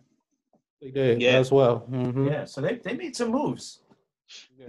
[0.82, 1.38] They did Yeah.
[1.38, 1.78] as well.
[1.78, 3.80] hmm Yeah, so they, they made some moves.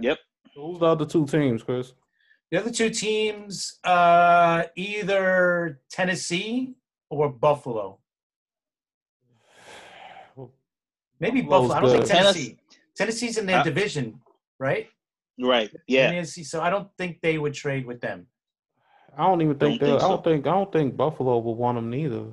[0.00, 0.18] Yep.
[0.54, 1.92] Who's the other two teams, Chris?
[2.50, 6.74] The other two teams, uh, either Tennessee
[7.10, 7.98] or Buffalo.
[11.20, 11.90] Maybe Buffalo's Buffalo.
[11.92, 12.18] I don't think.
[12.20, 12.58] Tennessee.
[12.96, 14.20] Tennessee's in their Uh, division,
[14.58, 14.88] right?
[15.38, 15.70] Right.
[15.86, 16.10] Yeah.
[16.10, 18.26] Tennessee, so I don't think they would trade with them.
[19.18, 19.92] I don't even think Don't they.
[19.94, 20.46] think I don't think.
[20.46, 22.24] I don't think Buffalo will want him neither.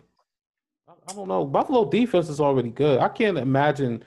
[0.88, 1.44] I, I don't know.
[1.44, 2.99] Buffalo defense is already good.
[2.99, 4.03] I can't imagine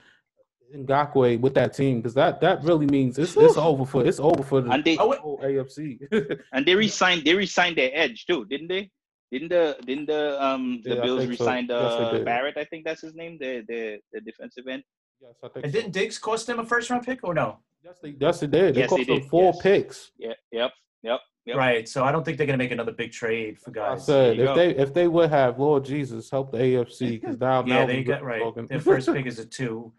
[0.73, 4.43] Ngakoue with that team because that that really means it's it's over for it's over
[4.43, 5.19] for the And they wait.
[5.19, 5.99] whole AFC.
[6.53, 8.89] and they resigned they resigned their edge too, didn't they?
[9.31, 11.43] Didn't the didn't the um the Yeah, Bills think so.
[11.45, 12.25] resign Yes, they uh, did.
[12.25, 12.57] Barrett?
[12.57, 14.83] I think that's his name, the the, the defensive end.
[15.21, 15.65] yes, I think.
[15.65, 15.79] And so.
[15.79, 17.57] didn't Diggs cost them a first round pick or no?
[17.83, 18.75] Yes, they yes they did.
[18.75, 19.61] They Yes, cost they them did, four yes.
[19.61, 20.11] picks.
[20.17, 20.33] Yeah.
[20.51, 20.71] Yep.
[21.03, 21.19] Yep.
[21.49, 21.57] Yep.
[21.57, 21.89] Right.
[21.89, 23.85] So I don't think they're gonna make another big trade for guys.
[23.85, 24.05] I guys.
[24.05, 24.55] said if go.
[24.55, 27.97] they if they would have Lord Jesus help the AFC because now yeah, now they
[27.97, 28.43] we got really right.
[28.43, 28.67] talking.
[28.67, 29.91] Their first pick is a two.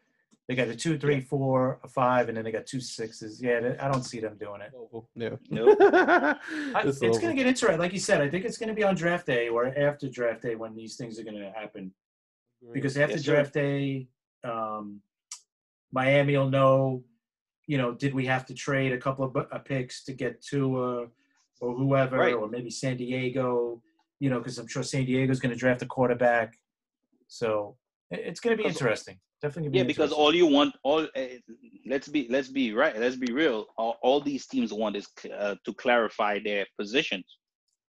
[0.47, 3.40] They got a two, three, four, a five, and then they got two sixes.
[3.40, 4.72] Yeah, they- I don't see them doing it.
[4.74, 5.06] Over.
[5.14, 5.36] Yeah.
[5.48, 5.78] Nope.
[5.81, 6.36] I,
[6.85, 7.78] it's it's, going to get interesting.
[7.78, 10.43] Like you said, I think it's going to be on draft day or after draft
[10.43, 11.93] day when these things are going to happen.
[12.72, 13.32] Because after Yes, sir.
[13.32, 14.09] draft day,
[14.43, 15.01] um,
[15.93, 17.05] Miami will know,
[17.68, 20.43] you know, did we have to trade a couple of bu- uh, picks to get
[20.43, 21.06] Tua
[21.60, 22.34] or whoever, Right.
[22.34, 23.82] or maybe San Diego,
[24.18, 26.58] you know, because I'm sure San Diego's going to draft a quarterback.
[27.28, 27.76] So
[28.10, 29.18] it's going to be interesting.
[29.42, 31.24] Definitely be Yeah, because all you want, all uh,
[31.86, 33.66] let's be let's be right, let's be real.
[33.78, 37.24] All, all these teams want is uh, to clarify their positions,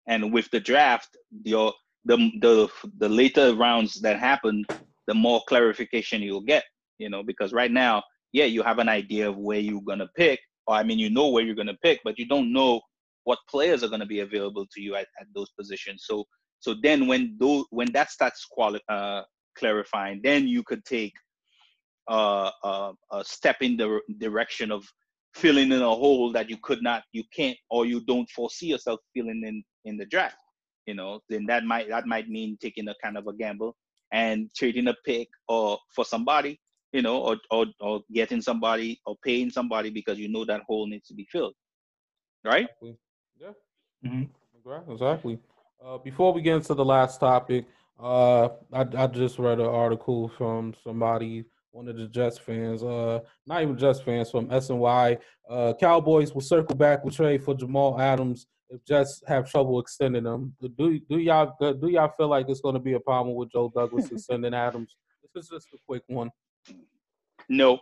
[0.07, 1.09] and with the draft,
[1.43, 1.73] your
[2.05, 2.69] the the
[2.99, 4.65] the later rounds that happen,
[5.09, 6.63] the more clarification you'll get.
[6.99, 10.39] You know, because right now, yeah, you have an idea of where you're gonna pick,
[10.69, 12.81] or I mean, you know where you're gonna pick, but you don't know
[13.25, 16.05] what players are gonna be available to you at, at those positions.
[16.07, 16.25] So
[16.61, 19.23] so then when those when that starts quali- uh,
[19.57, 21.15] clarifying, then you could take
[22.09, 24.85] uh, uh, a step in the direction of
[25.35, 29.01] filling in a hole that you could not, you can't, or you don't foresee yourself
[29.15, 30.37] filling in in the draft.
[30.87, 33.77] You know, then that might that might mean taking a kind of a gamble
[34.13, 36.61] and trading a pick or for somebody,
[36.93, 40.87] you know, or or or getting somebody or paying somebody because you know that hole
[40.87, 41.55] needs to be filled,
[42.45, 42.69] right?
[43.37, 43.63] Exactly.
[44.03, 44.11] Yeah.
[44.11, 44.29] Mhm.
[44.59, 44.93] Exactly.
[44.95, 45.39] Exactly.
[45.85, 47.67] Uh, before we get into the last topic,
[47.99, 53.21] uh, I, I just read an article from somebody, one of the Jets fans, uh,
[53.47, 55.19] not even Jets fans, from SNY.
[55.49, 60.25] Uh, Cowboys will circle back with trade for Jamal Adams if Jets have trouble extending
[60.25, 60.55] them.
[60.61, 63.71] Do do y'all do y'all feel like it's going to be a problem with Joe
[63.75, 64.97] Douglas extending Adams?
[65.35, 66.31] This is just a quick one.
[67.49, 67.81] No.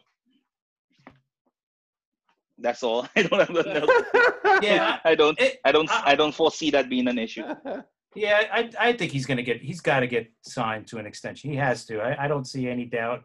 [2.60, 3.08] That's all.
[3.16, 3.86] I don't have another.
[4.62, 5.40] Yeah, I don't.
[5.40, 5.90] It- I don't.
[5.90, 7.44] I- I don't foresee that being an issue.
[8.16, 11.06] Yeah, I, I think he's going to get, he's got to get signed to an
[11.06, 11.48] extension.
[11.48, 12.00] He has to.
[12.00, 13.22] I, I don't see any doubt.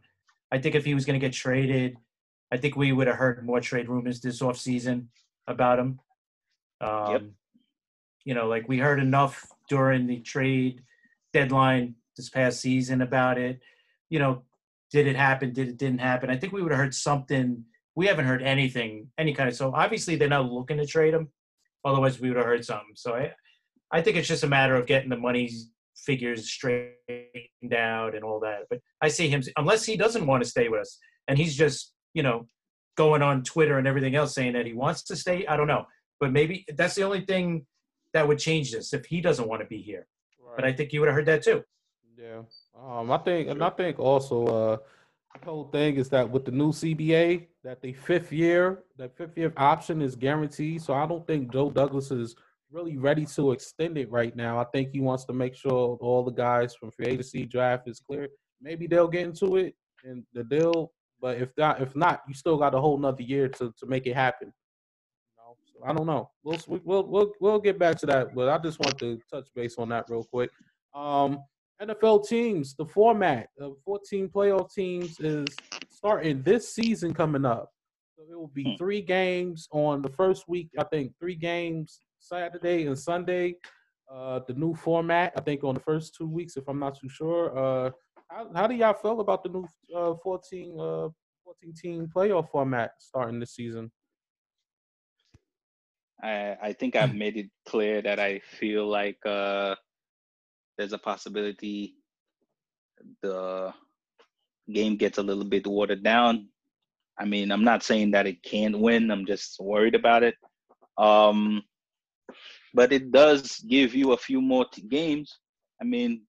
[0.52, 1.98] I think if he was going to get traded,
[2.52, 5.07] I think we would have heard more trade rumors this offseason
[5.48, 5.99] about him.
[6.82, 7.24] Um, Yep.
[8.26, 10.84] You know, like we heard enough during the trade
[11.34, 13.62] deadline this past season about it.
[14.12, 14.44] You know,
[14.91, 15.52] did it happen?
[15.52, 16.30] Did it didn't happen?
[16.30, 17.66] I think we would have heard something.
[17.96, 19.56] We haven't heard anything, any kind of.
[19.56, 21.30] So obviously they're not looking to trade him.
[21.84, 22.94] Otherwise, we would have heard something.
[22.96, 23.32] So I,
[23.92, 25.50] I think it's just a matter of getting the money
[25.96, 28.64] figures straightened out and all that.
[28.70, 30.98] But I see him unless he doesn't want to stay with us,
[31.28, 32.48] and he's just you know
[32.98, 35.46] going on Twitter and everything else saying that he wants to stay.
[35.46, 35.86] I don't know,
[36.20, 37.66] but maybe that's the only thing
[38.14, 40.08] that would change this if he doesn't want to be here.
[40.56, 41.64] But I think you would have heard that too.
[42.18, 42.44] Yeah.
[42.82, 44.78] Um, I think, and I think also, uh,
[45.40, 49.38] the whole thing is that with the new CBA, that the fifth year, that fifth
[49.38, 50.82] year option is guaranteed.
[50.82, 52.36] So I don't think Joe Douglas is
[52.72, 54.60] really ready to extend it right now.
[54.60, 57.99] I think he wants to make sure all the guys from free agency draft is
[57.99, 58.28] clear.
[58.62, 60.91] Maybe they'll get into it and the deal,
[61.22, 64.07] but if not, if not, you still got a whole nother year to, to make
[64.07, 64.53] it happen.
[65.76, 66.30] So I don't know.
[66.44, 69.76] We'll, we'll we'll we'll get back to that, but I just want to touch base
[69.78, 70.49] on that real quick.
[70.94, 71.40] Um,
[71.82, 75.46] NFL teams, the format of 14 playoff teams is
[75.90, 77.72] starting this season coming up.
[78.16, 78.76] So it will be Hmm.
[78.76, 80.70] three games on the first week.
[80.78, 83.58] I think three games Saturday and Sunday.
[84.10, 87.10] Uh, the new format, I think, on the first two weeks, if I'm not too
[87.10, 87.58] sure.
[87.58, 87.92] Uh,
[88.30, 91.10] how, how do y'all feel about the new uh, 14 uh,
[91.44, 93.92] 14 team playoff format starting this season?
[96.22, 99.76] I, I think I've made it clear that I feel like uh,
[100.78, 101.96] there's a possibility
[103.22, 103.74] the
[104.72, 106.50] game gets a little bit watered down.
[107.20, 109.12] I mean, I'm not saying that it can't win.
[109.12, 110.36] I'm just worried about it.
[110.98, 111.64] Um,
[112.74, 115.40] but it does give you a few more t- games.
[115.82, 116.24] I mean,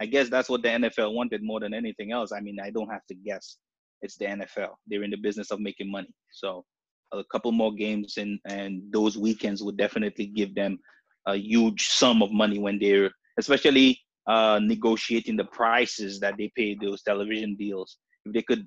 [0.00, 2.32] I guess that's what the NFL wanted more than anything else.
[2.32, 3.58] I mean, I don't have to guess.
[4.00, 4.70] It's the NFL.
[4.86, 6.08] They're in the business of making money.
[6.32, 6.64] So
[7.12, 10.78] a couple more games and and those weekends would definitely give them
[11.26, 13.10] a huge sum of money when they're
[13.40, 17.98] especially uh, negotiating the prices that they pay those television deals.
[18.26, 18.64] If they could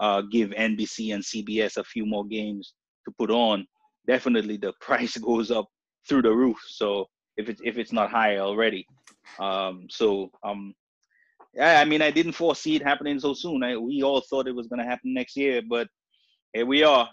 [0.00, 2.74] uh, give NBC and CBS a few more games
[3.04, 3.66] to put on,
[4.06, 5.66] definitely the price goes up
[6.08, 6.58] through the roof.
[6.66, 7.06] So
[7.36, 8.86] if it's if it's not higher already,
[9.38, 10.74] um, so um,
[11.54, 13.62] yeah, I mean, I didn't foresee it happening so soon.
[13.62, 15.88] I, we all thought it was going to happen next year, but
[16.52, 17.08] here we are.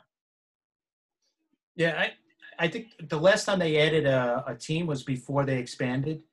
[1.76, 2.14] Yeah, I
[2.59, 6.23] I think the last time they added a, a team was before they expanded,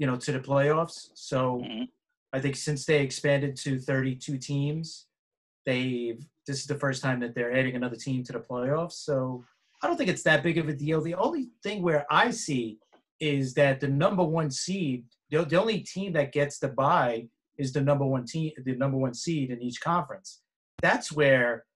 [0.00, 1.10] you know, to the playoffs.
[1.14, 1.88] So Mhm.
[2.32, 5.06] I think since they expanded to 32 teams,
[5.66, 8.94] they've this is the first time that they're adding another team to the playoffs.
[9.08, 9.44] So
[9.82, 11.00] I don't think it's that big of a deal.
[11.00, 12.78] The only thing where I see
[13.20, 17.28] is that the number one seed, the, the only team that gets the bye
[17.58, 20.40] is the number one team, the number one seed in each conference.
[20.80, 21.66] That's where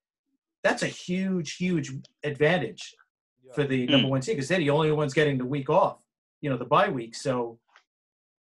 [0.65, 1.93] that's a huge, huge
[2.25, 2.95] advantage
[3.55, 6.03] for the number one seed because they're the only ones getting the week off,
[6.41, 7.15] you know, the bye week.
[7.15, 7.61] So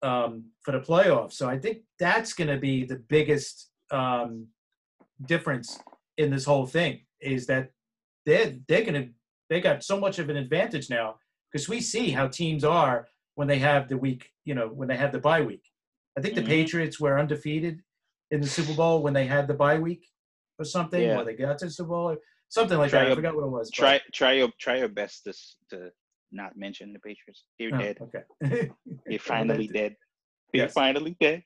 [0.04, 4.46] um, for the playoffs, so I think that's going to be the biggest um,
[5.26, 5.78] difference
[6.18, 7.70] in this whole thing is that
[8.26, 9.08] they're they're going to
[9.50, 11.16] they got so much of an advantage now
[11.50, 14.96] because we see how teams are when they have the week, you know, when they
[14.96, 15.64] have the bye week.
[16.16, 16.40] I think Mhm.
[16.42, 17.80] the Patriots were undefeated
[18.30, 20.06] in the Super Bowl when they had the bye week
[20.58, 21.18] or something, Yeah.
[21.20, 22.18] or they got to the Super Bowl, or
[22.48, 23.04] something like Try that.
[23.06, 23.70] I your- forgot what it was.
[23.70, 25.32] but- Try try your try your best to
[25.70, 25.92] to
[26.34, 27.44] not mention the Patriots.
[27.58, 27.98] They're Oh, dead.
[28.02, 28.70] okay.
[29.06, 29.96] They're finally dead.
[30.52, 30.72] They're Yes.
[30.72, 31.42] finally dead.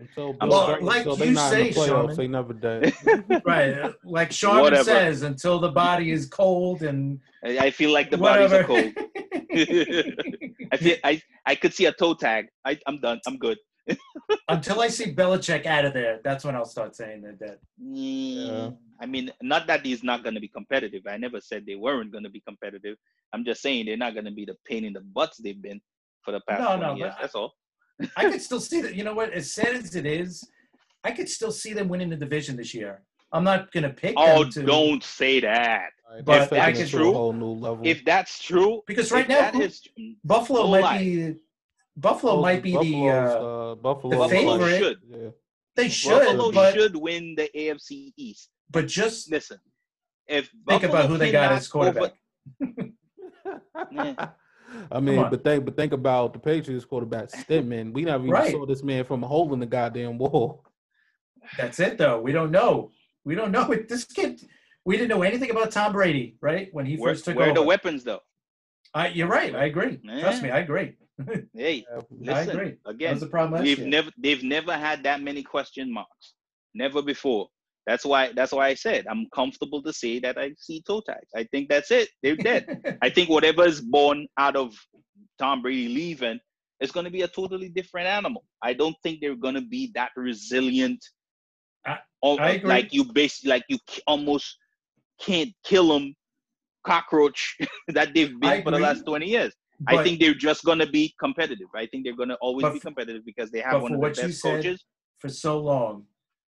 [0.00, 0.74] Until I'm Bill sorry.
[0.74, 2.16] Gates- Like so they you not the say, playoffs, Sharman.
[2.16, 2.94] they never dead.
[3.44, 3.72] right.
[3.78, 4.84] uh, Like Sharman Whatever.
[4.84, 8.62] says, until the body is cold and I I feel like the bodies whatever.
[8.62, 8.92] are cold.
[10.72, 12.46] I feel I I could see a toe tag.
[12.64, 13.20] I I'm done.
[13.26, 13.58] I'm good.
[14.48, 17.58] Until I see Belichick out of there, that's when I'll start saying they're dead.
[17.82, 21.02] Mm, I mean, not that he's not going to be competitive.
[21.08, 22.96] I never said they weren't going to be competitive.
[23.32, 25.80] I'm just saying they're not going to be the pain in the butts they've been
[26.22, 27.14] for the past No, 20 no, years.
[27.20, 27.54] That's all.
[28.16, 28.94] I could still see that.
[28.94, 29.32] You know what?
[29.32, 30.48] As sad as it is,
[31.04, 33.02] I could still see them winning the division this year.
[33.30, 35.90] I'm not gonna pick Oh, them to don't say that.
[36.10, 37.10] Right, But that's taking I it can- to True.
[37.10, 37.80] a whole new level.
[37.86, 39.86] If that's true, because right now that who- is
[40.24, 40.98] Buffalo might lie.
[40.98, 41.34] be
[42.00, 44.78] Buffalo Buffalo's- might be the uh, uh, Buffalo the Buffalo favorite.
[44.78, 44.98] should.
[45.08, 45.28] Yeah.
[45.76, 48.50] they should, Buffalo but should win the AFC East.
[48.70, 49.58] but just Listen,
[50.26, 52.12] if think Buffalo about who they got as quarterback.
[53.92, 54.28] Yeah.
[54.92, 57.92] I mean, but think, but think about the Patriots quarterback Stidham.
[57.94, 58.50] We never even Right.
[58.52, 60.62] saw this man from a hole in the goddamn wall.
[61.56, 62.20] That's it, though.
[62.20, 62.90] We don't know.
[63.24, 63.74] We don't know.
[63.88, 64.42] This kid.
[64.84, 66.68] We didn't know anything about Tom Brady, right?
[66.72, 67.40] When he Where, first took over.
[67.40, 68.20] where are the weapons, though?
[68.94, 69.54] I, you're right.
[69.54, 69.98] I agree.
[70.20, 70.96] Trust me, I agree.
[71.54, 72.50] Hey, I listen.
[72.50, 72.76] agree.
[72.84, 73.26] That Again, the
[73.60, 76.34] we've never they've never had that many question marks.
[76.74, 77.48] Never before.
[77.86, 81.30] That's why that's why i said i'm comfortable to say that i see toe tags.
[81.34, 82.10] I think that's it.
[82.22, 82.66] They're dead.
[83.02, 84.74] I think whatever is born out of
[85.38, 86.38] tom brady leaving
[86.80, 88.44] is going to be a totally different animal.
[88.62, 91.02] I don't think they're going to be that resilient
[91.86, 92.68] I- I agree.
[92.68, 94.56] like you basically like you almost
[95.20, 96.14] can't kill them
[96.86, 97.56] cockroach
[97.88, 99.54] that they've been I for the last 20 years
[99.86, 101.68] I think they're just going to be competitive.
[101.74, 104.02] I think they're going to always But be competitive because they have one of the
[104.02, 104.84] what you best said- coaches.
[105.18, 106.04] for so long,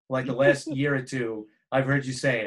[0.08, 2.40] like the last year or two, I've heard you say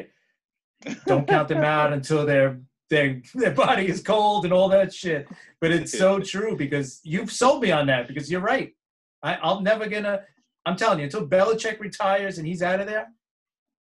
[0.85, 0.99] it.
[1.05, 5.27] Don't count them out until their their their body is cold and all that shit.
[5.61, 8.73] But it's so true because you've sold me on that because you're right.
[9.21, 10.23] I, I'm never gonna.
[10.65, 13.07] I'm telling you, until Belichick retires and he's out of there,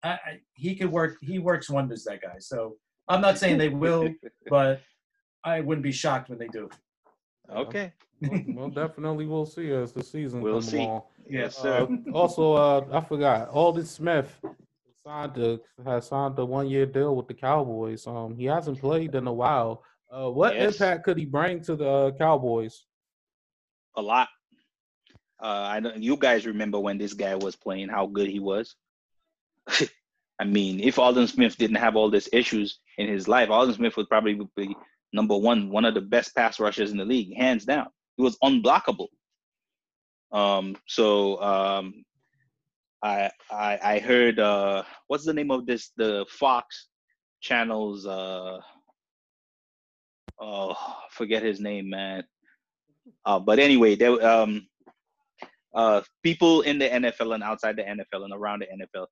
[0.03, 1.17] I, I, he could work.
[1.21, 2.03] He works wonders.
[2.05, 2.35] That guy.
[2.39, 4.09] So I'm not saying they will,
[4.49, 4.81] but
[5.43, 6.67] I wouldn't be shocked when they do.
[7.55, 7.93] Okay.
[8.21, 10.77] well, well, definitely we'll see as the season We'll comes see.
[10.77, 11.03] along.
[11.29, 11.97] Yes, Uh, sir.
[12.13, 13.49] also, uh, I forgot.
[13.49, 14.39] Aldon Smith
[15.03, 18.05] signed to has signed a one year deal with the Cowboys.
[18.07, 19.83] Um, he hasn't played in a while.
[20.11, 20.73] Uh, what Yes.
[20.75, 22.85] impact could he bring to the uh, Cowboys?
[23.95, 24.27] a lot.
[25.41, 26.01] Uh, I don't.
[26.01, 27.89] You guys remember when this guy was playing?
[27.89, 28.75] How good he was.
[30.39, 33.97] I mean, if Aldon Smith didn't have all these issues in his life, Aldon Smith
[33.97, 34.75] would probably be
[35.13, 37.87] number one, one of the best pass rushers in the league, hands down.
[38.17, 39.07] He was unblockable.
[40.31, 40.75] Um.
[40.87, 42.03] So, um,
[43.03, 44.39] I I I heard.
[44.39, 45.91] Uh, what's the name of this?
[45.97, 46.87] The Fox
[47.41, 48.05] channels.
[48.05, 48.59] Uh.
[50.39, 50.75] Oh,
[51.11, 52.23] forget his name, man.
[53.25, 54.67] Uh, but anyway, there um
[55.73, 59.07] uh people in the NFL and outside the NFL and around the NFL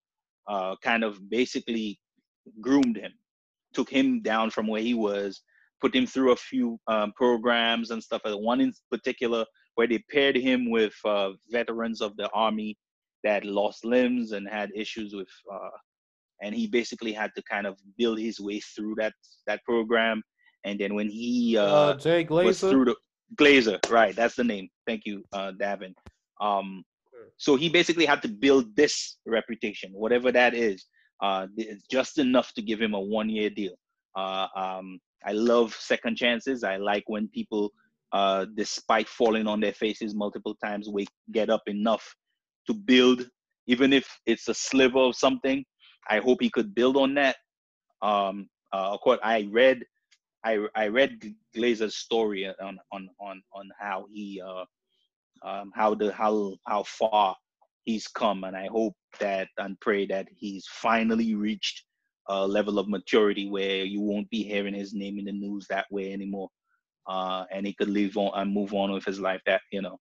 [0.47, 1.99] uh kind of basically
[2.61, 3.11] groomed him,
[3.73, 5.41] took him down from where he was,
[5.81, 8.21] put him through a few um, programs and stuff.
[8.25, 9.45] Uh, One in particular
[9.75, 12.77] where they paired him with uh, veterans of the army
[13.23, 15.69] that lost limbs and had issues with uh
[16.41, 19.13] and he basically had to kind of build his way through that
[19.47, 20.21] that program
[20.65, 22.69] and then when he Uh, Jay was Glazer.
[22.69, 22.95] through the
[23.35, 24.15] Glazer, right?
[24.15, 24.69] That's the name.
[24.87, 25.93] Thank you, uh, Davin.
[26.41, 26.83] Um,
[27.37, 30.85] So he basically had to build this reputation, whatever that is.
[31.21, 31.47] Uh,
[31.89, 33.75] just enough to give him a one-year deal.
[34.15, 36.63] Uh, um, I love second chances.
[36.63, 37.71] I like when people,
[38.11, 42.15] uh, despite falling on their faces multiple times, wake get up enough
[42.67, 43.27] to build,
[43.67, 45.65] even if it's a sliver of something.
[46.09, 47.37] I hope he could build on that.
[48.01, 49.83] Um, uh, of course, I read,
[50.43, 54.65] I I read Glazer's story on on on on how he uh,
[55.43, 57.35] um, how the how how far
[57.85, 61.83] he's come, and I hope that and pray that he's finally reached
[62.27, 65.85] a level of maturity where you won't be hearing his name in the news that
[65.91, 66.49] way anymore,
[67.07, 69.41] uh, and he could live on and move on with his life.
[69.45, 69.97] That you know,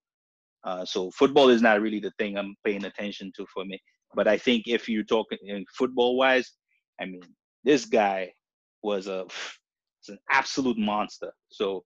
[0.65, 3.79] uh, so football is not really the thing I'm paying attention to for me.
[4.15, 6.53] But I think if you're talking football wise,
[7.01, 7.23] I mean,
[7.65, 8.33] this guy
[8.83, 9.27] was a
[10.01, 11.33] it's an absolute monster.
[11.49, 11.85] So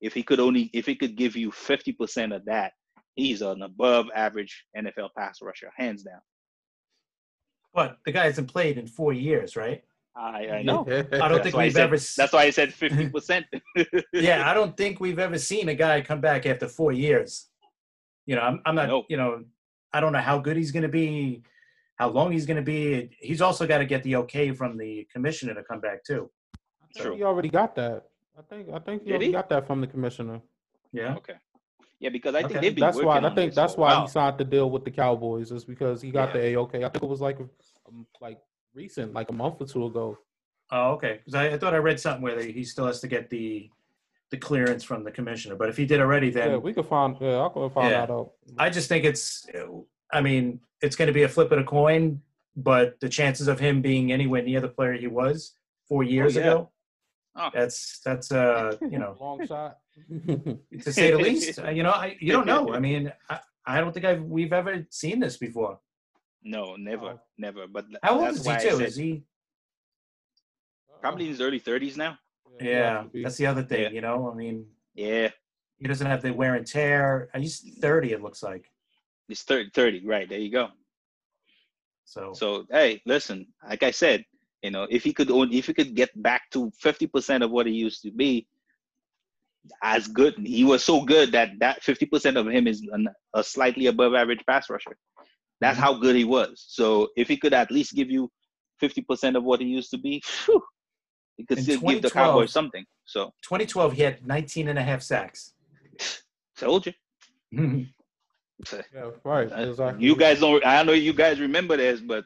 [0.00, 2.72] if he could only if he could give you 50% of that,
[3.14, 6.20] he's an above average NFL pass rusher, hands down.
[7.74, 9.82] But the guy hasn't played in four years, right?
[10.16, 10.86] I, I know.
[11.12, 11.96] I don't think we've said, ever.
[11.96, 13.44] That's why I said 50%.
[14.12, 17.48] yeah, I don't think we've ever seen a guy come back after four years.
[18.26, 18.88] You know, I'm, I'm not.
[18.88, 19.06] Nope.
[19.08, 19.44] You know,
[19.92, 21.42] I don't know how good he's going to be,
[21.96, 23.10] how long he's going to be.
[23.18, 26.30] He's also got to get the okay from the commissioner to come back too.
[26.56, 27.16] I think True.
[27.16, 28.04] he already got that.
[28.38, 29.32] I think I think he Did already he?
[29.32, 30.40] got that from the commissioner.
[30.92, 31.16] Yeah.
[31.16, 31.34] okay.
[32.00, 32.60] Yeah, because I think Okay.
[32.60, 34.02] they've been That's why working I think that's why while.
[34.02, 36.40] he signed the deal with the Cowboys is because he got Yeah.
[36.40, 36.74] the AOK.
[36.84, 37.38] I think it was like
[37.88, 38.40] um, like
[38.74, 40.18] recent, like a month or two ago.
[40.70, 41.18] Oh, okay.
[41.18, 43.70] Because I, I thought I read something where they, he still has to get the
[44.30, 45.54] the clearance from the commissioner.
[45.54, 47.16] But if he did already, then yeah, we could find.
[47.20, 48.00] Yeah, I'll go find Yeah.
[48.06, 48.32] that out.
[48.58, 49.46] I just think it's.
[50.12, 52.20] I mean, it's going to be a flip of a coin,
[52.56, 55.52] but the chances of him being anywhere near the player he was
[55.88, 56.42] four years yeah.
[56.42, 56.70] ago,
[57.36, 57.50] Oh.
[57.52, 59.78] that's that's uh you know long shot.
[60.82, 61.58] to say the least.
[61.72, 62.72] You know, I, you don't know.
[62.74, 65.78] I mean, I, I don't think I've we've ever seen this before.
[66.42, 67.20] No, never, Oh.
[67.38, 67.66] never.
[67.66, 68.76] But th- How old is he too?
[68.76, 69.22] said Is he?
[71.00, 72.18] probably in his early 30s now.
[72.60, 73.22] he Yeah, has to be.
[73.22, 73.82] that's the other thing.
[73.82, 73.90] Yeah.
[73.90, 75.28] You know, I mean, Yeah,
[75.78, 77.28] he doesn't have the wear and tear.
[77.34, 78.12] Uh, He's thirty.
[78.12, 78.70] It looks like.
[79.28, 80.06] he's 30, 30.
[80.06, 80.68] Right there, you go.
[82.04, 84.24] So, So hey, listen, like I said,
[84.62, 87.66] you know, if he could own, if he could get back to 50% of what
[87.66, 88.46] he used to be,
[89.82, 90.34] as good.
[90.44, 94.42] He was so good that that 50% of him is an, a slightly above average
[94.48, 94.96] pass rusher.
[95.60, 95.82] That's Mhm.
[95.82, 96.64] how good he was.
[96.68, 98.30] So if he could at least give you
[98.82, 100.62] 50% of what he used to be, phew,
[101.36, 102.84] he could In still give the 2012 Cowboys something.
[103.04, 105.54] So 2012, he had 19 and a half sacks.
[106.56, 106.92] told you.
[108.92, 109.50] Yeah, right.
[109.52, 110.04] Uh, Exactly.
[110.04, 110.64] You guys don't.
[110.64, 112.24] I know you guys remember this, but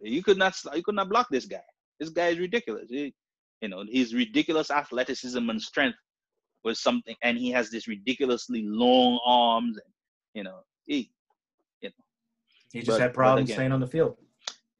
[0.00, 0.54] you could not.
[0.74, 1.62] You could not block this guy.
[2.00, 2.90] This guy is ridiculous.
[2.90, 3.14] He,
[3.60, 5.96] you know, his ridiculous athleticism and strength
[6.64, 9.76] was something, and he has this ridiculously long arms.
[9.78, 9.92] And
[10.34, 11.10] you know, he,
[11.80, 12.04] you know.
[12.72, 14.16] He just But- had problems again- staying on the field.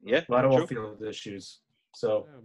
[0.01, 1.59] yeah, A lot of off-field issues.
[1.95, 2.39] So Yeah.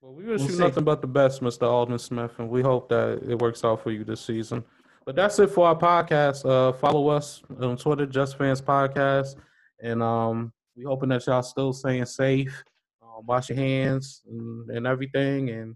[0.00, 0.62] Well, we wish We'll you see.
[0.62, 1.62] nothing but the best, Mr.
[1.62, 4.62] Aldon Smith, and we hope that it works out for you this season.
[5.06, 6.44] But that's it for our podcast.
[6.48, 9.36] Uh, follow us on Twitter, Just Fans Podcast,
[9.82, 12.62] and um, we hoping that y'all still staying safe.
[13.02, 15.74] Um, wash your hands and, and everything, and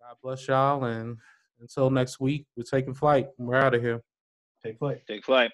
[0.00, 0.84] God bless y'all.
[0.84, 1.16] And
[1.60, 3.28] until next week, we're taking flight.
[3.38, 4.00] We're out of here.
[4.64, 5.02] take flight.
[5.06, 5.50] Take flight.